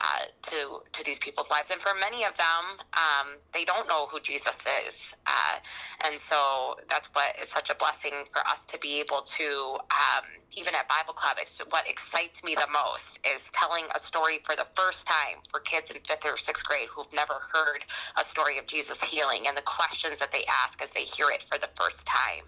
uh, 0.02 0.26
to 0.44 0.82
to 0.94 1.06
these 1.06 1.20
people's 1.20 1.52
lives. 1.52 1.72
And 1.72 1.82
for 1.82 1.94
many 2.00 2.26
of 2.26 2.36
them 2.38 2.64
um, 2.98 3.38
they 3.54 3.66
don't 3.66 3.88
know 3.88 4.08
who 4.08 4.20
jesus 4.22 4.60
is. 4.88 5.16
Uh, 5.28 5.62
and 6.10 6.20
so 6.20 6.76
that's 6.90 7.10
what 7.14 7.36
is 7.42 7.50
such 7.50 7.70
a 7.70 7.76
blessing 7.76 8.14
for 8.34 8.42
us 8.50 8.66
to 8.66 8.80
be 8.80 9.00
able 9.00 9.22
to 9.40 9.78
um, 9.94 10.26
even 10.58 10.76
at 10.76 10.90
bible 10.90 11.14
club 11.14 11.38
it's 11.40 11.62
what 11.70 11.88
excites 11.90 12.44
me 12.44 12.56
the 12.56 12.68
most 12.74 13.22
is 13.36 13.52
telling 13.54 13.86
a 13.96 14.00
story 14.00 14.40
for 14.46 14.56
the 14.58 14.68
first 14.76 15.08
time 15.08 15.40
for 15.52 15.62
kids 15.62 15.92
in 15.92 15.98
fifth 16.08 16.26
or 16.26 16.38
sixth 16.38 16.66
grade 16.66 16.90
who've 16.94 17.14
never 17.14 17.36
heard 17.54 17.86
a 18.20 18.26
story 18.26 18.58
of 18.60 18.68
jesus 18.68 19.02
healing 19.04 19.48
and 19.48 19.58
the 19.58 19.64
questions 19.64 20.20
that 20.20 20.32
they 20.32 20.44
ask 20.64 20.82
as 20.82 20.92
they 20.92 21.04
hear 21.04 21.28
it 21.32 21.44
for 21.44 21.58
the 21.60 21.70
first 21.76 22.06
time. 22.06 22.46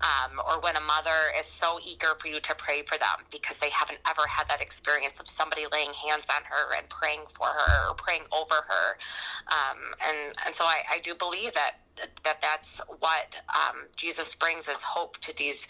Um, 0.00 0.40
or 0.48 0.60
when 0.60 0.76
a 0.76 0.80
mother 0.80 1.34
is 1.38 1.46
so 1.46 1.78
eager 1.86 2.14
for 2.20 2.28
you 2.28 2.40
to 2.40 2.54
pray 2.56 2.82
for 2.82 2.98
them 2.98 3.24
because 3.30 3.58
they 3.60 3.70
haven't 3.70 4.00
ever 4.08 4.26
had 4.28 4.48
that 4.48 4.60
experience 4.60 5.20
of 5.20 5.28
somebody 5.42 5.66
laying 5.72 5.92
hands 5.92 6.26
on 6.30 6.42
her 6.44 6.78
and 6.78 6.88
praying 6.88 7.20
for 7.36 7.46
her 7.46 7.90
or 7.90 7.94
praying 7.94 8.22
over 8.32 8.54
her 8.54 8.96
um, 9.48 9.78
and 10.08 10.34
and 10.46 10.54
so 10.54 10.64
I, 10.64 10.82
I 10.92 10.98
do 10.98 11.14
believe 11.14 11.52
that 11.54 11.72
that 12.24 12.40
that's 12.40 12.80
what 13.00 13.40
um, 13.54 13.82
Jesus 13.96 14.34
brings 14.34 14.68
as 14.68 14.82
hope 14.82 15.18
to 15.18 15.36
these 15.36 15.66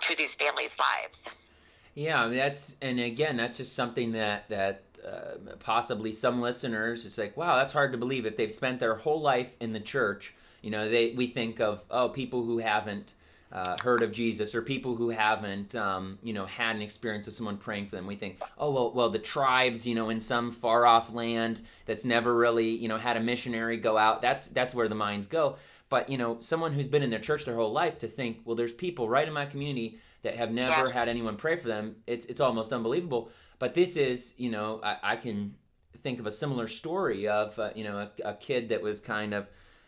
to 0.00 0.16
these 0.16 0.34
families' 0.34 0.76
lives. 0.78 1.50
Yeah, 1.94 2.28
that's 2.28 2.76
and 2.82 3.00
again, 3.00 3.36
that's 3.36 3.58
just 3.58 3.74
something 3.74 4.12
that 4.12 4.48
that 4.48 4.82
uh, 5.06 5.54
possibly 5.60 6.12
some 6.12 6.40
listeners 6.40 7.04
it's 7.04 7.18
like, 7.18 7.36
wow, 7.36 7.56
that's 7.56 7.72
hard 7.72 7.92
to 7.92 7.98
believe 7.98 8.26
if 8.26 8.36
they've 8.36 8.50
spent 8.50 8.80
their 8.80 8.96
whole 8.96 9.20
life 9.20 9.52
in 9.60 9.72
the 9.72 9.80
church. 9.80 10.34
You 10.62 10.70
know, 10.70 10.88
they 10.88 11.12
we 11.12 11.26
think 11.26 11.60
of 11.60 11.82
oh 11.90 12.08
people 12.08 12.44
who 12.44 12.58
haven't 12.58 13.14
uh, 13.54 13.76
heard 13.80 14.02
of 14.02 14.10
Jesus 14.10 14.54
or 14.54 14.62
people 14.62 14.96
who 14.96 15.10
haven't 15.10 15.74
um, 15.76 16.18
you 16.22 16.32
know 16.32 16.44
had 16.44 16.74
an 16.76 16.82
experience 16.82 17.28
of 17.28 17.34
someone 17.34 17.56
praying 17.56 17.86
for 17.86 17.96
them. 17.96 18.06
We 18.06 18.16
think 18.16 18.42
oh 18.58 18.70
well 18.70 18.92
well 18.92 19.10
the 19.10 19.18
tribes 19.18 19.86
you 19.86 19.94
know 19.94 20.10
in 20.10 20.20
some 20.20 20.50
far 20.52 20.86
off 20.86 21.14
land 21.14 21.62
that's 21.86 22.04
never 22.04 22.34
really 22.34 22.70
you 22.70 22.88
know 22.88 22.98
had 22.98 23.16
a 23.16 23.20
missionary 23.20 23.76
go 23.76 23.96
out. 23.96 24.20
That's 24.20 24.48
that's 24.48 24.74
where 24.74 24.88
the 24.88 24.96
minds 24.96 25.28
go. 25.28 25.56
But 25.88 26.10
you 26.10 26.18
know 26.18 26.38
someone 26.40 26.72
who's 26.72 26.88
been 26.88 27.02
in 27.02 27.10
their 27.10 27.20
church 27.20 27.44
their 27.44 27.54
whole 27.54 27.72
life 27.72 27.98
to 27.98 28.08
think 28.08 28.40
well 28.44 28.56
there's 28.56 28.72
people 28.72 29.08
right 29.08 29.26
in 29.26 29.32
my 29.32 29.46
community 29.46 30.00
that 30.22 30.34
have 30.36 30.50
never 30.50 30.90
had 30.90 31.08
anyone 31.08 31.36
pray 31.36 31.56
for 31.56 31.68
them. 31.68 31.96
It's 32.06 32.26
it's 32.26 32.40
almost 32.40 32.72
unbelievable. 32.72 33.30
But 33.60 33.74
this 33.74 33.96
is, 33.96 34.34
you 34.36 34.50
know, 34.50 34.80
I, 34.82 34.96
I 35.02 35.16
can 35.16 35.54
think 36.02 36.18
of 36.18 36.26
a 36.26 36.30
similar 36.30 36.66
story 36.68 37.28
of, 37.28 37.58
uh, 37.58 37.70
you 37.74 37.84
know, 37.84 37.98
a, 37.98 38.30
a 38.30 38.34
kid 38.34 38.70
that 38.70 38.82
was 38.82 39.00
kind 39.00 39.32
of 39.32 39.46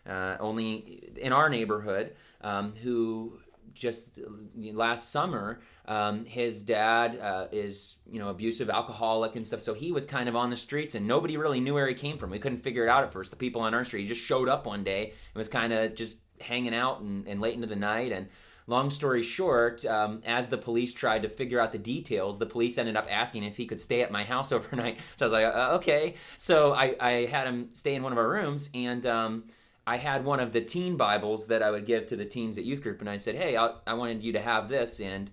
uh, 0.08 0.36
only 0.38 1.10
in 1.16 1.32
our 1.32 1.48
neighborhood 1.48 2.14
um, 2.42 2.72
who 2.82 3.40
just 3.78 4.18
last 4.54 5.10
summer 5.10 5.60
um, 5.88 6.24
his 6.24 6.62
dad 6.62 7.18
uh, 7.20 7.46
is 7.52 7.98
you 8.10 8.18
know 8.18 8.28
abusive 8.28 8.68
alcoholic 8.70 9.36
and 9.36 9.46
stuff. 9.46 9.60
So 9.60 9.72
he 9.72 9.92
was 9.92 10.04
kind 10.04 10.28
of 10.28 10.34
on 10.34 10.50
the 10.50 10.56
streets 10.56 10.94
and 10.94 11.06
nobody 11.06 11.36
really 11.36 11.60
knew 11.60 11.74
where 11.74 11.86
he 11.86 11.94
came 11.94 12.18
from. 12.18 12.30
We 12.30 12.38
couldn't 12.38 12.62
figure 12.62 12.84
it 12.84 12.88
out 12.88 13.04
at 13.04 13.12
first. 13.12 13.30
The 13.30 13.36
people 13.36 13.60
on 13.62 13.74
our 13.74 13.84
street 13.84 14.02
he 14.02 14.08
just 14.08 14.20
showed 14.20 14.48
up 14.48 14.66
one 14.66 14.82
day 14.82 15.04
and 15.04 15.36
was 15.36 15.48
kind 15.48 15.72
of 15.72 15.94
just 15.94 16.18
hanging 16.40 16.74
out 16.74 17.00
and, 17.00 17.26
and 17.28 17.40
late 17.40 17.54
into 17.54 17.68
the 17.68 17.76
night. 17.76 18.10
And 18.10 18.28
long 18.66 18.90
story 18.90 19.22
short 19.22 19.84
um, 19.86 20.22
as 20.26 20.48
the 20.48 20.58
police 20.58 20.92
tried 20.92 21.22
to 21.22 21.28
figure 21.28 21.60
out 21.60 21.70
the 21.70 21.78
details 21.78 22.36
the 22.36 22.46
police 22.46 22.78
ended 22.78 22.96
up 22.96 23.06
asking 23.08 23.44
if 23.44 23.56
he 23.56 23.64
could 23.64 23.80
stay 23.80 24.02
at 24.02 24.10
my 24.10 24.24
house 24.24 24.50
overnight. 24.52 24.98
So 25.14 25.26
i 25.26 25.28
was 25.28 25.32
like 25.32 25.44
uh, 25.44 25.74
okay. 25.76 26.14
So 26.36 26.72
I, 26.72 26.96
I 27.00 27.10
had 27.26 27.46
him 27.46 27.68
stay 27.72 27.94
in 27.94 28.02
one 28.02 28.10
of 28.10 28.18
our 28.18 28.28
rooms 28.28 28.70
and 28.74 29.06
um, 29.06 29.44
I 29.86 29.98
had 29.98 30.24
one 30.24 30.40
of 30.40 30.52
the 30.52 30.60
teen 30.60 30.96
Bibles 30.96 31.46
that 31.46 31.62
I 31.62 31.70
would 31.70 31.86
give 31.86 32.06
to 32.08 32.16
the 32.16 32.24
teens 32.24 32.58
at 32.58 32.64
youth 32.64 32.82
group, 32.82 33.00
and 33.00 33.08
I 33.08 33.16
said, 33.18 33.36
"Hey, 33.36 33.56
I, 33.56 33.72
I 33.86 33.94
wanted 33.94 34.22
you 34.22 34.32
to 34.32 34.40
have 34.40 34.68
this." 34.68 35.00
And 35.00 35.30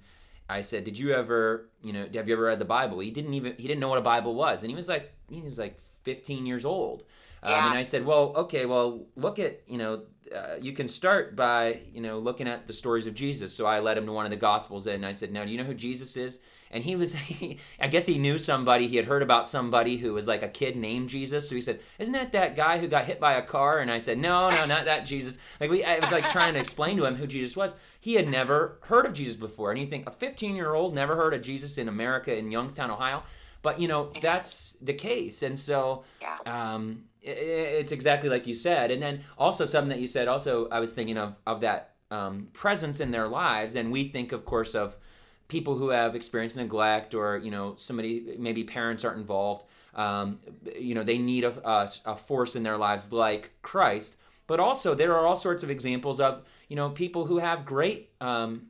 I 0.48 0.62
said, 0.62 0.84
"Did 0.84 0.98
you 0.98 1.14
ever, 1.14 1.70
you 1.82 1.92
know, 1.92 2.08
have 2.14 2.28
you 2.28 2.34
ever 2.34 2.44
read 2.44 2.60
the 2.60 2.66
Bible?" 2.66 3.00
He 3.00 3.10
didn't 3.10 3.34
even 3.34 3.56
he 3.58 3.68
didn't 3.68 3.80
know 3.80 3.90
what 3.90 3.98
a 3.98 4.02
Bible 4.02 4.36
was, 4.36 4.64
and 4.64 4.70
he 4.70 4.76
was 4.76 4.88
like 4.88 5.12
he 5.30 5.42
was 5.42 5.58
like 5.58 5.80
15 6.04 6.46
years 6.46 6.66
old. 6.66 7.04
Um, 7.46 7.54
and 7.54 7.78
I 7.78 7.84
said, 7.84 8.06
"Well, 8.06 8.34
okay, 8.38 8.66
well, 8.66 9.06
look 9.16 9.40
at 9.40 9.62
you 9.68 9.78
know, 9.78 10.04
uh, 10.34 10.56
you 10.62 10.72
can 10.74 10.88
start 10.88 11.36
by 11.36 11.82
you 11.92 12.02
know 12.02 12.20
looking 12.20 12.48
at 12.48 12.68
the 12.68 12.74
stories 12.74 13.08
of 13.08 13.16
Jesus." 13.16 13.56
So 13.56 13.66
I 13.66 13.80
led 13.80 13.98
him 13.98 14.06
to 14.06 14.12
one 14.12 14.26
of 14.26 14.32
the 14.32 14.38
Gospels, 14.38 14.86
and 14.86 15.06
I 15.06 15.14
said, 15.14 15.32
"Now, 15.32 15.44
do 15.44 15.52
you 15.52 15.58
know 15.58 15.64
who 15.64 15.74
Jesus 15.74 16.16
is?" 16.16 16.40
And 16.74 16.84
he 16.84 16.96
was 16.96 17.14
he, 17.16 17.58
I 17.80 17.88
guess 17.88 18.06
he 18.06 18.18
knew 18.18 18.38
somebody. 18.38 18.88
He 18.88 18.98
had 18.98 19.06
heard 19.06 19.22
about 19.22 19.48
somebody 19.48 19.98
who 19.98 20.14
was 20.14 20.28
like 20.28 20.44
a 20.44 20.48
kid 20.50 20.76
named 20.76 21.10
Jesus. 21.10 21.48
So 21.48 21.56
he 21.56 21.62
said, 21.62 21.80
"Isn't 22.00 22.14
that 22.14 22.32
that 22.34 22.56
guy 22.56 22.80
who 22.80 22.88
got 22.88 23.06
hit 23.06 23.20
by 23.20 23.34
a 23.34 23.42
car?" 23.42 23.80
And 23.80 23.92
I 23.92 24.00
said, 24.00 24.18
"No, 24.18 24.50
no, 24.50 24.66
not 24.66 24.86
that 24.86 25.06
Jesus." 25.06 25.38
Like 25.60 25.70
we, 25.70 25.84
I 25.84 26.00
was 26.00 26.12
like 26.12 26.28
trying 26.30 26.54
to 26.56 26.60
explain 26.60 26.98
to 26.98 27.06
him 27.06 27.16
who 27.16 27.28
Jesus 27.28 27.56
was. 27.56 27.76
He 28.00 28.16
had 28.16 28.28
never 28.28 28.80
heard 28.82 29.06
of 29.06 29.14
Jesus 29.14 29.36
before, 29.38 29.72
and 29.72 29.80
you 29.80 29.86
think 29.88 30.08
a 30.08 30.12
15 30.12 30.56
year 30.56 30.74
old 30.74 30.94
never 30.94 31.16
heard 31.16 31.34
of 31.34 31.42
Jesus 31.42 31.78
in 31.78 31.88
America 31.88 32.36
in 32.36 32.52
Youngstown, 32.52 32.92
Ohio. 32.92 33.24
But 33.62 33.80
you 33.80 33.88
know 33.88 34.12
that's 34.22 34.74
the 34.82 34.94
case, 34.94 35.42
and 35.44 35.58
so 35.58 36.04
Yeah. 36.22 36.38
um, 36.46 37.06
it's 37.22 37.94
exactly 37.94 38.28
like 38.30 38.46
you 38.46 38.56
said. 38.56 38.92
And 38.92 39.02
then 39.02 39.22
also 39.38 39.64
something 39.66 39.90
that 39.90 40.00
you 40.00 40.08
said. 40.08 40.28
Also, 40.28 40.68
I 40.70 40.80
was 40.82 40.94
thinking 40.94 41.18
of 41.18 41.36
of 41.48 41.62
that 41.62 41.92
um, 42.12 42.50
presence 42.52 43.00
in 43.00 43.12
their 43.12 43.28
lives, 43.30 43.76
and 43.76 43.92
we 43.92 44.04
think, 44.06 44.34
of 44.34 44.44
course, 44.44 44.76
of 44.76 44.98
people 45.48 45.76
who 45.76 45.90
have 45.90 46.16
experienced 46.16 46.58
neglect 46.58 47.14
or 47.14 47.38
you 47.38 47.52
know 47.52 47.76
somebody 47.78 48.36
maybe 48.40 48.64
parents 48.64 49.04
aren't 49.04 49.18
involved 49.18 49.66
um, 49.96 50.40
you 50.76 50.96
know 50.96 51.04
they 51.04 51.18
need 51.18 51.44
a, 51.44 51.70
a, 51.70 51.90
a, 52.06 52.16
force 52.16 52.56
in 52.56 52.64
their 52.64 52.78
lives 52.78 53.12
like 53.12 53.52
christ. 53.62 54.18
But 54.48 54.60
also 54.60 54.94
there 54.94 55.16
are 55.16 55.26
all 55.26 55.38
sorts 55.38 55.64
of 55.64 55.70
examples 55.70 56.20
of 56.20 56.44
you 56.68 56.76
know 56.76 56.90
people 56.90 57.26
who 57.26 57.38
have 57.38 57.66
great 57.66 58.10
um, 58.20 58.68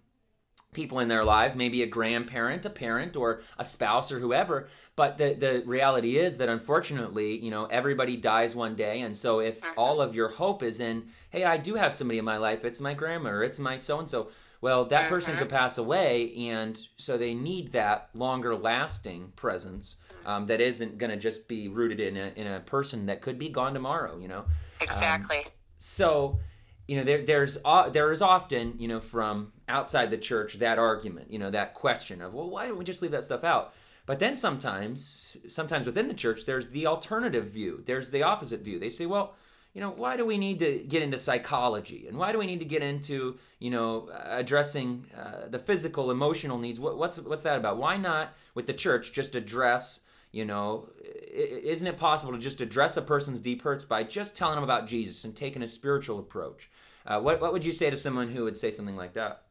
people 0.73 0.99
in 0.99 1.07
their 1.07 1.23
lives 1.23 1.55
maybe 1.55 1.83
a 1.83 1.87
grandparent 1.87 2.65
a 2.65 2.69
parent 2.69 3.15
or 3.15 3.41
a 3.57 3.63
spouse 3.63 4.11
or 4.11 4.19
whoever. 4.19 4.67
But 4.95 5.17
the, 5.17 5.33
the 5.33 5.63
reality 5.65 6.17
is 6.17 6.37
that 6.37 6.49
unfortunately 6.49 7.37
you 7.37 7.51
know 7.51 7.65
everybody 7.65 8.17
dies 8.17 8.53
one 8.53 8.75
day. 8.75 9.01
And 9.01 9.15
so 9.15 9.39
if 9.39 9.59
all 9.77 10.01
of 10.01 10.13
your 10.13 10.27
hope 10.27 10.61
is 10.61 10.81
in 10.81 11.05
hey 11.29 11.45
i 11.45 11.55
do 11.57 11.75
have 11.75 11.93
somebody 11.93 12.19
in 12.19 12.25
my 12.25 12.37
life. 12.37 12.65
It's 12.65 12.81
my 12.81 12.93
grandma 12.93 13.29
or 13.29 13.43
it's 13.43 13.59
my 13.59 13.77
so 13.77 13.99
and 13.99 14.09
so 14.09 14.27
well, 14.63 14.85
that 14.85 15.09
person 15.09 15.35
could 15.35 15.49
mm-hmm. 15.49 15.57
pass 15.57 15.77
away, 15.77 16.33
and 16.37 16.79
so 16.95 17.17
they 17.17 17.33
need 17.33 17.73
that 17.73 18.09
longer 18.13 18.55
lasting 18.55 19.33
presence 19.35 19.97
um, 20.25 20.45
that 20.45 20.61
isn't 20.61 20.97
going 20.97 21.09
to 21.09 21.17
just 21.17 21.49
be 21.49 21.67
rooted 21.67 21.99
in 21.99 22.15
a, 22.15 22.31
in 22.37 22.47
a 22.47 22.61
person 22.61 23.07
that 23.07 23.19
could 23.19 23.37
be 23.37 23.49
gone 23.49 23.73
tomorrow, 23.73 24.17
you 24.17 24.29
know? 24.29 24.45
Exactly. 24.79 25.39
Um, 25.39 25.51
so, 25.75 26.39
you 26.87 26.95
know, 26.95 27.03
there, 27.03 27.25
there's 27.25 27.57
uh, 27.65 27.89
there 27.89 28.09
is 28.13 28.21
often, 28.21 28.75
you 28.77 28.87
know, 28.87 29.01
from 29.01 29.51
outside 29.67 30.09
the 30.09 30.17
church 30.17 30.53
that 30.59 30.79
argument, 30.79 31.29
you 31.29 31.39
know, 31.39 31.51
that 31.51 31.73
question 31.73 32.21
of, 32.21 32.33
well, 32.33 32.49
why 32.49 32.65
don't 32.65 32.77
we 32.77 32.85
just 32.85 33.01
leave 33.01 33.11
that 33.11 33.25
stuff 33.25 33.43
out? 33.43 33.73
But 34.05 34.19
then 34.19 34.33
sometimes, 34.33 35.35
sometimes 35.49 35.85
within 35.85 36.07
the 36.07 36.13
church, 36.13 36.45
there's 36.45 36.69
the 36.69 36.87
alternative 36.87 37.47
view. 37.47 37.83
There's 37.85 38.11
the 38.11 38.23
opposite 38.23 38.61
view. 38.61 38.79
They 38.79 38.87
say, 38.87 39.07
well, 39.07 39.35
you 39.73 39.81
know, 39.81 39.91
why 39.97 40.15
do 40.17 40.25
we 40.25 40.37
need 40.37 40.59
to 40.59 40.79
get 40.87 41.01
into 41.01 41.17
psychology? 41.17 42.05
And 42.07 42.17
why 42.17 42.31
do 42.31 42.37
we 42.37 42.45
need 42.45 42.59
to 42.59 42.65
get 42.65 42.83
into, 42.83 43.37
you 43.59 43.71
know, 43.71 44.09
addressing 44.25 45.05
uh, 45.17 45.47
the 45.49 45.57
physical, 45.57 46.11
emotional 46.11 46.59
needs? 46.59 46.79
What, 46.79 46.97
what's, 46.97 47.17
what's 47.19 47.43
that 47.43 47.57
about? 47.57 47.77
Why 47.77 47.97
not, 47.97 48.33
with 48.53 48.67
the 48.67 48.73
church, 48.73 49.13
just 49.13 49.33
address, 49.33 50.01
you 50.31 50.45
know, 50.45 50.89
isn't 51.33 51.87
it 51.87 51.97
possible 51.97 52.33
to 52.33 52.39
just 52.39 52.61
address 52.61 52.97
a 52.97 53.01
person's 53.01 53.39
deep 53.39 53.63
hurts 53.63 53.83
by 53.83 54.03
just 54.03 54.35
telling 54.35 54.55
them 54.55 54.63
about 54.63 54.87
Jesus 54.87 55.23
and 55.23 55.35
taking 55.35 55.63
a 55.63 55.67
spiritual 55.67 56.19
approach? 56.19 56.69
Uh, 57.05 57.19
what, 57.19 57.41
what 57.41 57.51
would 57.51 57.65
you 57.65 57.71
say 57.71 57.89
to 57.89 57.97
someone 57.97 58.29
who 58.29 58.43
would 58.43 58.57
say 58.57 58.69
something 58.69 58.95
like 58.95 59.13
that? 59.13 59.42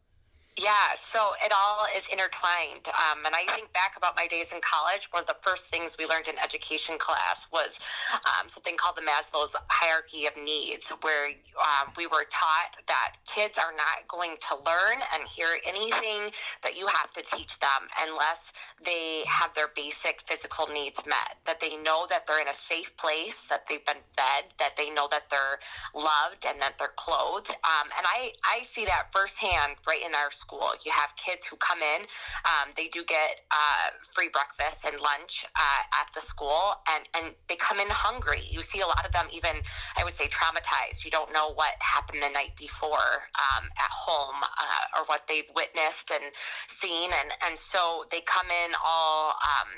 Yeah, 0.58 0.92
so 0.96 1.18
it 1.42 1.50
all 1.56 1.86
is 1.96 2.06
intertwined. 2.12 2.84
Um, 2.88 3.24
and 3.24 3.34
I 3.34 3.46
think 3.54 3.72
back 3.72 3.96
about 3.96 4.16
my 4.16 4.26
days 4.26 4.52
in 4.52 4.60
college, 4.60 5.08
one 5.10 5.22
of 5.22 5.26
the 5.26 5.40
first 5.40 5.72
things 5.72 5.96
we 5.98 6.04
learned 6.04 6.28
in 6.28 6.34
education 6.44 6.98
class 6.98 7.46
was 7.50 7.80
um, 8.12 8.50
something 8.50 8.76
called 8.76 8.96
the 8.96 9.02
Maslow's 9.02 9.56
hierarchy 9.68 10.26
of 10.26 10.36
needs, 10.36 10.92
where 11.00 11.28
um, 11.56 11.92
we 11.96 12.06
were 12.06 12.28
taught 12.28 12.76
that 12.86 13.16
kids 13.24 13.56
are 13.56 13.72
not 13.72 14.06
going 14.08 14.36
to 14.40 14.56
learn 14.56 15.00
and 15.14 15.26
hear 15.26 15.48
anything 15.66 16.28
that 16.62 16.76
you 16.76 16.86
have 16.86 17.10
to 17.12 17.22
teach 17.32 17.58
them 17.58 17.88
unless 18.06 18.52
they 18.84 19.22
have 19.26 19.54
their 19.54 19.72
basic 19.74 20.20
physical 20.28 20.68
needs 20.68 21.00
met, 21.06 21.40
that 21.46 21.60
they 21.60 21.76
know 21.78 22.04
that 22.10 22.26
they're 22.26 22.42
in 22.42 22.48
a 22.48 22.52
safe 22.52 22.94
place, 22.98 23.46
that 23.48 23.66
they've 23.68 23.86
been 23.86 24.04
fed, 24.16 24.52
that 24.58 24.76
they 24.76 24.90
know 24.90 25.08
that 25.10 25.30
they're 25.30 25.58
loved 25.94 26.44
and 26.46 26.60
that 26.60 26.74
they're 26.78 26.92
clothed. 26.96 27.56
Um, 27.64 27.88
and 27.96 28.04
I, 28.04 28.32
I 28.44 28.60
see 28.64 28.84
that 28.84 29.08
firsthand 29.12 29.76
right 29.86 30.04
in 30.04 30.14
our 30.14 30.30
school. 30.42 30.74
You 30.84 30.90
have 30.90 31.14
kids 31.16 31.46
who 31.46 31.56
come 31.56 31.78
in, 31.78 32.02
um, 32.50 32.74
they 32.76 32.88
do 32.88 33.04
get 33.06 33.46
uh, 33.50 33.94
free 34.14 34.28
breakfast 34.34 34.84
and 34.84 34.98
lunch 35.00 35.46
uh, 35.54 35.82
at 36.00 36.08
the 36.14 36.20
school, 36.20 36.74
and, 36.90 37.06
and 37.14 37.34
they 37.48 37.56
come 37.56 37.78
in 37.78 37.86
hungry. 37.88 38.42
You 38.50 38.60
see 38.60 38.80
a 38.82 38.86
lot 38.86 39.06
of 39.06 39.12
them 39.12 39.26
even, 39.30 39.62
I 39.96 40.02
would 40.04 40.14
say, 40.14 40.26
traumatized. 40.26 41.04
You 41.04 41.10
don't 41.10 41.32
know 41.32 41.54
what 41.54 41.74
happened 41.78 42.22
the 42.22 42.34
night 42.34 42.58
before 42.58 43.30
um, 43.38 43.64
at 43.78 43.92
home 43.92 44.42
uh, 44.42 44.98
or 44.98 45.06
what 45.06 45.22
they've 45.28 45.50
witnessed 45.54 46.10
and 46.10 46.26
seen, 46.66 47.10
and, 47.14 47.30
and 47.46 47.54
so 47.56 48.04
they 48.10 48.20
come 48.26 48.50
in 48.50 48.70
all 48.84 49.38
um, 49.38 49.70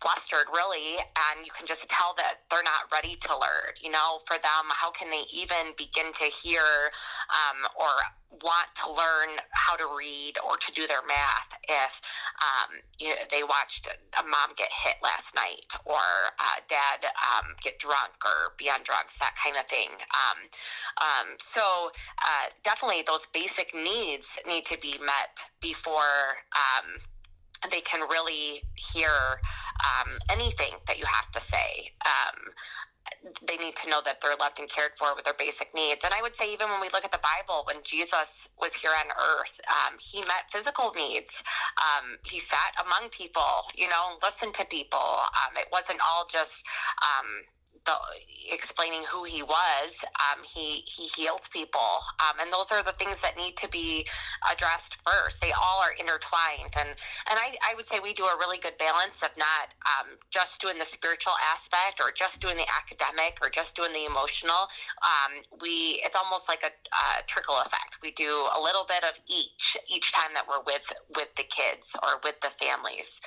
flustered, 0.00 0.46
really, 0.52 1.00
and 1.00 1.46
you 1.46 1.52
can 1.56 1.66
just 1.66 1.88
tell 1.88 2.14
that 2.16 2.44
they're 2.50 2.62
not 2.62 2.92
ready 2.92 3.16
to 3.16 3.32
learn. 3.32 3.72
You 3.80 3.90
know, 3.90 4.20
for 4.26 4.36
them, 4.36 4.68
how 4.68 4.90
can 4.90 5.10
they 5.10 5.24
even 5.32 5.72
begin 5.78 6.12
to 6.12 6.24
hear 6.24 6.62
um, 7.32 7.64
or 7.78 7.90
want 8.42 8.68
to 8.82 8.90
learn 8.90 9.36
how 9.52 9.76
to 9.76 9.86
read 9.96 10.34
or 10.46 10.56
to 10.56 10.72
do 10.72 10.86
their 10.86 11.02
math 11.06 11.58
if 11.68 12.00
um, 12.40 12.80
you 12.98 13.10
know, 13.10 13.14
they 13.30 13.42
watched 13.42 13.86
a 13.86 14.22
mom 14.22 14.56
get 14.56 14.68
hit 14.72 14.96
last 15.02 15.34
night 15.34 15.68
or 15.84 16.00
uh, 16.38 16.58
dad 16.68 17.04
um, 17.04 17.54
get 17.60 17.78
drunk 17.78 18.12
or 18.24 18.54
be 18.58 18.70
on 18.70 18.80
drugs, 18.84 19.14
that 19.20 19.34
kind 19.42 19.56
of 19.56 19.66
thing. 19.66 19.88
Um, 19.90 20.38
um 21.00 21.36
so 21.38 21.90
uh, 22.22 22.46
definitely 22.64 23.02
those 23.06 23.26
basic 23.34 23.74
needs 23.74 24.38
need 24.46 24.64
to 24.66 24.78
be 24.78 24.96
met 25.00 25.36
before 25.60 26.40
um, 26.56 26.96
they 27.70 27.80
can 27.80 28.08
really 28.08 28.62
hear 28.74 29.40
um, 29.84 30.18
anything 30.30 30.74
that 30.86 30.98
you 30.98 31.04
have 31.06 31.30
to 31.32 31.40
say. 31.40 31.92
Um, 32.04 32.52
they 33.46 33.56
need 33.56 33.76
to 33.76 33.90
know 33.90 34.00
that 34.04 34.20
they're 34.20 34.36
loved 34.40 34.58
and 34.58 34.68
cared 34.68 34.92
for 34.98 35.14
with 35.14 35.24
their 35.24 35.36
basic 35.38 35.74
needs. 35.74 36.04
And 36.04 36.12
I 36.14 36.22
would 36.22 36.34
say, 36.34 36.52
even 36.52 36.68
when 36.68 36.80
we 36.80 36.88
look 36.92 37.04
at 37.04 37.12
the 37.12 37.22
Bible, 37.22 37.64
when 37.66 37.76
Jesus 37.82 38.48
was 38.60 38.72
here 38.74 38.90
on 38.90 39.10
earth, 39.12 39.60
um, 39.68 39.96
he 40.00 40.20
met 40.20 40.50
physical 40.50 40.92
needs. 40.96 41.42
Um, 41.78 42.16
he 42.24 42.38
sat 42.38 42.72
among 42.84 43.10
people, 43.10 43.66
you 43.74 43.88
know, 43.88 44.16
listened 44.22 44.54
to 44.54 44.64
people. 44.66 44.98
Um, 44.98 45.56
it 45.56 45.68
wasn't 45.72 46.00
all 46.00 46.26
just 46.30 46.64
um, 47.02 47.26
the 47.84 47.96
explaining 48.52 49.02
who 49.10 49.24
he 49.24 49.42
was, 49.42 50.04
um, 50.20 50.42
he 50.42 50.82
he 50.86 51.06
healed 51.16 51.46
people, 51.52 51.92
um, 52.20 52.40
and 52.40 52.52
those 52.52 52.70
are 52.70 52.82
the 52.82 52.92
things 52.92 53.20
that 53.20 53.36
need 53.36 53.56
to 53.56 53.68
be 53.68 54.06
addressed 54.50 54.98
first. 55.02 55.40
They 55.40 55.52
all 55.52 55.80
are 55.82 55.92
intertwined, 55.98 56.74
and 56.78 56.88
and 57.30 57.38
I, 57.38 57.56
I 57.62 57.74
would 57.74 57.86
say 57.86 57.98
we 58.02 58.12
do 58.12 58.24
a 58.24 58.36
really 58.38 58.58
good 58.58 58.76
balance 58.78 59.22
of 59.22 59.30
not 59.36 59.74
um, 59.86 60.16
just 60.30 60.60
doing 60.60 60.78
the 60.78 60.84
spiritual 60.84 61.34
aspect 61.52 62.00
or 62.00 62.12
just 62.12 62.40
doing 62.40 62.56
the 62.56 62.66
academic 62.68 63.38
or 63.42 63.48
just 63.48 63.76
doing 63.76 63.92
the 63.92 64.06
emotional. 64.06 64.68
Um, 65.02 65.42
we 65.60 66.02
it's 66.04 66.16
almost 66.16 66.48
like 66.48 66.62
a, 66.62 66.72
a 66.72 67.22
trickle 67.26 67.56
effect. 67.64 67.98
We 68.02 68.12
do 68.12 68.30
a 68.56 68.60
little 68.60 68.84
bit 68.86 69.04
of 69.04 69.18
each 69.28 69.76
each 69.88 70.12
time 70.12 70.34
that 70.34 70.46
we're 70.48 70.62
with 70.64 70.92
with 71.16 71.34
the 71.36 71.44
kids 71.44 71.94
or 72.02 72.20
with 72.24 72.40
the 72.40 72.50
families. 72.50 73.20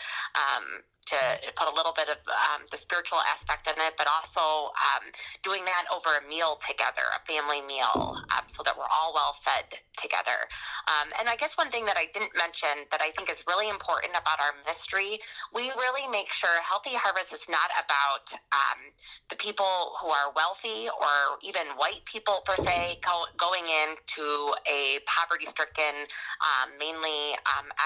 To 1.06 1.54
put 1.56 1.70
a 1.70 1.76
little 1.76 1.94
bit 1.94 2.10
of 2.10 2.18
um, 2.50 2.66
the 2.72 2.78
spiritual 2.78 3.20
aspect 3.30 3.68
in 3.68 3.78
it, 3.78 3.94
but 3.96 4.08
also 4.10 4.74
um, 4.74 5.06
doing 5.44 5.64
that 5.66 5.86
over 5.94 6.10
a 6.18 6.24
meal 6.28 6.58
together, 6.66 7.06
a 7.14 7.22
family 7.30 7.62
meal, 7.62 8.18
um, 8.34 8.46
so 8.48 8.64
that 8.66 8.74
we're 8.74 8.90
all 8.90 9.14
well 9.14 9.38
fed 9.46 9.78
together. 10.02 10.50
Um, 10.90 11.14
and 11.20 11.30
I 11.30 11.36
guess 11.38 11.58
one 11.62 11.70
thing 11.70 11.86
that 11.86 11.96
I 11.96 12.10
didn't 12.12 12.34
mention 12.36 12.90
that 12.90 13.06
I 13.06 13.14
think 13.14 13.30
is 13.30 13.46
really 13.46 13.70
important 13.70 14.18
about 14.18 14.42
our 14.42 14.58
ministry, 14.66 15.22
we 15.54 15.70
really 15.78 16.10
make 16.10 16.34
sure 16.34 16.50
Healthy 16.66 16.98
Harvest 16.98 17.32
is 17.32 17.46
not 17.54 17.70
about 17.78 18.26
um, 18.50 18.90
the 19.30 19.38
people 19.38 19.94
who 20.02 20.10
are 20.10 20.34
wealthy 20.36 20.90
or 20.90 21.38
even 21.46 21.70
white 21.78 22.02
people 22.10 22.42
per 22.50 22.58
se 22.58 22.98
go, 23.06 23.30
going 23.38 23.64
into 23.86 24.26
a 24.66 24.98
poverty 25.06 25.46
stricken, 25.46 26.10
um, 26.42 26.74
mainly 26.82 27.38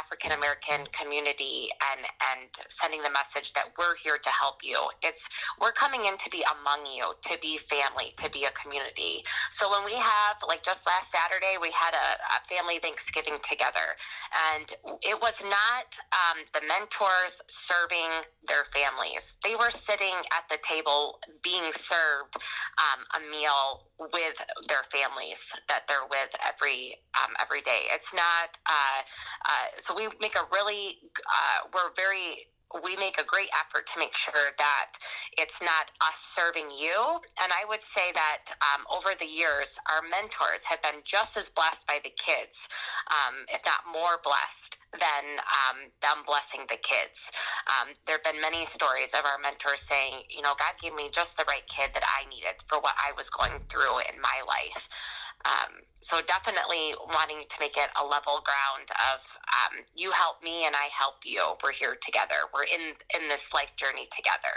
African 0.09 0.31
American 0.31 0.87
community 0.91 1.69
and, 1.91 2.01
and 2.33 2.49
sending 2.69 3.01
them 3.01 3.08
the 3.09 3.13
message 3.17 3.53
that 3.53 3.65
we're 3.77 3.95
here 3.95 4.17
to 4.17 4.29
help 4.29 4.61
you. 4.63 4.77
It's 5.01 5.27
we're 5.61 5.71
coming 5.71 6.05
in 6.05 6.17
to 6.17 6.29
be 6.29 6.43
among 6.61 6.85
you, 6.85 7.13
to 7.25 7.37
be 7.41 7.57
family, 7.57 8.13
to 8.17 8.29
be 8.29 8.45
a 8.45 8.51
community. 8.51 9.23
So 9.49 9.69
when 9.69 9.85
we 9.85 9.93
have, 9.93 10.37
like 10.47 10.63
just 10.63 10.85
last 10.85 11.11
Saturday, 11.11 11.57
we 11.61 11.71
had 11.71 11.93
a, 11.93 12.09
a 12.37 12.39
family 12.47 12.79
Thanksgiving 12.79 13.35
together, 13.49 13.97
and 14.53 14.71
it 15.01 15.19
was 15.19 15.41
not 15.43 15.87
um, 16.13 16.37
the 16.53 16.61
mentors 16.67 17.41
serving 17.47 18.09
their 18.47 18.65
families. 18.73 19.37
They 19.43 19.55
were 19.55 19.69
sitting 19.69 20.15
at 20.35 20.47
the 20.49 20.57
table 20.61 21.19
being 21.43 21.71
served 21.73 22.37
um, 22.77 23.01
a 23.17 23.31
meal 23.31 23.89
with 23.99 24.37
their 24.67 24.83
families 24.91 25.51
that 25.67 25.83
they're 25.87 26.07
with 26.09 26.31
every 26.47 26.95
um, 27.19 27.33
every 27.41 27.61
day. 27.61 27.89
It's 27.91 28.13
not 28.13 28.57
uh, 28.65 29.01
uh, 29.45 29.67
so 29.77 29.95
we 29.95 30.07
make 30.21 30.35
a 30.35 30.45
really 30.53 30.97
uh, 31.17 31.67
we're 31.73 31.91
very 31.95 32.47
we 32.85 32.95
make 32.97 33.19
a 33.19 33.25
great 33.25 33.49
effort 33.57 33.87
to 33.87 33.99
make 33.99 34.15
sure 34.15 34.53
that 34.57 34.93
it's 35.37 35.61
not 35.61 35.91
us 36.05 36.17
serving 36.35 36.69
you. 36.69 36.93
And 37.41 37.51
I 37.51 37.65
would 37.67 37.81
say 37.81 38.11
that 38.13 38.53
um, 38.61 38.85
over 38.93 39.09
the 39.17 39.25
years, 39.25 39.79
our 39.89 40.01
mentors 40.09 40.63
have 40.65 40.81
been 40.81 41.01
just 41.03 41.37
as 41.37 41.49
blessed 41.49 41.87
by 41.87 41.99
the 42.03 42.13
kids, 42.13 42.69
um, 43.09 43.45
if 43.49 43.61
not 43.65 43.89
more 43.91 44.21
blessed 44.23 44.77
than 44.93 45.37
um, 45.41 45.89
them 46.01 46.25
blessing 46.25 46.61
the 46.69 46.77
kids. 46.81 47.29
Um, 47.69 47.93
there 48.05 48.17
have 48.17 48.25
been 48.25 48.41
many 48.41 48.65
stories 48.65 49.13
of 49.13 49.25
our 49.25 49.37
mentors 49.41 49.81
saying, 49.81 50.25
you 50.29 50.41
know, 50.41 50.53
God 50.57 50.73
gave 50.81 50.93
me 50.95 51.09
just 51.13 51.37
the 51.37 51.45
right 51.47 51.65
kid 51.69 51.91
that 51.93 52.05
I 52.05 52.29
needed 52.29 52.61
for 52.67 52.79
what 52.81 52.95
I 52.97 53.13
was 53.17 53.29
going 53.29 53.59
through 53.69 54.01
in 54.09 54.17
my 54.21 54.41
life. 54.47 54.89
Um, 55.49 55.73
so 56.01 56.19
definitely 56.27 56.93
wanting 57.13 57.41
to 57.41 57.55
make 57.59 57.75
it 57.75 57.89
a 58.01 58.05
level 58.05 58.41
ground 58.43 58.89
of 59.13 59.37
um, 59.47 59.83
you 59.95 60.11
help 60.11 60.41
me 60.43 60.65
and 60.65 60.75
I 60.75 60.87
help 60.91 61.15
you. 61.25 61.41
We're 61.63 61.73
here 61.73 61.97
together. 62.01 62.35
We're 62.53 62.63
in 62.63 62.93
in 63.19 63.27
this 63.27 63.53
life 63.53 63.75
journey 63.75 64.07
together. 64.15 64.55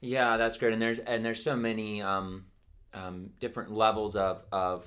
Yeah, 0.00 0.36
that's 0.36 0.56
great. 0.56 0.72
And 0.72 0.80
there's 0.80 0.98
and 1.00 1.24
there's 1.24 1.42
so 1.42 1.56
many 1.56 2.02
um, 2.02 2.44
um, 2.94 3.30
different 3.40 3.72
levels 3.72 4.14
of 4.16 4.42
of 4.52 4.84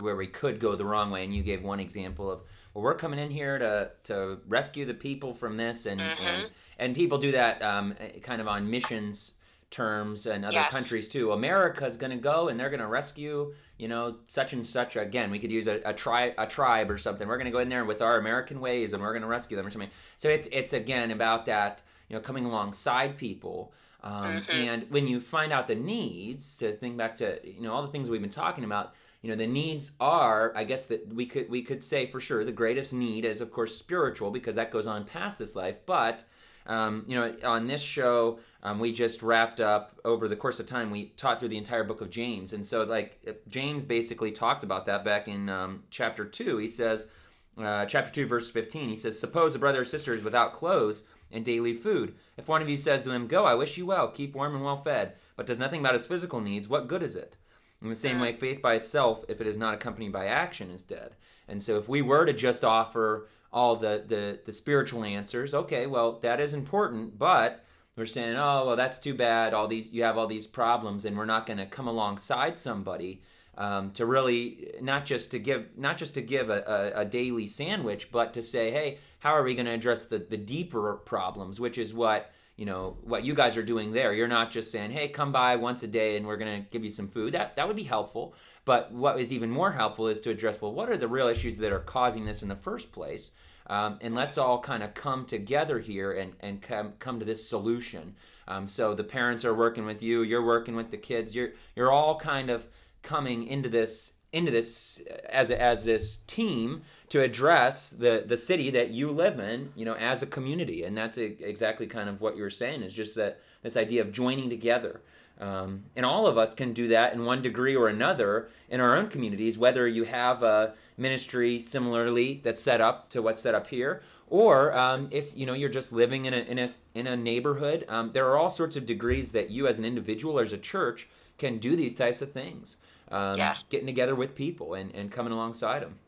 where 0.00 0.16
we 0.16 0.26
could 0.26 0.60
go 0.60 0.76
the 0.76 0.84
wrong 0.84 1.10
way. 1.10 1.24
And 1.24 1.34
you 1.34 1.42
gave 1.42 1.62
one 1.62 1.80
example 1.80 2.30
of 2.30 2.40
well, 2.72 2.84
we're 2.84 2.94
coming 2.94 3.18
in 3.18 3.30
here 3.30 3.58
to 3.58 3.90
to 4.04 4.38
rescue 4.46 4.84
the 4.84 4.94
people 4.94 5.34
from 5.34 5.56
this, 5.56 5.86
and 5.86 6.00
Mm-hmm. 6.00 6.26
and, 6.26 6.50
and 6.78 6.94
people 6.94 7.18
do 7.18 7.32
that 7.32 7.60
um, 7.62 7.94
kind 8.22 8.40
of 8.40 8.48
on 8.48 8.70
missions 8.70 9.32
terms 9.70 10.26
and 10.26 10.44
other 10.44 10.54
Yes. 10.54 10.70
countries 10.70 11.08
too. 11.08 11.32
America's 11.32 11.96
going 11.96 12.10
to 12.10 12.16
go 12.16 12.48
and 12.48 12.58
they're 12.58 12.70
going 12.70 12.80
to 12.80 12.86
rescue, 12.86 13.54
you 13.76 13.88
know, 13.88 14.16
such 14.26 14.52
and 14.52 14.66
such. 14.66 14.96
Again, 14.96 15.30
we 15.30 15.38
could 15.38 15.52
use 15.52 15.66
a, 15.68 15.80
a 15.84 15.92
tribe, 15.92 16.34
a 16.38 16.46
tribe 16.46 16.90
or 16.90 16.98
something. 16.98 17.28
We're 17.28 17.36
going 17.36 17.46
to 17.46 17.50
go 17.52 17.58
in 17.58 17.68
there 17.68 17.84
with 17.84 18.00
our 18.02 18.18
American 18.18 18.60
ways 18.60 18.92
and 18.92 19.02
we're 19.02 19.12
going 19.12 19.22
to 19.22 19.28
rescue 19.28 19.56
them 19.56 19.66
or 19.66 19.70
something. 19.70 19.90
So 20.16 20.28
it's 20.28 20.48
it's 20.52 20.72
again 20.72 21.10
about 21.10 21.46
that, 21.46 21.82
you 22.08 22.16
know, 22.16 22.20
coming 22.20 22.44
alongside 22.46 23.16
people. 23.18 23.72
Um, 24.02 24.42
Mhm. 24.42 24.54
And 24.54 24.90
when 24.90 25.06
you 25.06 25.20
find 25.20 25.52
out 25.52 25.68
the 25.68 25.74
needs, 25.74 26.56
to 26.58 26.72
think 26.72 26.96
back 26.96 27.16
to 27.16 27.38
you 27.44 27.60
know 27.62 27.72
all 27.72 27.82
the 27.82 27.88
things 27.92 28.08
we've 28.08 28.20
been 28.20 28.30
talking 28.30 28.64
about, 28.64 28.94
you 29.22 29.28
know, 29.30 29.36
the 29.36 29.46
needs 29.46 29.90
are, 30.00 30.52
I 30.56 30.64
guess 30.64 30.84
that 30.86 31.12
we 31.12 31.26
could 31.26 31.50
we 31.50 31.62
could 31.62 31.82
say 31.84 32.06
for 32.06 32.20
sure 32.20 32.44
the 32.44 32.52
greatest 32.52 32.92
need 32.94 33.24
is 33.24 33.40
of 33.40 33.50
course 33.50 33.76
spiritual 33.76 34.30
because 34.30 34.54
that 34.54 34.70
goes 34.70 34.86
on 34.86 35.04
past 35.04 35.38
this 35.38 35.54
life, 35.56 35.80
but 35.84 36.24
um, 36.68 37.04
you 37.08 37.16
know, 37.16 37.34
on 37.44 37.66
this 37.66 37.82
show, 37.82 38.38
um, 38.62 38.78
we 38.78 38.92
just 38.92 39.22
wrapped 39.22 39.60
up 39.60 39.98
over 40.04 40.28
the 40.28 40.36
course 40.36 40.60
of 40.60 40.66
time. 40.66 40.90
We 40.90 41.06
taught 41.16 41.40
through 41.40 41.48
the 41.48 41.56
entire 41.56 41.84
book 41.84 42.00
of 42.00 42.10
James, 42.10 42.52
and 42.52 42.64
so 42.64 42.82
like 42.84 43.26
James 43.48 43.84
basically 43.84 44.30
talked 44.30 44.64
about 44.64 44.86
that 44.86 45.04
back 45.04 45.28
in 45.28 45.48
um, 45.48 45.84
chapter 45.90 46.24
two. 46.24 46.58
He 46.58 46.68
says, 46.68 47.08
uh, 47.56 47.86
chapter 47.86 48.12
two, 48.12 48.26
verse 48.26 48.50
fifteen. 48.50 48.88
He 48.88 48.96
says, 48.96 49.18
"Suppose 49.18 49.54
a 49.54 49.58
brother 49.58 49.80
or 49.80 49.84
sister 49.84 50.14
is 50.14 50.22
without 50.22 50.52
clothes 50.52 51.04
and 51.30 51.44
daily 51.44 51.74
food. 51.74 52.14
If 52.36 52.48
one 52.48 52.62
of 52.62 52.68
you 52.68 52.76
says 52.76 53.02
to 53.02 53.10
him, 53.10 53.26
Go, 53.26 53.44
I 53.44 53.54
wish 53.54 53.76
you 53.76 53.86
well, 53.86 54.08
keep 54.08 54.34
warm 54.34 54.54
and 54.54 54.64
well 54.64 54.76
fed, 54.78 55.14
but 55.36 55.46
does 55.46 55.58
nothing 55.58 55.80
about 55.80 55.92
his 55.92 56.06
physical 56.06 56.40
needs, 56.40 56.68
what 56.68 56.88
good 56.88 57.02
is 57.02 57.16
it?" 57.16 57.36
In 57.80 57.88
the 57.88 57.94
same 57.94 58.18
way, 58.18 58.32
faith 58.32 58.60
by 58.60 58.74
itself, 58.74 59.24
if 59.28 59.40
it 59.40 59.46
is 59.46 59.56
not 59.56 59.74
accompanied 59.74 60.12
by 60.12 60.26
action, 60.26 60.70
is 60.70 60.82
dead. 60.82 61.14
And 61.46 61.62
so, 61.62 61.78
if 61.78 61.88
we 61.88 62.02
were 62.02 62.26
to 62.26 62.32
just 62.32 62.64
offer 62.64 63.28
all 63.52 63.76
the, 63.76 64.04
the, 64.06 64.38
the 64.44 64.52
spiritual 64.52 65.04
answers, 65.04 65.54
okay, 65.54 65.86
well, 65.86 66.18
that 66.20 66.40
is 66.40 66.54
important, 66.54 67.18
but 67.18 67.64
we're 67.96 68.06
saying, 68.06 68.36
oh, 68.36 68.66
well, 68.66 68.76
that's 68.76 68.98
too 68.98 69.14
bad. 69.14 69.54
All 69.54 69.66
these, 69.66 69.92
you 69.92 70.04
have 70.04 70.16
all 70.16 70.26
these 70.26 70.46
problems, 70.46 71.04
and 71.04 71.16
we're 71.16 71.24
not 71.24 71.46
going 71.46 71.58
to 71.58 71.66
come 71.66 71.88
alongside 71.88 72.58
somebody 72.58 73.22
um, 73.58 73.90
to 73.92 74.06
really 74.06 74.72
not 74.80 75.04
just 75.04 75.32
to 75.32 75.38
give 75.40 75.76
not 75.76 75.98
just 75.98 76.14
to 76.14 76.22
give 76.22 76.48
a, 76.48 76.92
a, 76.94 77.00
a 77.00 77.04
daily 77.04 77.46
sandwich, 77.46 78.12
but 78.12 78.32
to 78.34 78.40
say, 78.40 78.70
hey, 78.70 78.98
how 79.18 79.32
are 79.32 79.42
we 79.42 79.54
going 79.54 79.66
to 79.66 79.72
address 79.72 80.04
the, 80.04 80.18
the 80.18 80.36
deeper 80.36 80.94
problems, 80.94 81.58
which 81.58 81.76
is 81.76 81.92
what 81.92 82.30
you 82.58 82.66
know 82.66 82.96
what 83.04 83.24
you 83.24 83.34
guys 83.34 83.56
are 83.56 83.62
doing 83.62 83.92
there. 83.92 84.12
You're 84.12 84.26
not 84.26 84.50
just 84.50 84.72
saying, 84.72 84.90
hey, 84.90 85.08
come 85.08 85.30
by 85.30 85.54
once 85.56 85.84
a 85.84 85.86
day 85.86 86.16
and 86.16 86.26
we're 86.26 86.36
going 86.36 86.60
to 86.62 86.68
give 86.70 86.84
you 86.84 86.90
some 86.90 87.06
food. 87.06 87.32
That 87.32 87.54
that 87.56 87.68
would 87.68 87.76
be 87.76 87.84
helpful. 87.84 88.34
But 88.64 88.92
what 88.92 89.18
is 89.18 89.32
even 89.32 89.48
more 89.48 89.70
helpful 89.70 90.08
is 90.08 90.20
to 90.22 90.30
address, 90.30 90.60
well, 90.60 90.72
what 90.72 90.90
are 90.90 90.96
the 90.96 91.08
real 91.08 91.28
issues 91.28 91.56
that 91.58 91.72
are 91.72 91.78
causing 91.78 92.26
this 92.26 92.42
in 92.42 92.48
the 92.48 92.56
first 92.56 92.92
place? 92.92 93.30
Um, 93.68 93.98
and 94.00 94.14
let's 94.14 94.38
all 94.38 94.60
kind 94.60 94.82
of 94.82 94.92
come 94.92 95.24
together 95.24 95.78
here 95.78 96.12
and, 96.12 96.32
and 96.40 96.60
come, 96.60 96.94
come 96.98 97.20
to 97.20 97.24
this 97.24 97.48
solution. 97.48 98.14
Um, 98.48 98.66
so 98.66 98.92
the 98.92 99.04
parents 99.04 99.44
are 99.44 99.54
working 99.54 99.86
with 99.86 100.02
you, 100.02 100.22
you're 100.22 100.44
working 100.44 100.74
with 100.74 100.90
the 100.90 100.96
kids, 100.96 101.34
you're, 101.34 101.52
you're 101.76 101.92
all 101.92 102.18
kind 102.18 102.50
of 102.50 102.66
coming 103.02 103.46
into 103.46 103.68
this 103.68 104.14
into 104.32 104.50
this 104.50 105.00
as 105.28 105.50
as 105.50 105.84
this 105.84 106.18
team 106.26 106.82
to 107.08 107.22
address 107.22 107.90
the 107.90 108.24
the 108.26 108.36
city 108.36 108.70
that 108.70 108.90
you 108.90 109.10
live 109.10 109.38
in 109.38 109.72
you 109.74 109.84
know 109.84 109.94
as 109.94 110.22
a 110.22 110.26
community. 110.26 110.84
And 110.84 110.96
that's 110.96 111.18
e- 111.18 111.36
exactly 111.40 111.86
kind 111.86 112.08
of 112.08 112.20
what 112.20 112.36
you 112.36 112.42
were 112.42 112.50
saying 112.50 112.82
is 112.82 112.92
just 112.92 113.14
that 113.16 113.40
this 113.62 113.76
idea 113.76 114.02
of 114.02 114.12
joining 114.12 114.50
together. 114.50 115.00
Um, 115.40 115.84
and 115.94 116.04
all 116.04 116.26
of 116.26 116.36
us 116.36 116.52
can 116.52 116.72
do 116.72 116.88
that 116.88 117.12
in 117.12 117.24
one 117.24 117.42
degree 117.42 117.76
or 117.76 117.88
another 117.88 118.48
in 118.68 118.80
our 118.80 118.96
own 118.96 119.08
communities 119.08 119.56
whether 119.56 119.86
you 119.86 120.02
have 120.02 120.42
a 120.42 120.74
ministry 120.96 121.60
similarly 121.60 122.40
that's 122.42 122.60
set 122.60 122.80
up 122.80 123.08
to 123.10 123.22
what's 123.22 123.40
set 123.40 123.54
up 123.54 123.68
here 123.68 124.02
or 124.26 124.76
um, 124.76 125.06
if 125.12 125.30
you 125.36 125.46
know 125.46 125.52
you're 125.52 125.68
just 125.68 125.92
living 125.92 126.24
in 126.24 126.34
a 126.34 126.38
in 126.38 126.58
a 126.58 126.70
in 126.94 127.06
a 127.06 127.16
neighborhood 127.16 127.84
um, 127.88 128.10
there 128.12 128.26
are 128.26 128.36
all 128.36 128.50
sorts 128.50 128.74
of 128.74 128.84
degrees 128.84 129.28
that 129.30 129.48
you 129.48 129.68
as 129.68 129.78
an 129.78 129.84
individual 129.84 130.40
or 130.40 130.42
as 130.42 130.52
a 130.52 130.58
church 130.58 131.08
can 131.38 131.58
do 131.58 131.76
these 131.76 131.94
types 131.94 132.20
of 132.20 132.32
things 132.32 132.76
um, 133.10 133.36
Yeah. 133.38 133.56
getting 133.70 133.86
together 133.86 134.14
with 134.14 134.34
people 134.34 134.74
and, 134.74 134.94
and 134.94 135.10
coming 135.10 135.32
alongside 135.32 135.82
them 135.82 135.98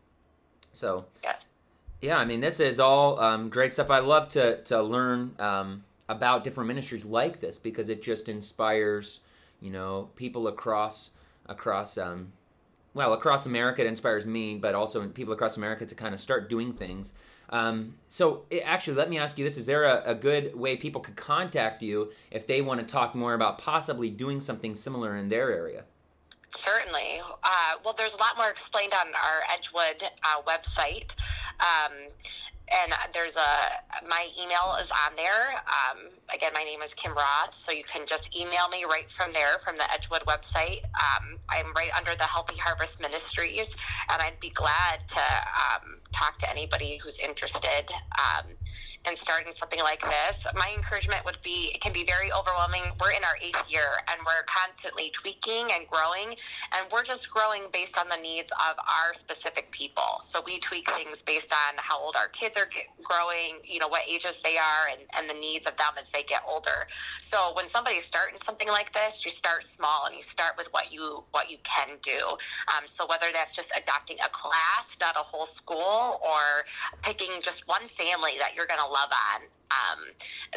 so 0.72 1.07
Yeah. 1.24 1.36
yeah 2.01 2.18
i 2.18 2.24
mean 2.24 2.40
this 2.40 2.61
is 2.61 2.78
all 2.80 3.18
um, 3.20 3.48
great 3.48 3.72
stuff. 3.72 3.90
I 3.90 3.98
love 4.01 4.28
to, 4.30 4.62
to 4.64 4.82
learn 4.82 5.34
um, 5.38 5.84
about 6.09 6.44
different 6.44 6.68
ministries 6.68 7.05
like 7.05 7.40
this 7.40 7.59
because 7.59 7.88
it 7.88 8.03
just 8.03 8.28
inspires 8.28 9.20
you 9.61 9.70
know 9.70 10.11
people 10.16 10.48
across 10.48 11.11
across 11.46 11.96
um, 11.98 12.32
well 12.94 13.12
across 13.12 13.46
america 13.46 13.80
it 13.82 13.86
inspires 13.86 14.26
me 14.26 14.57
but 14.57 14.74
also 14.74 15.07
people 15.09 15.32
across 15.32 15.57
america 15.57 15.86
to 15.86 15.94
kind 15.94 16.14
of 16.14 16.20
start 16.20 16.48
doing 16.51 16.72
things. 16.72 17.12
Um, 17.53 17.94
so 18.07 18.44
it, 18.48 18.62
actually 18.64 18.94
let 18.96 19.11
me 19.11 19.18
ask 19.18 19.36
you 19.36 19.44
this. 19.44 19.57
Is 19.57 19.66
there 19.66 19.82
a, 19.82 20.03
a 20.12 20.14
good 20.14 20.55
way 20.55 20.76
people 20.76 21.01
could 21.01 21.16
contact 21.16 21.82
you 21.82 22.12
if 22.30 22.46
they 22.46 22.62
want 22.62 22.78
to 22.78 22.86
talk 22.86 23.16
more 23.16 23.34
about 23.34 23.59
possibly 23.59 24.09
doing 24.09 24.38
something 24.40 24.76
similar 24.76 25.16
in 25.16 25.28
their 25.28 25.51
area 25.53 25.82
Certainly. 26.51 27.20
Uh, 27.42 27.74
well, 27.84 27.94
there's 27.96 28.14
a 28.14 28.18
lot 28.18 28.36
more 28.36 28.51
explained 28.51 28.92
on 28.92 29.09
our 29.09 29.40
Edgewood 29.55 30.03
uh, 30.24 30.42
website. 30.42 31.14
Um, 31.61 31.92
and 32.70 32.92
there's 33.12 33.36
a, 33.36 34.07
my 34.09 34.28
email 34.40 34.76
is 34.80 34.90
on 34.90 35.16
there. 35.16 35.55
Um, 35.66 36.09
again, 36.32 36.53
my 36.55 36.62
name 36.62 36.82
is 36.82 36.94
Kim 36.94 37.12
Roth, 37.12 37.53
so 37.53 37.72
you 37.72 37.82
can 37.82 38.07
just 38.07 38.36
email 38.36 38.68
me 38.70 38.84
right 38.84 39.11
from 39.11 39.32
there, 39.32 39.59
from 39.64 39.76
the 39.76 39.82
Edgewood 39.92 40.22
website. 40.22 40.84
Um, 40.94 41.38
I'm 41.48 41.72
right 41.74 41.90
under 41.96 42.14
the 42.14 42.24
Healthy 42.24 42.57
Harvest 42.59 43.01
Ministries, 43.01 43.76
and 44.12 44.22
I'd 44.22 44.38
be 44.38 44.51
glad 44.51 45.03
to 45.09 45.20
um, 45.20 45.96
talk 46.12 46.38
to 46.38 46.51
anybody 46.51 46.98
who's 47.03 47.18
interested 47.18 47.90
in 49.09 49.16
starting 49.16 49.53
something 49.53 49.80
like 49.80 50.01
this. 50.01 50.46
My 50.55 50.72
encouragement 50.76 51.24
would 51.24 51.38
be 51.42 51.72
it 51.74 51.80
can 51.80 51.92
be 51.92 52.05
very 52.05 52.30
overwhelming. 52.32 52.82
We're 53.01 53.12
in 53.12 53.24
our 53.24 53.36
eighth 53.40 53.64
year, 53.68 53.96
and 54.11 54.20
we're 54.26 54.44
constantly 54.44 55.11
tweaking 55.11 55.68
and 55.72 55.86
growing, 55.88 56.36
and 56.76 56.82
we're 56.92 57.05
just 57.05 57.30
growing 57.30 57.62
based 57.72 57.98
on 57.98 58.09
the 58.09 58.20
needs 58.20 58.53
of 58.53 58.76
our 58.78 59.14
specific 59.14 59.70
people. 59.72 60.20
So 60.20 60.42
we 60.44 60.59
tweak 60.59 60.90
things 60.90 61.22
based 61.22 61.53
on 61.53 61.74
how 61.78 61.98
old 61.98 62.14
our 62.16 62.28
kids 62.28 62.59
are 62.59 62.68
growing, 63.03 63.61
you 63.64 63.78
know, 63.78 63.88
what 63.88 64.03
ages 64.09 64.42
they 64.42 64.59
are, 64.59 64.92
and, 64.92 65.01
and 65.16 65.30
the 65.30 65.40
needs 65.40 65.66
of 65.66 65.76
them 65.76 65.96
as 65.98 66.11
they 66.11 66.22
get 66.22 66.42
older. 66.48 66.86
So 67.22 67.38
when 67.55 67.68
somebody's 67.68 68.05
starting 68.05 68.38
something 68.44 68.68
like 68.68 68.92
this, 68.92 69.24
you 69.24 69.30
start 69.30 69.64
small 69.64 70.07
and 70.07 70.14
you 70.14 70.22
start 70.22 70.55
with 70.59 70.68
what 70.72 70.92
you 70.92 71.24
what 71.30 71.51
you 71.51 71.57
can 71.64 71.96
do. 72.03 72.18
Um, 72.76 72.84
so 72.86 73.07
whether 73.07 73.26
that's 73.32 73.53
just 73.53 73.72
adopting 73.76 74.18
a 74.24 74.28
class, 74.28 74.96
not 75.01 75.16
a 75.16 75.24
whole 75.24 75.46
school, 75.46 76.20
or 76.22 76.64
picking 77.03 77.40
just 77.40 77.66
one 77.66 77.86
family 77.88 78.32
that 78.38 78.55
you're 78.55 78.66
going 78.66 78.80
to 78.80 78.89
love 78.91 79.11
on. 79.11 79.43
Um, 79.70 80.01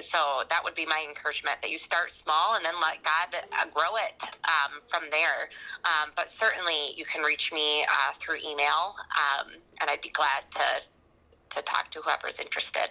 so 0.02 0.42
that 0.50 0.64
would 0.64 0.74
be 0.74 0.86
my 0.88 1.06
encouragement 1.08 1.58
that 1.62 1.70
you 1.70 1.78
start 1.78 2.12
small 2.12 2.56
and 2.56 2.66
then 2.66 2.74
let 2.82 3.04
God 3.04 3.40
uh, 3.54 3.66
grow 3.72 3.96
it 3.98 4.24
um, 4.46 4.80
from 4.90 5.04
there. 5.12 5.50
Um, 5.86 6.12
but 6.16 6.30
certainly 6.30 6.94
you 6.96 7.06
can 7.06 7.22
reach 7.22 7.54
me 7.54 7.84
uh, 7.84 8.14
through 8.20 8.38
email, 8.38 8.96
um, 9.14 9.54
and 9.80 9.90
I'd 9.90 10.02
be 10.02 10.10
glad 10.10 10.44
to 10.52 10.90
to 11.56 11.62
talk 11.62 11.92
to 11.92 12.00
whoever's 12.00 12.40
interested. 12.40 12.90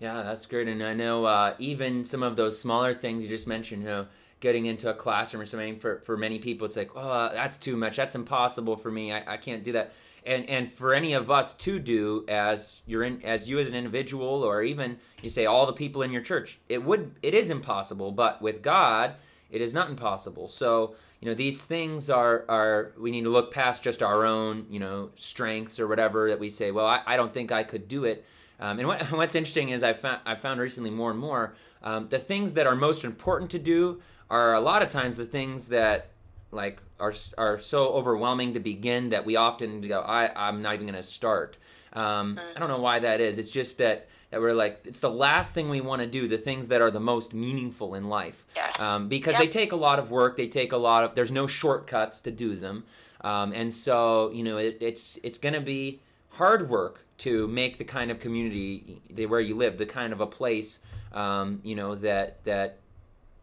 Yeah, 0.00 0.22
that's 0.22 0.46
great. 0.46 0.66
And 0.66 0.82
I 0.82 0.94
know 0.94 1.26
uh, 1.26 1.54
even 1.58 2.04
some 2.04 2.22
of 2.22 2.36
those 2.36 2.58
smaller 2.58 2.94
things 2.94 3.22
you 3.22 3.28
just 3.28 3.46
mentioned, 3.46 3.82
you 3.82 3.88
know, 3.88 4.06
getting 4.40 4.66
into 4.66 4.90
a 4.90 4.94
classroom 4.94 5.42
or 5.42 5.46
something, 5.46 5.78
for, 5.78 6.00
for 6.00 6.16
many 6.16 6.38
people, 6.38 6.64
it's 6.64 6.76
like, 6.76 6.90
oh, 6.96 7.30
that's 7.32 7.56
too 7.56 7.76
much. 7.76 7.96
That's 7.96 8.14
impossible 8.14 8.76
for 8.76 8.90
me. 8.90 9.12
I, 9.12 9.34
I 9.34 9.36
can't 9.36 9.62
do 9.62 9.72
that. 9.72 9.92
And 10.24 10.48
and 10.48 10.70
for 10.70 10.94
any 10.94 11.14
of 11.14 11.30
us 11.30 11.54
to 11.54 11.78
do 11.78 12.24
as 12.28 12.82
you're 12.86 13.02
in 13.02 13.22
as 13.22 13.48
you 13.48 13.58
as 13.58 13.68
an 13.68 13.74
individual 13.74 14.42
or 14.42 14.62
even 14.62 14.98
you 15.22 15.30
say 15.30 15.46
all 15.46 15.66
the 15.66 15.72
people 15.72 16.02
in 16.02 16.12
your 16.12 16.22
church, 16.22 16.60
it 16.68 16.82
would 16.84 17.14
it 17.22 17.34
is 17.34 17.50
impossible. 17.50 18.12
But 18.12 18.40
with 18.40 18.62
God, 18.62 19.14
it 19.50 19.60
is 19.60 19.74
not 19.74 19.88
impossible. 19.90 20.48
So 20.48 20.94
you 21.20 21.28
know 21.28 21.34
these 21.34 21.64
things 21.64 22.10
are 22.10 22.44
are 22.48 22.92
we 22.98 23.10
need 23.10 23.24
to 23.24 23.30
look 23.30 23.52
past 23.52 23.82
just 23.82 24.02
our 24.02 24.24
own 24.24 24.66
you 24.70 24.80
know 24.80 25.10
strengths 25.16 25.80
or 25.80 25.88
whatever 25.88 26.28
that 26.28 26.38
we 26.38 26.50
say. 26.50 26.70
Well, 26.70 26.86
I, 26.86 27.02
I 27.06 27.16
don't 27.16 27.34
think 27.34 27.50
I 27.52 27.62
could 27.62 27.88
do 27.88 28.04
it. 28.04 28.24
Um, 28.60 28.78
and 28.78 28.86
what, 28.86 29.02
what's 29.12 29.34
interesting 29.34 29.70
is 29.70 29.82
I 29.82 29.92
found 29.92 30.20
I 30.24 30.36
found 30.36 30.60
recently 30.60 30.90
more 30.90 31.10
and 31.10 31.18
more 31.18 31.54
um, 31.82 32.08
the 32.08 32.18
things 32.18 32.52
that 32.54 32.66
are 32.66 32.76
most 32.76 33.04
important 33.04 33.50
to 33.52 33.58
do 33.58 34.00
are 34.30 34.54
a 34.54 34.60
lot 34.60 34.82
of 34.82 34.88
times 34.88 35.16
the 35.16 35.26
things 35.26 35.66
that 35.68 36.11
like 36.52 36.80
are 37.00 37.14
are 37.38 37.58
so 37.58 37.88
overwhelming 37.88 38.54
to 38.54 38.60
begin 38.60 39.08
that 39.08 39.24
we 39.26 39.36
often 39.36 39.80
go 39.80 40.00
I 40.00 40.30
I'm 40.36 40.62
not 40.62 40.74
even 40.74 40.86
going 40.86 40.94
to 40.96 41.02
start. 41.02 41.56
Um, 41.94 42.38
I 42.54 42.58
don't 42.58 42.68
know 42.68 42.78
why 42.80 43.00
that 43.00 43.20
is. 43.20 43.38
It's 43.38 43.50
just 43.50 43.78
that 43.78 44.08
that 44.30 44.40
we're 44.40 44.54
like 44.54 44.82
it's 44.84 45.00
the 45.00 45.10
last 45.10 45.54
thing 45.54 45.68
we 45.68 45.80
want 45.80 46.00
to 46.02 46.06
do. 46.06 46.28
The 46.28 46.38
things 46.38 46.68
that 46.68 46.80
are 46.80 46.90
the 46.90 47.00
most 47.00 47.34
meaningful 47.34 47.94
in 47.94 48.08
life 48.08 48.44
Yes. 48.54 48.78
um, 48.80 49.08
because 49.08 49.32
Yep. 49.32 49.40
they 49.40 49.48
take 49.48 49.72
a 49.72 49.76
lot 49.76 49.98
of 49.98 50.10
work. 50.10 50.36
They 50.36 50.48
take 50.48 50.72
a 50.72 50.76
lot 50.76 51.04
of. 51.04 51.14
There's 51.14 51.32
no 51.32 51.46
shortcuts 51.46 52.20
to 52.22 52.30
do 52.30 52.54
them, 52.54 52.84
um, 53.22 53.52
and 53.52 53.72
so 53.72 54.30
you 54.32 54.42
know 54.42 54.58
it, 54.58 54.78
it's 54.80 55.18
it's 55.22 55.38
going 55.38 55.54
to 55.54 55.60
be 55.60 56.00
hard 56.30 56.68
work 56.70 57.04
to 57.18 57.46
make 57.48 57.76
the 57.78 57.84
kind 57.84 58.10
of 58.10 58.18
community 58.18 59.00
where 59.28 59.38
you 59.40 59.54
live, 59.54 59.76
the 59.78 59.86
kind 59.86 60.12
of 60.12 60.20
a 60.20 60.26
place, 60.26 60.80
um, 61.12 61.60
you 61.62 61.74
know 61.74 61.94
that 61.94 62.42
that 62.44 62.78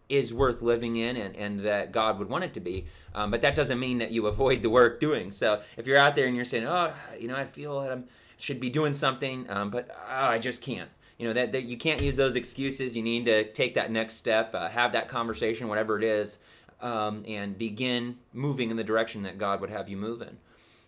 is 0.10 0.34
worth 0.34 0.62
living 0.62 0.98
in 0.98 1.16
and, 1.16 1.36
and 1.36 1.60
that 1.62 1.92
God 1.92 2.20
would 2.20 2.30
want 2.30 2.44
it 2.44 2.54
to 2.56 2.60
be. 2.60 2.86
Um, 3.14 3.32
but 3.32 3.42
that 3.42 3.56
doesn't 3.56 3.80
mean 3.80 4.00
that 4.00 4.12
you 4.12 4.28
avoid 4.28 4.62
the 4.64 4.70
work 4.70 5.00
doing. 5.00 5.32
So 5.32 5.62
if 5.78 5.88
you're 5.88 5.98
out 5.98 6.16
there 6.16 6.26
and 6.26 6.36
you're 6.36 6.46
saying, 6.46 6.66
oh, 6.66 6.94
you 7.18 7.28
know, 7.28 7.36
I 7.36 7.46
feel 7.46 7.80
that 7.82 7.92
I 7.92 8.02
should 8.38 8.60
be 8.60 8.70
doing 8.70 8.94
something, 8.94 9.50
um, 9.50 9.70
but 9.70 9.90
oh, 9.92 10.26
I 10.26 10.40
just 10.40 10.62
can't. 10.62 10.90
You 11.20 11.28
know 11.28 11.34
that, 11.34 11.52
that 11.52 11.64
you 11.64 11.76
can't 11.76 12.02
use 12.02 12.16
those 12.16 12.38
excuses. 12.38 12.96
You 12.96 13.04
need 13.04 13.26
to 13.26 13.52
take 13.52 13.74
that 13.74 13.92
next 13.92 14.16
step, 14.16 14.56
uh, 14.56 14.70
have 14.70 14.94
that 14.94 15.10
conversation, 15.10 15.68
whatever 15.68 15.98
it 15.98 16.04
is, 16.04 16.40
um, 16.82 17.24
and 17.28 17.58
begin 17.58 18.18
moving 18.34 18.72
in 18.72 18.78
the 18.78 18.86
direction 18.86 19.24
that 19.24 19.38
God 19.38 19.60
would 19.60 19.70
have 19.70 19.90
you 19.90 19.98
move 19.98 20.22
in. 20.22 20.38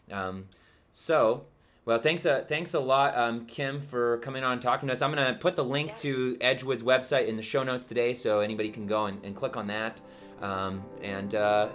Um, 0.10 0.46
so, 0.94 1.46
well, 1.86 2.00
thanks, 2.00 2.26
uh, 2.26 2.46
thanks 2.48 2.74
a 2.74 2.80
lot, 2.80 3.18
um, 3.18 3.46
Kim, 3.46 3.82
for 3.82 4.18
coming 4.20 4.44
on 4.44 4.54
and 4.54 4.62
talking 4.62 4.88
to 4.88 4.94
us. 4.94 5.02
I'm 5.02 5.14
going 5.14 5.26
to 5.34 5.40
put 5.40 5.56
the 5.56 5.64
link 5.64 5.90
Yes. 5.90 6.02
to 6.04 6.38
Edgewood's 6.42 6.84
website 6.84 7.28
in 7.28 7.36
the 7.38 7.44
show 7.44 7.64
notes 7.64 7.88
today, 7.88 8.14
so 8.14 8.40
anybody 8.40 8.70
can 8.70 8.86
go 8.88 9.06
and, 9.08 9.24
and 9.26 9.36
click 9.36 9.58
on 9.58 9.68
that. 9.68 10.00
Um, 10.42 10.84
and 11.02 11.34
uh, 11.36 11.70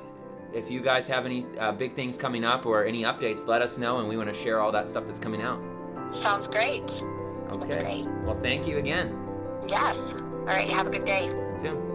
if 0.55 0.71
you 0.71 0.81
guys 0.81 1.07
have 1.09 1.27
any 1.27 1.45
uh, 1.59 1.73
big 1.73 1.95
things 1.95 2.17
coming 2.17 2.45
up 2.45 2.67
or 2.67 2.85
any 2.85 3.03
updates, 3.03 3.47
let 3.47 3.63
us 3.63 3.79
know, 3.79 3.99
and 3.99 4.09
we 4.09 4.17
want 4.17 4.29
to 4.29 4.35
share 4.35 4.61
all 4.61 4.73
that 4.73 4.89
stuff 4.89 5.07
that's 5.07 5.21
coming 5.21 5.43
out. 5.43 5.61
Sounds 6.13 6.47
great. 6.47 7.03
Okay. 7.51 7.83
great. 7.83 8.07
Well, 8.25 8.39
thank 8.39 8.67
you 8.67 8.79
again. 8.79 9.17
Yes. 9.69 10.15
All 10.15 10.45
right. 10.47 10.69
Have 10.69 10.87
a 10.87 10.91
good 10.91 11.05
day. 11.05 11.29
Tim. 11.59 11.86